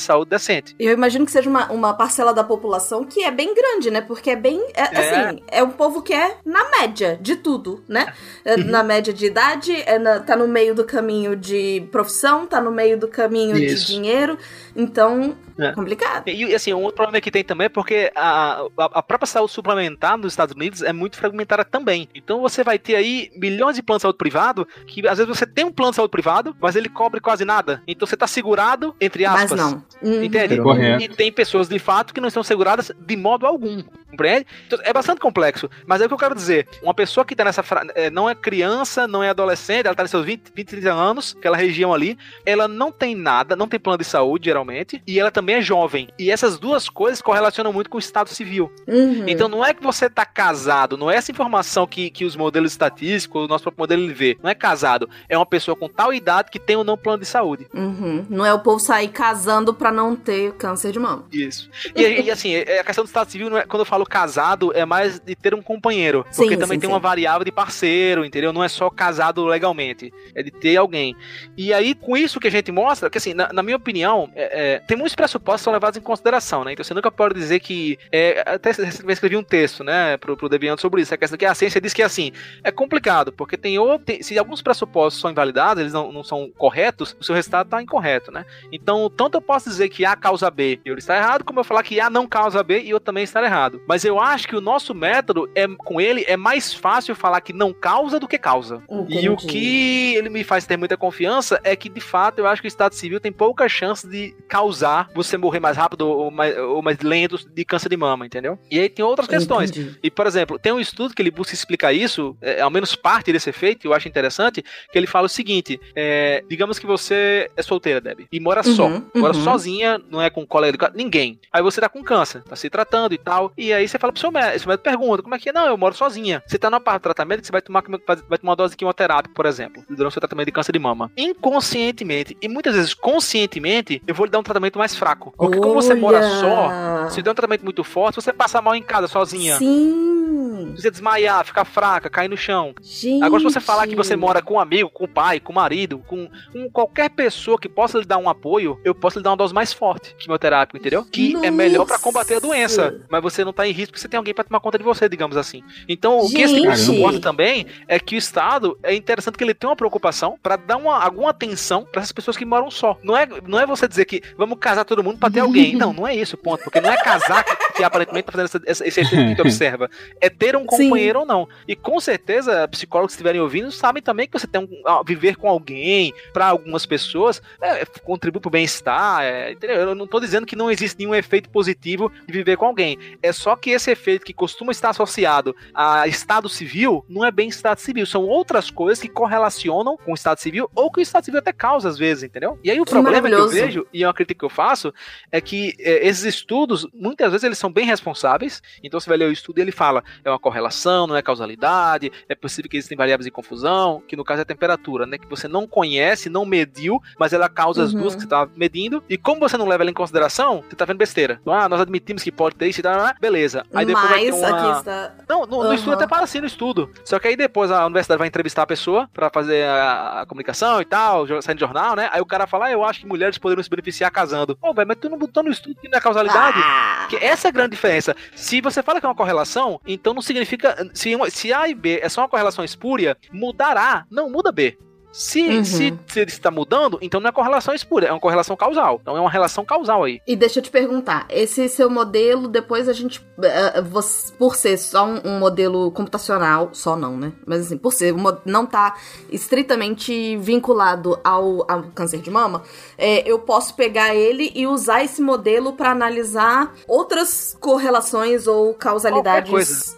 saúde 0.00 0.30
decente. 0.30 0.74
Eu 0.78 0.92
imagino 0.92 1.24
que 1.26 1.32
seja 1.32 1.48
uma, 1.48 1.70
uma 1.70 1.94
parcela 1.94 2.32
da 2.32 2.42
população 2.44 3.04
que 3.04 3.22
é 3.22 3.30
bem 3.30 3.54
grande, 3.54 3.90
né? 3.90 4.00
Porque 4.00 4.30
é 4.30 4.36
bem. 4.36 4.60
É, 4.74 4.82
É. 4.82 5.26
Assim, 5.26 5.42
é 5.48 5.62
um 5.62 5.70
povo 5.70 6.02
que 6.02 6.12
é 6.12 6.36
na 6.44 6.70
média 6.70 7.18
de 7.20 7.36
tudo, 7.36 7.82
né? 7.88 8.12
É 8.44 8.56
na 8.56 8.82
média 8.82 9.12
de 9.12 9.26
idade, 9.26 9.72
é 9.82 9.98
na- 9.98 10.20
tá 10.20 10.34
no 10.36 10.48
meio 10.48 10.74
do 10.74 10.84
caminho 10.84 11.36
de 11.36 11.86
profissão, 11.92 12.46
tá 12.46 12.60
no 12.60 12.70
meio 12.70 12.98
do 12.98 13.08
caminho 13.08 13.56
Isso. 13.56 13.86
de 13.86 13.92
dinheiro. 13.94 14.38
Então, 14.74 15.36
É. 15.58 15.72
complicado. 15.72 16.28
E 16.28 16.54
assim, 16.54 16.72
um 16.74 16.82
outro 16.82 16.96
problema 16.96 17.20
que 17.20 17.30
tem 17.30 17.42
também 17.42 17.66
é 17.66 17.68
porque 17.68 18.10
a, 18.14 18.60
a, 18.76 18.84
a 18.98 19.02
própria 19.02 19.26
saúde 19.26 19.52
suplementar 19.52 20.16
nos 20.18 20.32
Estados 20.32 20.54
Unidos 20.54 20.82
é 20.82 20.92
muito 20.92 21.16
fragmentada 21.16 21.64
também. 21.64 22.08
Então 22.14 22.40
você 22.40 22.62
vai 22.62 22.78
ter 22.78 22.94
aí 22.96 23.30
milhões 23.56 23.74
de 23.74 23.82
planos 23.82 24.00
de 24.00 24.02
saúde 24.02 24.18
privado, 24.18 24.68
que 24.86 25.06
às 25.08 25.18
vezes 25.18 25.26
você 25.26 25.46
tem 25.46 25.64
um 25.64 25.72
plano 25.72 25.92
de 25.92 25.96
saúde 25.96 26.10
privado, 26.10 26.54
mas 26.60 26.76
ele 26.76 26.88
cobre 26.88 27.20
quase 27.20 27.44
nada. 27.44 27.82
Então 27.86 28.06
você 28.06 28.16
tá 28.16 28.26
segurado, 28.26 28.94
entre 29.00 29.24
Mas 29.24 29.50
aspas. 29.50 29.58
não. 29.58 29.84
Uhum. 30.02 30.22
Entende? 30.22 30.60
Correto. 30.60 31.02
E 31.02 31.08
tem 31.08 31.32
pessoas 31.32 31.68
de 31.68 31.78
fato 31.78 32.12
que 32.12 32.20
não 32.20 32.28
estão 32.28 32.42
seguradas 32.42 32.92
de 32.98 33.16
modo 33.16 33.46
algum. 33.46 33.82
Compreende? 34.16 34.46
Então, 34.66 34.78
é 34.82 34.92
bastante 34.94 35.20
complexo. 35.20 35.68
Mas 35.86 36.00
é 36.00 36.06
o 36.06 36.08
que 36.08 36.14
eu 36.14 36.18
quero 36.18 36.34
dizer. 36.34 36.66
Uma 36.82 36.94
pessoa 36.94 37.22
que 37.24 37.36
tá 37.36 37.44
nessa. 37.44 37.62
É, 37.94 38.08
não 38.08 38.30
é 38.30 38.34
criança, 38.34 39.06
não 39.06 39.22
é 39.22 39.28
adolescente, 39.28 39.84
ela 39.86 39.94
tá 39.94 40.02
nos 40.02 40.10
seus 40.10 40.24
20, 40.24 40.52
20, 40.54 40.66
30 40.68 40.92
anos, 40.92 41.34
aquela 41.38 41.56
região 41.56 41.92
ali, 41.92 42.16
ela 42.46 42.66
não 42.66 42.90
tem 42.90 43.14
nada, 43.14 43.54
não 43.54 43.68
tem 43.68 43.78
plano 43.78 43.98
de 43.98 44.04
saúde, 44.04 44.46
geralmente, 44.46 45.02
e 45.06 45.20
ela 45.20 45.30
também 45.30 45.56
é 45.56 45.60
jovem. 45.60 46.08
E 46.18 46.30
essas 46.30 46.58
duas 46.58 46.88
coisas 46.88 47.20
correlacionam 47.20 47.72
muito 47.72 47.90
com 47.90 47.96
o 47.96 48.00
estado 48.00 48.30
civil. 48.30 48.72
Uhum. 48.86 49.24
Então 49.28 49.48
não 49.48 49.64
é 49.64 49.74
que 49.74 49.82
você 49.82 50.08
tá 50.08 50.24
casado, 50.24 50.96
não 50.96 51.10
é 51.10 51.16
essa 51.16 51.30
informação 51.30 51.86
que, 51.86 52.08
que 52.08 52.24
os 52.24 52.34
modelos 52.36 52.72
estatísticos, 52.72 53.44
o 53.44 53.48
nosso 53.48 53.64
próprio 53.64 53.82
modelo 53.82 54.02
ele 54.02 54.14
vê. 54.14 54.38
Não 54.42 54.48
é 54.48 54.54
casado. 54.54 55.08
É 55.28 55.36
uma 55.36 55.46
pessoa 55.46 55.76
com 55.76 55.88
tal 55.88 56.14
idade 56.14 56.50
que 56.50 56.58
tem 56.58 56.76
ou 56.76 56.84
não 56.84 56.96
plano 56.96 57.20
de 57.20 57.26
saúde. 57.26 57.66
Uhum. 57.74 58.24
Não 58.30 58.46
é 58.46 58.54
o 58.54 58.60
povo 58.60 58.78
sair 58.78 59.08
casando 59.08 59.74
pra 59.74 59.92
não 59.92 60.16
ter 60.16 60.52
câncer 60.54 60.92
de 60.92 60.98
mama. 60.98 61.26
Isso. 61.30 61.68
E, 61.94 62.02
e, 62.22 62.30
assim, 62.30 62.54
é- 62.54 62.80
a 62.80 62.84
questão 62.84 63.04
do 63.04 63.08
estado 63.08 63.30
civil, 63.30 63.56
é- 63.56 63.66
quando 63.66 63.80
eu 63.80 63.86
falo 63.86 64.05
casado, 64.06 64.72
é 64.74 64.84
mais 64.84 65.18
de 65.20 65.34
ter 65.34 65.54
um 65.54 65.62
companheiro. 65.62 66.24
Porque 66.24 66.54
Sim, 66.54 66.58
também 66.58 66.76
sim, 66.76 66.80
tem 66.80 66.88
sim. 66.88 66.94
uma 66.94 66.98
variável 67.00 67.44
de 67.44 67.52
parceiro, 67.52 68.24
entendeu? 68.24 68.52
Não 68.52 68.62
é 68.64 68.68
só 68.68 68.88
casado 68.90 69.44
legalmente. 69.44 70.12
É 70.34 70.42
de 70.42 70.50
ter 70.50 70.76
alguém. 70.76 71.14
E 71.56 71.72
aí, 71.72 71.94
com 71.94 72.16
isso 72.16 72.38
que 72.40 72.48
a 72.48 72.50
gente 72.50 72.70
mostra, 72.72 73.08
que 73.10 73.18
assim, 73.18 73.34
na, 73.34 73.52
na 73.52 73.62
minha 73.62 73.76
opinião, 73.76 74.30
é- 74.34 74.74
é, 74.74 74.78
tem 74.80 74.96
muitos 74.96 75.14
pressupostos 75.14 75.60
que 75.62 75.64
são 75.64 75.72
levados 75.72 75.96
em 75.98 76.02
consideração, 76.02 76.64
né? 76.64 76.72
Então 76.72 76.84
você 76.84 76.94
nunca 76.94 77.10
pode 77.10 77.34
dizer 77.34 77.60
que. 77.60 77.98
É, 78.12 78.42
até 78.46 78.70
escrevi 78.70 79.36
um 79.36 79.42
texto, 79.42 79.82
né, 79.84 80.16
pro, 80.16 80.36
pro 80.36 80.48
Deviante 80.48 80.80
sobre 80.82 81.02
isso. 81.02 81.12
A 81.14 81.16
questão 81.16 81.38
que 81.38 81.44
a 81.46 81.54
ciência 81.54 81.80
diz 81.80 81.92
que 81.92 82.02
é 82.02 82.04
assim. 82.04 82.32
É 82.62 82.70
complicado, 82.70 83.32
porque 83.32 83.56
tem, 83.56 83.78
ou, 83.78 83.98
tem- 83.98 84.22
se 84.22 84.38
alguns 84.38 84.62
pressupostos 84.62 85.20
são 85.20 85.30
invalidados, 85.30 85.80
eles 85.80 85.92
não, 85.92 86.12
não 86.12 86.22
são 86.24 86.50
corretos, 86.56 87.16
o 87.20 87.24
seu 87.24 87.34
resultado 87.34 87.66
está 87.66 87.82
incorreto, 87.82 88.30
né? 88.30 88.44
Então, 88.72 89.10
tanto 89.10 89.36
eu 89.36 89.40
posso 89.42 89.68
dizer 89.68 89.88
que 89.88 90.04
A 90.04 90.14
causa 90.16 90.50
B 90.50 90.80
e 90.84 90.88
ele 90.88 90.98
está 90.98 91.16
errado, 91.16 91.44
como 91.44 91.60
eu 91.60 91.64
falar 91.64 91.82
que 91.82 92.00
A 92.00 92.08
não 92.10 92.26
causa 92.26 92.62
B 92.62 92.80
e 92.80 92.90
eu 92.90 93.00
também 93.00 93.24
estar 93.24 93.42
errado. 93.42 93.80
Mas 93.86 93.95
eu 94.04 94.20
acho 94.20 94.48
que 94.48 94.56
o 94.56 94.60
nosso 94.60 94.94
método, 94.94 95.48
é 95.54 95.66
com 95.68 96.00
ele, 96.00 96.24
é 96.26 96.36
mais 96.36 96.72
fácil 96.72 97.14
falar 97.14 97.40
que 97.40 97.52
não 97.52 97.72
causa 97.72 98.18
do 98.18 98.28
que 98.28 98.38
causa. 98.38 98.82
E 99.08 99.28
o 99.28 99.34
Entendi. 99.34 99.46
que 99.46 100.14
ele 100.14 100.28
me 100.28 100.44
faz 100.44 100.66
ter 100.66 100.76
muita 100.76 100.96
confiança 100.96 101.60
é 101.62 101.76
que, 101.76 101.88
de 101.88 102.00
fato, 102.00 102.38
eu 102.38 102.46
acho 102.46 102.62
que 102.62 102.66
o 102.66 102.68
Estado 102.68 102.94
Civil 102.94 103.20
tem 103.20 103.32
pouca 103.32 103.68
chance 103.68 104.06
de 104.08 104.34
causar 104.48 105.08
você 105.14 105.36
morrer 105.36 105.60
mais 105.60 105.76
rápido 105.76 106.08
ou 106.08 106.30
mais, 106.30 106.56
ou 106.56 106.82
mais 106.82 106.98
lento 107.00 107.38
de 107.48 107.64
câncer 107.64 107.88
de 107.88 107.96
mama, 107.96 108.26
entendeu? 108.26 108.58
E 108.70 108.78
aí 108.78 108.88
tem 108.88 109.04
outras 109.04 109.28
questões. 109.28 109.70
Entendi. 109.70 109.98
E, 110.02 110.10
por 110.10 110.26
exemplo, 110.26 110.58
tem 110.58 110.72
um 110.72 110.80
estudo 110.80 111.14
que 111.14 111.22
ele 111.22 111.30
busca 111.30 111.54
explicar 111.54 111.92
isso, 111.92 112.36
é, 112.40 112.60
ao 112.60 112.70
menos 112.70 112.94
parte 112.96 113.32
desse 113.32 113.50
efeito, 113.50 113.86
eu 113.86 113.94
acho 113.94 114.08
interessante, 114.08 114.64
que 114.90 114.98
ele 114.98 115.06
fala 115.06 115.26
o 115.26 115.28
seguinte: 115.28 115.78
é, 115.94 116.42
digamos 116.48 116.78
que 116.78 116.86
você 116.86 117.50
é 117.56 117.62
solteira, 117.62 118.00
Debbie, 118.00 118.26
e 118.32 118.40
mora 118.40 118.62
só, 118.62 118.86
Uhum, 118.86 119.02
mora 119.16 119.36
uhum. 119.36 119.44
sozinha, 119.44 120.00
não 120.10 120.20
é 120.20 120.30
com 120.30 120.46
colega 120.46 120.92
ninguém. 120.94 121.38
Aí 121.52 121.62
você 121.62 121.80
tá 121.80 121.88
com 121.88 122.02
câncer, 122.02 122.42
tá 122.42 122.56
se 122.56 122.70
tratando 122.70 123.14
e 123.14 123.18
tal, 123.18 123.52
e 123.56 123.72
aí 123.76 123.88
você 123.88 123.98
fala 123.98 124.12
pro 124.12 124.20
seu 124.20 124.30
médico, 124.30 124.58
seu 124.58 124.68
médico 124.68 124.84
pergunta: 124.84 125.22
como 125.22 125.34
é 125.34 125.38
que 125.38 125.48
é? 125.48 125.52
Não, 125.52 125.66
eu 125.66 125.76
moro 125.76 125.94
sozinha. 125.94 126.42
Você 126.46 126.58
tá 126.58 126.70
na 126.70 126.80
parte 126.80 126.98
de 126.98 127.02
tratamento 127.04 127.40
que 127.40 127.46
você 127.46 127.52
vai 127.52 127.62
tomar, 127.62 127.82
vai 128.28 128.38
tomar 128.38 128.52
uma 128.52 128.56
dose 128.56 128.72
de 128.72 128.76
quimioterápica, 128.76 129.34
por 129.34 129.46
exemplo, 129.46 129.84
durante 129.88 130.08
o 130.08 130.10
seu 130.12 130.20
tratamento 130.20 130.46
de 130.46 130.52
câncer 130.52 130.72
de 130.72 130.78
mama. 130.78 131.10
Inconscientemente, 131.16 132.36
e 132.40 132.48
muitas 132.48 132.74
vezes 132.74 132.94
conscientemente, 132.94 134.02
eu 134.06 134.14
vou 134.14 134.26
lhe 134.26 134.32
dar 134.32 134.38
um 134.38 134.42
tratamento 134.42 134.78
mais 134.78 134.96
fraco. 134.96 135.32
Porque 135.36 135.58
como 135.58 135.74
você 135.74 135.94
mora 135.94 136.18
Olha! 136.18 136.28
só, 136.28 137.08
se 137.10 137.22
der 137.22 137.30
um 137.30 137.34
tratamento 137.34 137.64
muito 137.64 137.84
forte, 137.84 138.16
você 138.16 138.32
passa 138.32 138.60
mal 138.60 138.74
em 138.74 138.82
casa 138.82 139.06
sozinha. 139.06 139.56
Sim. 139.56 140.74
Você 140.74 140.90
desmaiar, 140.90 141.44
ficar 141.44 141.64
fraca, 141.64 142.10
cair 142.10 142.28
no 142.28 142.36
chão. 142.36 142.74
Gente. 142.80 143.22
Agora, 143.22 143.40
se 143.40 143.44
você 143.44 143.60
falar 143.60 143.86
que 143.86 143.96
você 143.96 144.16
mora 144.16 144.42
com 144.42 144.54
um 144.54 144.60
amigo, 144.60 144.90
com 144.90 145.04
o 145.04 145.08
pai, 145.08 145.40
com 145.40 145.52
o 145.52 145.54
marido, 145.54 145.98
com, 146.06 146.28
com 146.52 146.70
qualquer 146.70 147.10
pessoa 147.10 147.58
que 147.58 147.68
possa 147.68 147.98
lhe 147.98 148.04
dar 148.04 148.18
um 148.18 148.28
apoio, 148.28 148.78
eu 148.84 148.94
posso 148.94 149.18
lhe 149.18 149.22
dar 149.22 149.30
uma 149.30 149.36
dose 149.36 149.54
mais 149.54 149.72
forte, 149.72 150.14
quimioterápica, 150.16 150.78
entendeu? 150.78 151.04
Que 151.04 151.34
é 151.44 151.50
melhor 151.50 151.86
pra 151.86 151.98
combater 151.98 152.36
a 152.36 152.40
doença. 152.40 153.04
Mas 153.10 153.22
você 153.22 153.44
não 153.44 153.52
tá 153.52 153.65
em 153.66 153.72
risco 153.72 153.92
porque 153.92 154.00
você 154.00 154.08
tem 154.08 154.18
alguém 154.18 154.32
pra 154.34 154.44
tomar 154.44 154.60
conta 154.60 154.78
de 154.78 154.84
você, 154.84 155.08
digamos 155.08 155.36
assim. 155.36 155.62
Então, 155.88 156.18
o 156.20 156.28
que 156.28 156.42
esse 156.42 156.54
livro 156.54 156.70
mostra 157.00 157.20
também 157.20 157.66
é 157.88 157.98
que 157.98 158.14
o 158.14 158.18
Estado 158.18 158.78
é 158.82 158.94
interessante 158.94 159.36
que 159.36 159.44
ele 159.44 159.54
tem 159.54 159.68
uma 159.68 159.76
preocupação 159.76 160.38
pra 160.42 160.56
dar 160.56 160.76
uma, 160.76 161.02
alguma 161.02 161.30
atenção 161.30 161.84
pra 161.84 162.00
essas 162.02 162.12
pessoas 162.12 162.36
que 162.36 162.44
moram 162.44 162.70
só. 162.70 162.98
Não 163.02 163.16
é, 163.16 163.26
não 163.46 163.58
é 163.58 163.66
você 163.66 163.86
dizer 163.88 164.04
que 164.04 164.22
vamos 164.36 164.58
casar 164.58 164.84
todo 164.84 165.02
mundo 165.02 165.18
pra 165.18 165.30
ter 165.30 165.40
alguém. 165.40 165.74
Não, 165.76 165.92
não 165.92 166.06
é 166.06 166.14
isso, 166.14 166.36
ponto. 166.36 166.62
Porque 166.64 166.80
não 166.80 166.90
é 166.92 166.96
casar 167.02 167.44
que, 167.44 167.74
que 167.74 167.84
aparentemente 167.84 168.26
tá 168.26 168.32
fazendo 168.32 168.46
essa- 168.46 168.62
essa- 168.66 168.86
esse 168.86 169.00
efeito 169.00 169.22
que 169.22 169.28
gente 169.28 169.40
observa. 169.42 169.90
É 170.20 170.28
ter 170.30 170.56
um 170.56 170.64
companheiro 170.64 171.20
ou 171.20 171.26
não. 171.26 171.48
E 171.66 171.74
com 171.76 171.98
certeza, 172.00 172.66
psicólogos 172.68 173.12
que 173.12 173.16
estiverem 173.16 173.40
ouvindo 173.40 173.70
sabem 173.72 174.02
também 174.02 174.26
que 174.26 174.38
você 174.38 174.46
tem 174.46 174.60
um, 174.62 175.04
viver 175.04 175.36
com 175.36 175.48
alguém, 175.48 176.12
pra 176.32 176.46
algumas 176.46 176.86
pessoas, 176.86 177.40
é, 177.60 177.84
contribui 178.04 178.40
pro 178.40 178.50
bem-estar. 178.50 179.22
é, 179.22 179.52
entendeu? 179.52 179.76
Eu 179.76 179.94
não 179.94 180.06
tô 180.06 180.20
dizendo 180.20 180.46
que 180.46 180.56
não 180.56 180.70
existe 180.70 180.98
nenhum 180.98 181.14
efeito 181.14 181.48
positivo 181.50 182.10
de 182.26 182.32
viver 182.32 182.56
com 182.56 182.66
alguém. 182.66 182.98
É 183.22 183.32
só 183.32 183.55
que 183.56 183.70
esse 183.70 183.90
efeito 183.90 184.24
que 184.24 184.32
costuma 184.32 184.72
estar 184.72 184.90
associado 184.90 185.54
a 185.74 186.06
estado 186.06 186.48
civil 186.48 187.04
não 187.08 187.24
é 187.24 187.30
bem 187.30 187.48
estado 187.48 187.78
civil. 187.78 188.06
São 188.06 188.24
outras 188.24 188.70
coisas 188.70 189.00
que 189.00 189.08
correlacionam 189.08 189.96
com 189.96 190.12
o 190.12 190.14
estado 190.14 190.38
civil 190.38 190.70
ou 190.74 190.90
que 190.90 191.00
o 191.00 191.02
estado 191.02 191.24
civil 191.24 191.38
até 191.40 191.52
causa 191.52 191.88
às 191.88 191.98
vezes, 191.98 192.24
entendeu? 192.24 192.58
E 192.62 192.70
aí 192.70 192.80
o 192.80 192.84
Que 192.84 192.90
problema 192.90 193.28
que 193.28 193.34
eu 193.34 193.48
vejo, 193.48 193.86
e 193.92 194.02
é 194.02 194.06
uma 194.06 194.14
crítica 194.14 194.38
que 194.40 194.44
eu 194.44 194.50
faço, 194.50 194.92
é 195.30 195.40
que 195.40 195.74
é, 195.78 196.06
esses 196.06 196.24
estudos, 196.24 196.86
muitas 196.94 197.30
vezes 197.32 197.44
eles 197.44 197.58
são 197.58 197.70
bem 197.72 197.86
responsáveis. 197.86 198.62
Então 198.82 198.98
você 199.00 199.08
vai 199.08 199.18
ler 199.18 199.28
o 199.28 199.32
estudo 199.32 199.58
e 199.58 199.62
ele 199.62 199.72
fala, 199.72 200.02
é 200.24 200.30
uma 200.30 200.38
correlação, 200.38 201.06
não 201.06 201.16
é 201.16 201.22
causalidade, 201.22 202.12
é 202.28 202.34
possível 202.34 202.70
que 202.70 202.76
existem 202.76 202.96
variáveis 202.96 203.24
de 203.24 203.30
confusão, 203.30 204.02
que 204.06 204.16
no 204.16 204.24
caso 204.24 204.40
é 204.40 204.42
a 204.42 204.46
temperatura, 204.46 205.06
né? 205.06 205.18
Que 205.18 205.26
você 205.28 205.48
não 205.48 205.66
conhece, 205.66 206.28
não 206.28 206.44
mediu, 206.44 207.00
mas 207.18 207.32
ela 207.32 207.48
causa 207.48 207.82
as 207.82 207.92
Uhum. 207.92 208.00
duas 208.00 208.14
que 208.14 208.22
você 208.22 208.28
tá 208.28 208.48
medindo. 208.56 209.02
E 209.08 209.16
como 209.16 209.40
você 209.40 209.56
não 209.56 209.66
leva 209.66 209.82
ela 209.82 209.90
em 209.90 209.94
consideração, 209.94 210.62
você 210.68 210.76
tá 210.76 210.84
vendo 210.84 210.98
besteira. 210.98 211.40
Ah, 211.46 211.68
nós 211.68 211.80
admitimos 211.80 212.22
que 212.22 212.30
pode 212.32 212.56
ter 212.56 212.68
isso 212.68 212.80
e 212.80 212.86
ah, 212.86 213.14
beleza. 213.46 213.62
Aí 213.72 213.86
depois 213.86 214.08
vai 214.08 214.20
ter 214.20 214.30
Mas 214.32 214.40
uma... 214.40 214.48
aqui 214.48 214.78
está. 214.78 215.12
Não, 215.28 215.46
no, 215.46 215.64
no 215.64 215.74
estudo 215.74 215.94
até 215.94 216.08
fala 216.08 216.24
assim 216.24 216.40
no 216.40 216.46
estudo. 216.46 216.90
Só 217.04 217.18
que 217.18 217.28
aí 217.28 217.36
depois 217.36 217.70
a 217.70 217.86
universidade 217.86 218.18
vai 218.18 218.28
entrevistar 218.28 218.62
a 218.62 218.66
pessoa 218.66 219.08
pra 219.12 219.30
fazer 219.30 219.64
a, 219.64 220.22
a 220.22 220.26
comunicação 220.26 220.80
e 220.80 220.84
tal, 220.84 221.26
saindo 221.40 221.60
jornal, 221.60 221.96
né? 221.96 222.08
Aí 222.12 222.20
o 222.20 222.26
cara 222.26 222.46
fala, 222.46 222.66
ah, 222.66 222.72
eu 222.72 222.84
acho 222.84 223.00
que 223.00 223.06
mulheres 223.06 223.38
poderiam 223.38 223.62
se 223.62 223.70
beneficiar 223.70 224.10
casando. 224.10 224.56
Pô, 224.56 224.72
velho, 224.74 224.88
mas 224.88 224.98
tu 224.98 225.08
não 225.08 225.18
botou 225.18 225.42
no 225.42 225.50
estudo 225.50 225.76
que 225.80 225.88
não 225.88 225.98
é 225.98 226.00
causalidade? 226.00 226.58
Ah, 226.62 227.06
Que 227.08 227.16
essa 227.16 227.48
é 227.48 227.50
a 227.50 227.52
grande 227.52 227.70
diferença. 227.70 228.14
Se 228.34 228.60
você 228.60 228.82
fala 228.82 229.00
que 229.00 229.06
é 229.06 229.08
uma 229.08 229.14
correlação, 229.14 229.80
então 229.86 230.12
não 230.12 230.22
significa. 230.22 230.90
Se, 230.92 231.16
se 231.30 231.52
A 231.52 231.68
e 231.68 231.74
B 231.74 232.00
é 232.02 232.08
só 232.08 232.22
uma 232.22 232.28
correlação 232.28 232.64
espúria, 232.64 233.16
mudar 233.32 233.76
A 233.76 234.04
não 234.10 234.28
muda 234.30 234.50
B. 234.52 234.78
Se, 235.18 235.40
Uhum. 235.42 235.64
se, 235.64 235.98
se 236.08 236.20
ele 236.20 236.30
está 236.30 236.50
mudando, 236.50 236.98
então 237.00 237.18
não 237.18 237.30
é 237.30 237.32
correlação 237.32 237.72
espúria, 237.74 238.08
é 238.08 238.12
uma 238.12 238.20
correlação 238.20 238.54
causal. 238.54 238.98
Então 239.00 239.16
é 239.16 239.20
uma 239.20 239.30
relação 239.30 239.64
causal 239.64 240.04
aí. 240.04 240.20
E 240.26 240.36
deixa 240.36 240.58
eu 240.58 240.62
te 240.62 240.70
perguntar, 240.70 241.24
esse 241.30 241.66
seu 241.70 241.88
modelo, 241.88 242.46
depois 242.48 242.86
a 242.86 242.92
gente. 242.92 243.24
eh, 243.42 243.80
você- 243.80 244.30
por 244.34 244.54
ser 244.56 244.76
só 244.76 245.06
um, 245.06 245.20
um 245.24 245.38
modelo 245.38 245.90
computacional, 245.90 246.68
só 246.72 246.96
não, 246.96 247.16
né? 247.16 247.32
Mas 247.46 247.62
assim, 247.66 247.78
por 247.78 247.92
ser 247.94 248.14
não 248.44 248.66
tá 248.66 248.94
estritamente 249.30 250.36
vinculado 250.36 251.18
ao, 251.24 251.64
ao 251.70 251.84
câncer 251.94 252.18
de 252.20 252.30
mama, 252.30 252.62
eh, 252.98 253.22
eu 253.26 253.38
posso 253.38 253.74
pegar 253.74 254.14
ele 254.14 254.52
e 254.54 254.66
usar 254.66 255.02
esse 255.02 255.22
modelo 255.22 255.72
pra 255.72 255.92
analisar 255.92 256.74
outras 256.86 257.56
correlações 257.60 258.46
ou 258.46 258.74
causalidades. 258.74 259.50
coisa. 259.50 259.96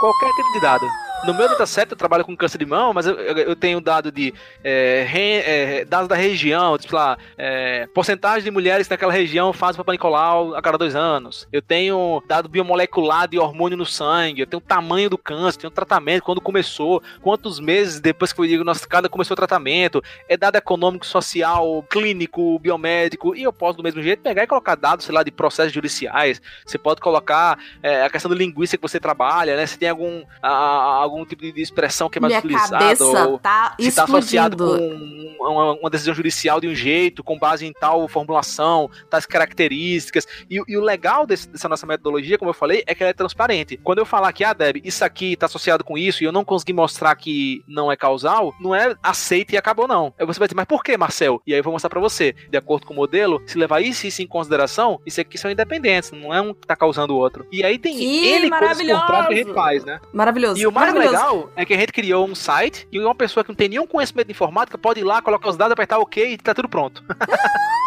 Qualquer 0.00 0.30
tipo 0.34 0.52
de 0.52 0.60
dado. 0.60 0.84
No 1.24 1.32
meu 1.32 1.48
dataset 1.48 1.88
eu 1.88 1.96
trabalho 1.96 2.24
com 2.24 2.36
câncer 2.36 2.58
de 2.58 2.66
mão, 2.66 2.92
mas 2.92 3.06
eu, 3.06 3.14
eu- 3.16 3.54
tenho 3.54 3.80
dado 3.80 4.10
de 4.10 4.34
é, 4.64 5.04
re- 5.08 5.40
é, 5.46 5.84
dados 5.84 6.08
da 6.08 6.16
região, 6.16 6.76
tipo 6.76 6.96
lá, 6.96 7.16
é, 7.38 7.86
porcentagem 7.94 8.42
de 8.42 8.50
mulheres 8.50 8.88
naquela 8.88 9.12
região 9.12 9.52
fazem 9.52 9.76
Papa 9.76 9.92
Nicolau 9.92 10.52
a 10.56 10.60
cada 10.60 10.76
dois 10.76 10.96
anos. 10.96 11.46
Eu 11.52 11.62
tenho 11.62 12.20
dado 12.26 12.48
biomolecular 12.48 13.28
de 13.28 13.38
hormônio 13.38 13.78
no 13.78 13.86
sangue, 13.86 14.40
eu 14.40 14.46
tenho 14.48 14.58
o 14.58 14.66
tamanho 14.66 15.08
do 15.08 15.16
câncer, 15.16 15.58
tenho 15.60 15.70
o 15.70 15.74
tratamento, 15.74 16.24
quando 16.24 16.40
começou, 16.40 17.00
quantos 17.20 17.60
meses 17.60 18.00
depois 18.00 18.32
que 18.32 18.36
foi 18.38 18.48
diagnosticado 18.48 19.08
começou 19.08 19.34
o 19.34 19.36
tratamento, 19.36 20.02
é 20.28 20.36
dado 20.36 20.56
econômico, 20.56 21.06
social, 21.06 21.84
clínico, 21.88 22.58
biomédico, 22.58 23.36
e 23.36 23.44
eu 23.44 23.52
posso 23.52 23.76
do 23.76 23.82
mesmo 23.84 24.02
jeito 24.02 24.22
pegar 24.22 24.42
e 24.42 24.46
colocar 24.48 24.74
dados, 24.74 25.04
sei 25.06 25.14
lá, 25.14 25.22
de 25.22 25.30
processos 25.30 25.72
judiciais, 25.72 26.42
você 26.66 26.78
pode 26.78 27.00
colocar 27.00 27.56
é, 27.80 28.02
a 28.02 28.10
questão 28.10 28.28
do 28.28 28.34
linguística 28.36 28.76
que 28.84 28.90
você 28.90 28.98
trabalha, 28.98 29.56
né? 29.56 29.64
Se 29.66 29.78
tem 29.78 29.88
algum, 29.88 30.24
a- 30.42 31.11
algum 31.12 31.24
tipo 31.24 31.42
de 31.42 31.60
expressão 31.60 32.08
que 32.08 32.18
é 32.18 32.20
mais 32.20 32.32
Minha 32.32 32.40
utilizado, 32.40 32.78
cabeça 32.82 33.04
ou 33.28 33.38
tá 33.38 33.74
se 33.78 33.88
está 33.88 34.04
associado 34.04 34.56
com 34.56 35.36
uma, 35.40 35.72
uma 35.72 35.90
decisão 35.90 36.14
judicial 36.14 36.60
de 36.60 36.68
um 36.68 36.74
jeito, 36.74 37.22
com 37.24 37.38
base 37.38 37.66
em 37.66 37.72
tal 37.72 38.06
formulação, 38.08 38.88
tais 39.10 39.26
características. 39.26 40.26
E, 40.50 40.60
e 40.68 40.76
o 40.76 40.80
legal 40.80 41.26
desse- 41.26 41.48
dessa 41.48 41.68
nossa 41.68 41.86
metodologia, 41.86 42.38
como 42.38 42.50
eu 42.50 42.54
falei, 42.54 42.82
é 42.86 42.94
que 42.94 43.02
ela 43.02 43.10
é 43.10 43.14
transparente. 43.14 43.76
Quando 43.82 43.98
eu 43.98 44.06
falar 44.06 44.32
que, 44.32 44.44
ah, 44.44 44.52
Deb, 44.52 44.80
isso 44.84 45.04
aqui 45.04 45.32
está 45.32 45.46
associado 45.46 45.84
com 45.84 45.96
isso 45.98 46.22
e 46.22 46.26
eu 46.26 46.32
não 46.32 46.44
consegui 46.44 46.72
mostrar 46.72 47.14
que 47.16 47.62
não 47.66 47.90
é 47.90 47.96
causal, 47.96 48.54
não 48.60 48.74
é 48.74 48.94
aceita 49.02 49.54
e 49.54 49.58
acabou, 49.58 49.86
não. 49.88 50.14
Aí 50.18 50.26
você 50.26 50.38
vai 50.38 50.48
dizer, 50.48 50.56
mas 50.56 50.66
por 50.66 50.82
que, 50.82 50.96
Marcel? 50.96 51.40
E 51.46 51.52
aí 51.52 51.58
eu 51.60 51.64
vou 51.64 51.72
mostrar 51.72 51.90
para 51.90 52.00
você. 52.00 52.34
De 52.50 52.56
acordo 52.56 52.86
com 52.86 52.92
o 52.92 52.96
modelo, 52.96 53.42
se 53.46 53.58
levar 53.58 53.80
isso 53.80 54.06
e 54.06 54.08
isso 54.08 54.22
em 54.22 54.26
consideração, 54.26 55.00
isso 55.06 55.20
aqui 55.20 55.36
são 55.38 55.50
independentes, 55.50 56.10
não 56.12 56.32
é 56.32 56.40
um 56.40 56.54
que 56.54 56.66
tá 56.66 56.76
causando 56.76 57.14
o 57.14 57.16
outro. 57.18 57.46
E 57.50 57.64
aí 57.64 57.78
tem 57.78 57.96
Que 57.96 58.26
N 58.26 58.50
coisas 58.50 58.78
por 59.00 59.06
trás 59.06 59.26
que 59.26 59.32
a 59.32 59.36
gente 59.36 59.54
faz, 59.54 59.84
né? 59.84 60.00
Maravilhoso. 60.12 60.60
E 60.60 60.66
o 60.66 60.72
mais 60.72 60.88
maravilhoso. 60.88 61.01
Legal 61.06 61.50
é 61.56 61.64
que 61.64 61.74
a 61.74 61.76
gente 61.76 61.92
criou 61.92 62.26
um 62.26 62.34
site 62.34 62.86
e 62.90 62.98
uma 62.98 63.14
pessoa 63.14 63.42
que 63.42 63.50
não 63.50 63.56
tem 63.56 63.68
nenhum 63.68 63.86
conhecimento 63.86 64.26
de 64.26 64.32
informática 64.32 64.78
pode 64.78 65.00
ir 65.00 65.04
lá, 65.04 65.20
colocar 65.20 65.48
os 65.48 65.56
dados, 65.56 65.72
apertar 65.72 65.98
OK 65.98 66.32
e 66.32 66.36
tá 66.38 66.54
tudo 66.54 66.68
pronto. 66.68 67.02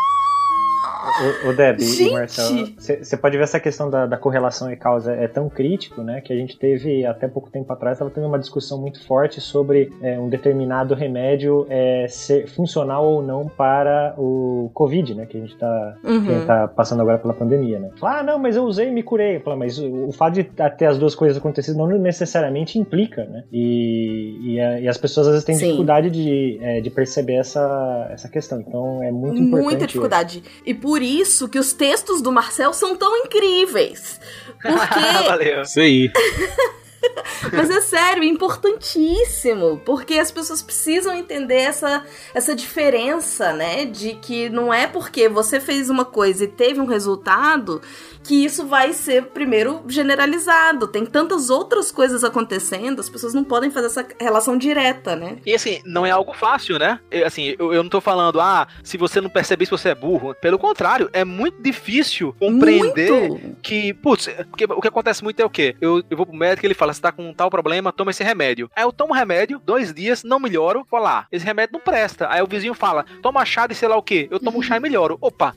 O, 1.45 1.49
o 1.49 1.53
Deb 1.55 1.79
e 1.81 2.11
Marcelo, 2.11 2.67
você 2.77 3.15
pode 3.17 3.37
ver 3.37 3.43
essa 3.43 3.59
questão 3.59 3.89
da, 3.89 4.05
da 4.05 4.17
correlação 4.17 4.71
e 4.71 4.75
causa 4.75 5.13
é 5.13 5.27
tão 5.27 5.49
crítico, 5.49 6.01
né? 6.01 6.19
Que 6.21 6.33
a 6.33 6.35
gente 6.35 6.57
teve 6.57 7.05
até 7.05 7.27
pouco 7.27 7.49
tempo 7.49 7.71
atrás, 7.71 7.95
estava 7.95 8.11
tendo 8.11 8.27
uma 8.27 8.37
discussão 8.39 8.79
muito 8.81 9.05
forte 9.05 9.39
sobre 9.39 9.91
é, 10.01 10.19
um 10.19 10.27
determinado 10.27 10.93
remédio 10.93 11.65
é, 11.69 12.05
ser 12.09 12.47
funcional 12.47 13.05
ou 13.05 13.21
não 13.21 13.47
para 13.47 14.13
o 14.17 14.69
Covid, 14.73 15.15
né? 15.15 15.25
Que 15.25 15.37
a 15.37 15.39
gente 15.41 15.53
está 15.53 15.95
Uhum. 16.03 16.45
tá 16.45 16.67
passando 16.67 17.01
agora 17.01 17.17
pela 17.17 17.33
pandemia, 17.33 17.79
né? 17.79 17.89
Fala, 17.99 18.19
ah, 18.19 18.23
não, 18.23 18.37
mas 18.39 18.55
eu 18.55 18.63
usei 18.63 18.87
e 18.89 18.91
me 18.91 19.03
curei. 19.03 19.39
Fala, 19.39 19.55
mas 19.55 19.77
o, 19.79 20.07
o 20.07 20.11
fato 20.11 20.33
de 20.35 20.43
ter 20.43 20.85
as 20.85 20.97
duas 20.97 21.15
coisas 21.15 21.37
acontecido 21.37 21.77
não 21.77 21.87
necessariamente 21.87 22.77
implica, 22.77 23.23
né? 23.25 23.43
E, 23.51 24.37
e, 24.41 24.59
a- 24.59 24.79
e 24.81 24.87
as 24.87 24.97
pessoas 24.97 25.27
às 25.27 25.33
vezes 25.33 25.45
têm 25.45 25.55
Sim. 25.55 25.65
dificuldade 25.65 26.09
de, 26.09 26.57
é, 26.61 26.81
de 26.81 26.89
perceber 26.89 27.35
essa, 27.35 28.07
essa 28.11 28.27
questão. 28.29 28.59
Então 28.59 29.01
é 29.03 29.11
muito 29.11 29.37
importante. 29.41 29.63
Muita 29.63 29.87
dificuldade. 29.87 30.43
E 30.65 30.73
por 30.73 31.01
isso 31.05 31.47
que 31.47 31.59
os 31.59 31.73
textos 31.73 32.21
do 32.21 32.31
Marcel 32.31 32.73
são 32.73 32.95
tão 32.95 33.15
incríveis. 33.17 34.19
Porque 34.61 34.99
Valeu. 35.27 35.61
Isso 35.61 35.79
aí. 35.79 36.11
Mas 37.51 37.69
é 37.69 37.81
sério, 37.81 38.23
é 38.23 38.25
importantíssimo, 38.25 39.81
porque 39.85 40.15
as 40.15 40.31
pessoas 40.31 40.61
precisam 40.61 41.13
entender 41.13 41.59
essa, 41.59 42.03
essa 42.33 42.55
diferença, 42.55 43.53
né? 43.53 43.85
De 43.85 44.15
que 44.15 44.49
não 44.49 44.73
é 44.73 44.87
porque 44.87 45.29
você 45.29 45.59
fez 45.59 45.89
uma 45.89 46.05
coisa 46.05 46.45
e 46.45 46.47
teve 46.47 46.81
um 46.81 46.85
resultado 46.85 47.81
que 48.25 48.43
isso 48.43 48.65
vai 48.65 48.91
ser 48.91 49.27
primeiro 49.27 49.83
generalizado. 49.87 50.87
Tem 50.87 51.05
tantas 51.05 51.49
outras 51.49 51.91
coisas 51.91 52.23
acontecendo, 52.23 52.99
as 52.99 53.09
pessoas 53.09 53.33
não 53.33 53.43
podem 53.43 53.69
fazer 53.69 53.87
essa 53.87 54.07
relação 54.19 54.57
direta, 54.57 55.15
né? 55.15 55.37
E 55.45 55.53
assim, 55.53 55.79
não 55.85 56.05
é 56.05 56.11
algo 56.11 56.33
fácil, 56.33 56.79
né? 56.79 56.99
Eu, 57.11 57.27
assim, 57.27 57.55
eu, 57.57 57.71
eu 57.71 57.83
não 57.83 57.89
tô 57.89 58.01
falando, 58.01 58.41
ah, 58.41 58.67
se 58.83 58.97
você 58.97 59.21
não 59.21 59.29
perceber, 59.29 59.65
se 59.65 59.71
você 59.71 59.89
é 59.89 59.95
burro. 59.95 60.33
Pelo 60.41 60.57
contrário, 60.57 61.09
é 61.13 61.23
muito 61.23 61.61
difícil 61.61 62.35
compreender 62.39 63.29
Muito. 63.29 63.57
que, 63.61 63.93
putz, 63.93 64.27
porque 64.49 64.65
o 64.65 64.81
que 64.81 64.87
acontece 64.87 65.23
muito 65.23 65.39
é 65.39 65.45
o 65.45 65.49
quê? 65.49 65.75
Eu, 65.79 66.01
eu 66.09 66.17
vou 66.17 66.25
pro 66.25 66.35
médico 66.35 66.65
e 66.65 66.67
ele 66.67 66.73
fala, 66.73 66.93
você 66.93 67.01
tá 67.01 67.11
com 67.11 67.29
um 67.29 67.33
tal 67.33 67.49
problema, 67.51 67.93
toma 67.93 68.09
esse 68.09 68.23
remédio. 68.23 68.69
Aí 68.75 68.83
eu 68.83 68.91
tomo 68.91 69.13
o 69.13 69.15
remédio, 69.15 69.61
dois 69.63 69.93
dias, 69.93 70.23
não 70.23 70.39
melhoro, 70.39 70.85
vou 70.89 70.99
lá, 70.99 71.27
esse 71.31 71.45
remédio 71.45 71.73
não 71.73 71.79
presta. 71.79 72.27
Aí 72.29 72.41
o 72.41 72.47
vizinho 72.47 72.73
fala, 72.73 73.05
toma 73.21 73.45
chá 73.45 73.67
de 73.67 73.75
sei 73.75 73.87
lá 73.87 73.95
o 73.95 74.03
quê. 74.03 74.27
Eu 74.31 74.39
tomo 74.39 74.63
chá 74.63 74.77
e 74.77 74.79
melhoro. 74.79 75.17
Opa! 75.21 75.55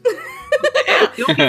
Eu 1.19 1.27
tenho, 1.35 1.49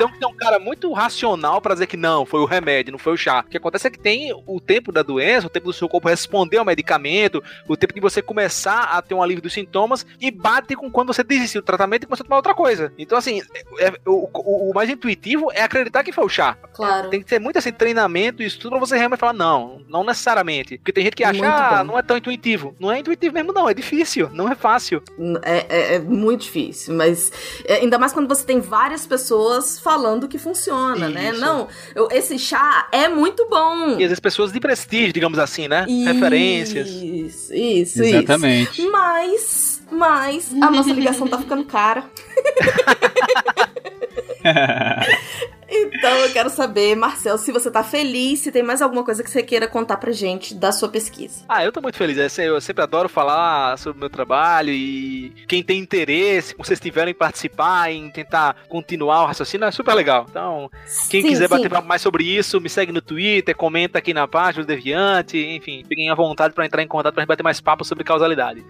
eu 0.00 0.08
que 0.08 0.18
ter 0.18 0.26
um 0.26 0.34
cara 0.36 0.58
muito 0.58 0.92
racional 0.92 1.60
pra 1.60 1.74
dizer 1.74 1.86
que 1.86 1.96
não, 1.96 2.24
foi 2.24 2.40
o 2.40 2.44
remédio, 2.44 2.92
não 2.92 2.98
foi 2.98 3.12
o 3.12 3.16
chá. 3.16 3.44
O 3.46 3.50
que 3.50 3.56
acontece 3.56 3.86
é 3.86 3.90
que 3.90 3.98
tem 3.98 4.32
o 4.46 4.60
tempo 4.60 4.90
da 4.92 5.02
doença, 5.02 5.46
o 5.46 5.50
tempo 5.50 5.66
do 5.66 5.72
seu 5.72 5.88
corpo 5.88 6.08
responder 6.08 6.58
ao 6.58 6.64
medicamento, 6.64 7.42
o 7.68 7.76
tempo 7.76 7.92
de 7.94 8.00
você 8.00 8.20
começar 8.22 8.84
a 8.84 9.02
ter 9.02 9.14
um 9.14 9.22
alívio 9.22 9.42
dos 9.42 9.52
sintomas 9.52 10.04
e 10.20 10.30
bate 10.30 10.74
com 10.74 10.90
quando 10.90 11.08
você 11.08 11.22
desistiu 11.22 11.60
do 11.60 11.64
tratamento 11.64 12.04
e 12.04 12.06
começa 12.06 12.22
a 12.22 12.26
tomar 12.26 12.36
outra 12.36 12.54
coisa. 12.54 12.92
Então, 12.98 13.16
assim, 13.18 13.42
é- 13.78 13.92
o, 14.06 14.28
o- 14.32 14.70
o 14.70 14.74
mais 14.74 14.88
intuitivo 14.90 15.50
é 15.52 15.62
acreditar 15.62 16.02
que 16.02 16.12
foi 16.12 16.24
o 16.24 16.28
chá. 16.28 16.56
Claro. 16.72 17.10
Tem 17.10 17.20
que 17.20 17.26
ter 17.26 17.38
muito 17.38 17.58
assim, 17.58 17.72
treinamento 17.72 18.42
e 18.42 18.46
estudo 18.46 18.70
pra 18.70 18.80
você 18.80 18.96
realmente 18.96 19.20
falar, 19.20 19.32
não, 19.32 19.82
não 19.88 20.02
necessariamente. 20.04 20.78
Porque 20.78 20.92
tem 20.92 21.04
gente 21.04 21.16
que 21.16 21.24
acha, 21.24 21.44
ah, 21.46 21.84
não 21.84 21.98
é 21.98 22.02
tão 22.02 22.16
intuitivo. 22.16 22.74
Não 22.80 22.90
é 22.90 22.98
intuitivo 22.98 23.34
mesmo, 23.34 23.52
não, 23.52 23.68
é 23.68 23.74
difícil, 23.74 24.28
não 24.32 24.50
é 24.50 24.54
fácil. 24.54 25.02
É, 25.42 25.66
é- 25.68 25.94
é 25.96 25.98
muito 26.00 26.42
difícil, 26.42 26.94
mas 26.94 27.30
é, 27.66 27.74
ainda 27.76 27.98
mais 27.98 28.12
quando 28.12 28.28
você 28.28 28.44
tem 28.44 28.60
várias 28.60 28.89
pessoas 29.06 29.78
falando 29.78 30.26
que 30.28 30.38
funciona, 30.38 31.08
né? 31.08 31.30
Isso. 31.30 31.40
Não, 31.40 31.68
eu- 31.94 32.08
esse 32.10 32.38
chá 32.38 32.88
é 32.92 33.08
muito 33.08 33.48
bom. 33.48 33.90
E 33.90 33.92
às 33.94 33.98
vezes 34.10 34.20
pessoas 34.20 34.52
de 34.52 34.60
prestígio, 34.60 35.12
digamos 35.12 35.38
assim, 35.38 35.68
né? 35.68 35.84
Referências. 36.04 36.88
Isso, 36.88 37.54
isso, 37.54 38.02
Exatamente. 38.02 38.80
isso. 38.82 38.90
Mas, 38.92 39.82
mas, 39.90 40.52
a 40.60 40.70
nossa 40.70 40.92
ligação 40.92 41.26
tá 41.28 41.38
ficando 41.38 41.64
cara. 41.64 42.04
Então 45.70 46.10
eu 46.18 46.32
quero 46.32 46.50
saber, 46.50 46.96
Marcel, 46.96 47.38
se 47.38 47.52
você 47.52 47.70
tá 47.70 47.82
feliz, 47.84 48.40
se 48.40 48.50
tem 48.50 48.62
mais 48.62 48.82
alguma 48.82 49.04
coisa 49.04 49.22
que 49.22 49.30
você 49.30 49.42
queira 49.42 49.68
contar 49.68 49.96
pra 49.98 50.10
gente 50.12 50.54
da 50.54 50.72
sua 50.72 50.88
pesquisa. 50.88 51.44
Ah, 51.48 51.64
eu 51.64 51.70
tô 51.70 51.80
muito 51.80 51.96
feliz. 51.96 52.18
Esse- 52.18 52.44
Eu 52.44 52.60
sempre 52.60 52.82
adoro 52.82 53.08
falar 53.08 53.78
sobre 53.78 53.96
o 53.98 54.00
meu 54.00 54.10
trabalho 54.10 54.70
e 54.70 55.32
quem 55.46 55.62
tem 55.62 55.78
interesse, 55.78 56.48
se 56.48 56.54
vocês 56.56 56.80
tiverem 56.80 57.14
participar 57.14 57.92
em 57.92 58.10
tentar 58.10 58.56
continuar 58.68 59.22
o 59.22 59.26
raciocínio, 59.26 59.66
é 59.66 59.70
super 59.70 59.94
legal. 59.94 60.26
Então, 60.28 60.68
quem 61.08 61.22
Sim, 61.22 61.28
quiser 61.28 61.48
sim. 61.48 61.54
bater 61.68 61.82
mais 61.84 62.02
sobre 62.02 62.24
isso, 62.24 62.60
me 62.60 62.68
segue 62.68 62.90
no 62.90 63.00
Twitter, 63.00 63.54
comenta 63.56 63.98
aqui 63.98 64.12
na 64.12 64.26
página 64.26 64.64
do 64.64 64.66
Deviante, 64.66 65.38
enfim, 65.38 65.84
fiquem 65.88 66.10
à 66.10 66.14
vontade 66.14 66.52
pra 66.54 66.66
entrar 66.66 66.82
em 66.82 66.88
contato 66.88 67.14
pra 67.14 67.22
gente 67.22 67.28
bater 67.28 67.42
mais 67.42 67.60
papo 67.60 67.84
sobre 67.84 68.02
causalidade. 68.02 68.64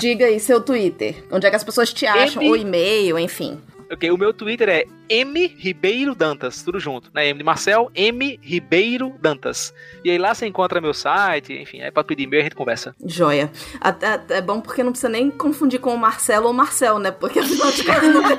Diga 0.00 0.26
aí 0.26 0.40
seu 0.40 0.60
Twitter, 0.60 1.22
onde 1.30 1.46
é 1.46 1.50
que 1.50 1.56
as 1.56 1.64
pessoas 1.64 1.92
te 1.92 2.04
acham, 2.06 2.42
M- 2.42 2.48
ou 2.50 2.56
e-mail, 2.56 3.18
enfim. 3.18 3.60
Ok, 3.90 4.10
o 4.10 4.16
meu 4.16 4.32
Twitter 4.32 4.68
é 4.70 4.86
M 5.12 5.46
Ribeiro 5.58 6.14
Dantas, 6.14 6.62
tudo 6.62 6.80
junto, 6.80 7.10
né? 7.12 7.26
M 7.28 7.36
de 7.38 7.44
Marcel, 7.44 7.90
M 7.94 8.38
Ribeiro 8.42 9.12
Dantas. 9.20 9.74
E 10.02 10.10
aí 10.10 10.16
lá 10.16 10.34
você 10.34 10.46
encontra 10.46 10.80
meu 10.80 10.94
site, 10.94 11.52
enfim, 11.52 11.82
aí 11.82 11.90
pode 11.90 12.06
pedir 12.08 12.22
e-mail 12.22 12.38
e 12.38 12.40
a 12.40 12.44
gente 12.44 12.56
conversa. 12.56 12.94
Joia. 13.04 13.50
Até, 13.78 14.18
é 14.30 14.40
bom 14.40 14.60
porque 14.60 14.82
não 14.82 14.90
precisa 14.90 15.10
nem 15.10 15.30
confundir 15.30 15.80
com 15.80 15.94
o 15.94 15.98
Marcelo 15.98 16.46
ou 16.46 16.52
Marcel, 16.54 16.98
né? 16.98 17.10
Porque 17.10 17.40
afinal 17.40 17.70
de 17.70 17.84
contas 17.84 18.02
não 18.14 18.22
tem- 18.22 18.36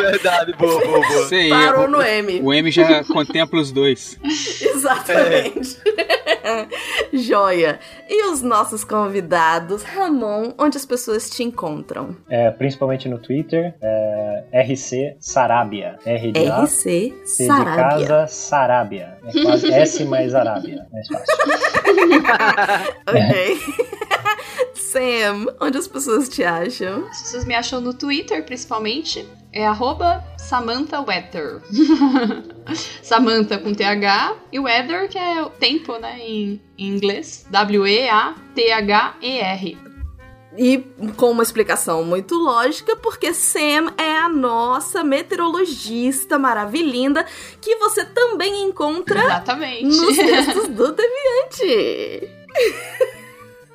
Verdade, 0.00 0.52
boa, 0.54 0.80
boa, 0.86 1.06
boa. 1.06 1.28
Aí. 1.30 1.50
parou 1.50 1.86
no 1.86 2.00
M. 2.00 2.40
o 2.42 2.54
M 2.54 2.70
já 2.70 3.04
contempla 3.04 3.60
os 3.60 3.70
dois. 3.70 4.18
Exatamente. 4.24 5.76
Joia. 7.12 7.78
E 8.08 8.24
os 8.30 8.40
nossos 8.42 8.82
convidados, 8.84 9.82
Ramon, 9.82 10.52
onde 10.58 10.76
as 10.78 10.86
pessoas 10.86 11.28
te 11.28 11.42
encontram? 11.42 12.16
É, 12.28 12.50
principalmente 12.50 13.08
no 13.08 13.18
Twitter, 13.18 13.74
é, 13.82 14.62
RC 14.64 15.16
Sarabia. 15.20 15.89
R 16.04 16.32
de 16.32 16.46
A, 16.48 16.62
RC 16.64 17.14
C 17.24 17.42
de 17.42 17.46
Sarabia. 17.46 18.06
casa, 18.06 18.26
Sarabia. 18.28 19.18
É 19.24 19.42
quase 19.42 19.72
S 19.72 20.04
mais 20.04 20.34
Arábia. 20.34 20.86
Mais 20.92 21.06
fácil. 21.08 21.36
Ok. 23.06 23.60
Sam, 24.74 25.46
onde 25.60 25.78
as 25.78 25.86
pessoas 25.86 26.28
te 26.28 26.42
acham? 26.42 27.06
As 27.08 27.22
pessoas 27.22 27.44
me 27.44 27.54
acham 27.54 27.80
no 27.80 27.94
Twitter, 27.94 28.44
principalmente. 28.44 29.24
É 29.52 29.66
arroba 29.66 30.22
Samantha 30.38 31.00
Weather. 31.00 31.60
Samantha 33.02 33.58
com 33.58 33.74
TH 33.74 34.36
e 34.52 34.58
Weather, 34.60 35.08
que 35.08 35.18
é 35.18 35.42
o 35.42 35.50
tempo, 35.50 35.98
né, 35.98 36.18
em, 36.20 36.60
em 36.78 36.88
inglês. 36.88 37.46
W-E-A-T-H-E-R. 37.50 38.30
E 40.58 40.78
com 41.16 41.30
uma 41.30 41.42
explicação 41.42 42.02
muito 42.02 42.34
lógica, 42.34 42.96
porque 42.96 43.32
Sam 43.32 43.92
é 43.96 44.16
a 44.16 44.28
nossa 44.28 45.04
meteorologista 45.04 46.38
maravilhinda 46.38 47.24
que 47.60 47.76
você 47.76 48.04
também 48.04 48.64
encontra 48.64 49.22
Exatamente. 49.24 49.84
nos 49.84 50.16
textos 50.16 50.68
do 50.68 50.92
Deviante. 50.92 52.28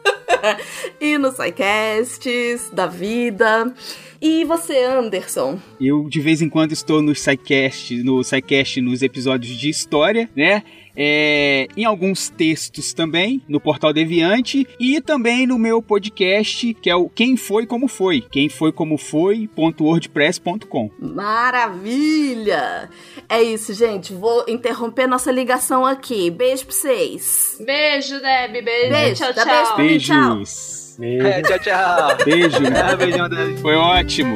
e 0.99 1.17
nos 1.17 1.36
SciCasts 1.36 2.69
da 2.71 2.88
vida. 2.88 3.73
E 4.21 4.43
você, 4.43 4.84
Anderson? 4.84 5.59
Eu 5.80 6.07
de 6.09 6.19
vez 6.19 6.41
em 6.41 6.49
quando 6.49 6.71
estou 6.71 7.01
no 7.01 7.13
SciCast, 7.13 8.03
no 8.03 8.23
SciCast 8.23 8.82
nos 8.82 9.01
episódios 9.01 9.55
de 9.55 9.69
história, 9.69 10.30
né? 10.36 10.63
É, 10.95 11.67
em 11.75 11.83
alguns 11.85 12.29
textos 12.29 12.93
também, 12.93 13.41
no 13.47 13.59
Portal 13.59 13.91
Deviante, 13.91 14.67
e 14.79 15.01
também 15.01 15.45
no 15.45 15.57
meu 15.57 15.81
podcast, 15.81 16.73
que 16.75 16.89
é 16.89 16.95
o 16.95 17.09
Quem 17.09 17.35
Foi 17.35 17.65
Como 17.65 17.87
Foi, 17.87 18.21
quem 18.31 18.47
foi 18.49 18.71
como 18.71 18.97
foi.wordpress.com. 18.97 20.89
Maravilha! 20.99 22.89
É 23.27 23.41
isso, 23.41 23.73
gente. 23.73 24.13
Vou 24.13 24.45
interromper 24.47 25.07
nossa 25.07 25.31
ligação 25.31 25.85
aqui. 25.85 26.29
Beijo 26.29 26.65
pra 26.65 26.75
vocês. 26.75 27.57
Beijo, 27.59 28.19
Deb. 28.21 28.63
Beijo. 28.63 28.89
Beijo, 28.91 29.15
Tchau, 29.15 29.33
tchau. 29.33 29.45
beijo 29.45 29.77
mim, 29.77 29.97
tchau. 29.97 30.35
Beijos. 30.35 30.95
Beijo. 30.97 31.27
É, 31.27 31.41
tchau, 31.41 31.59
tchau. 31.59 32.17
Beijo, 32.25 32.59
né? 32.61 33.57
Foi 33.61 33.75
ótimo. 33.75 34.35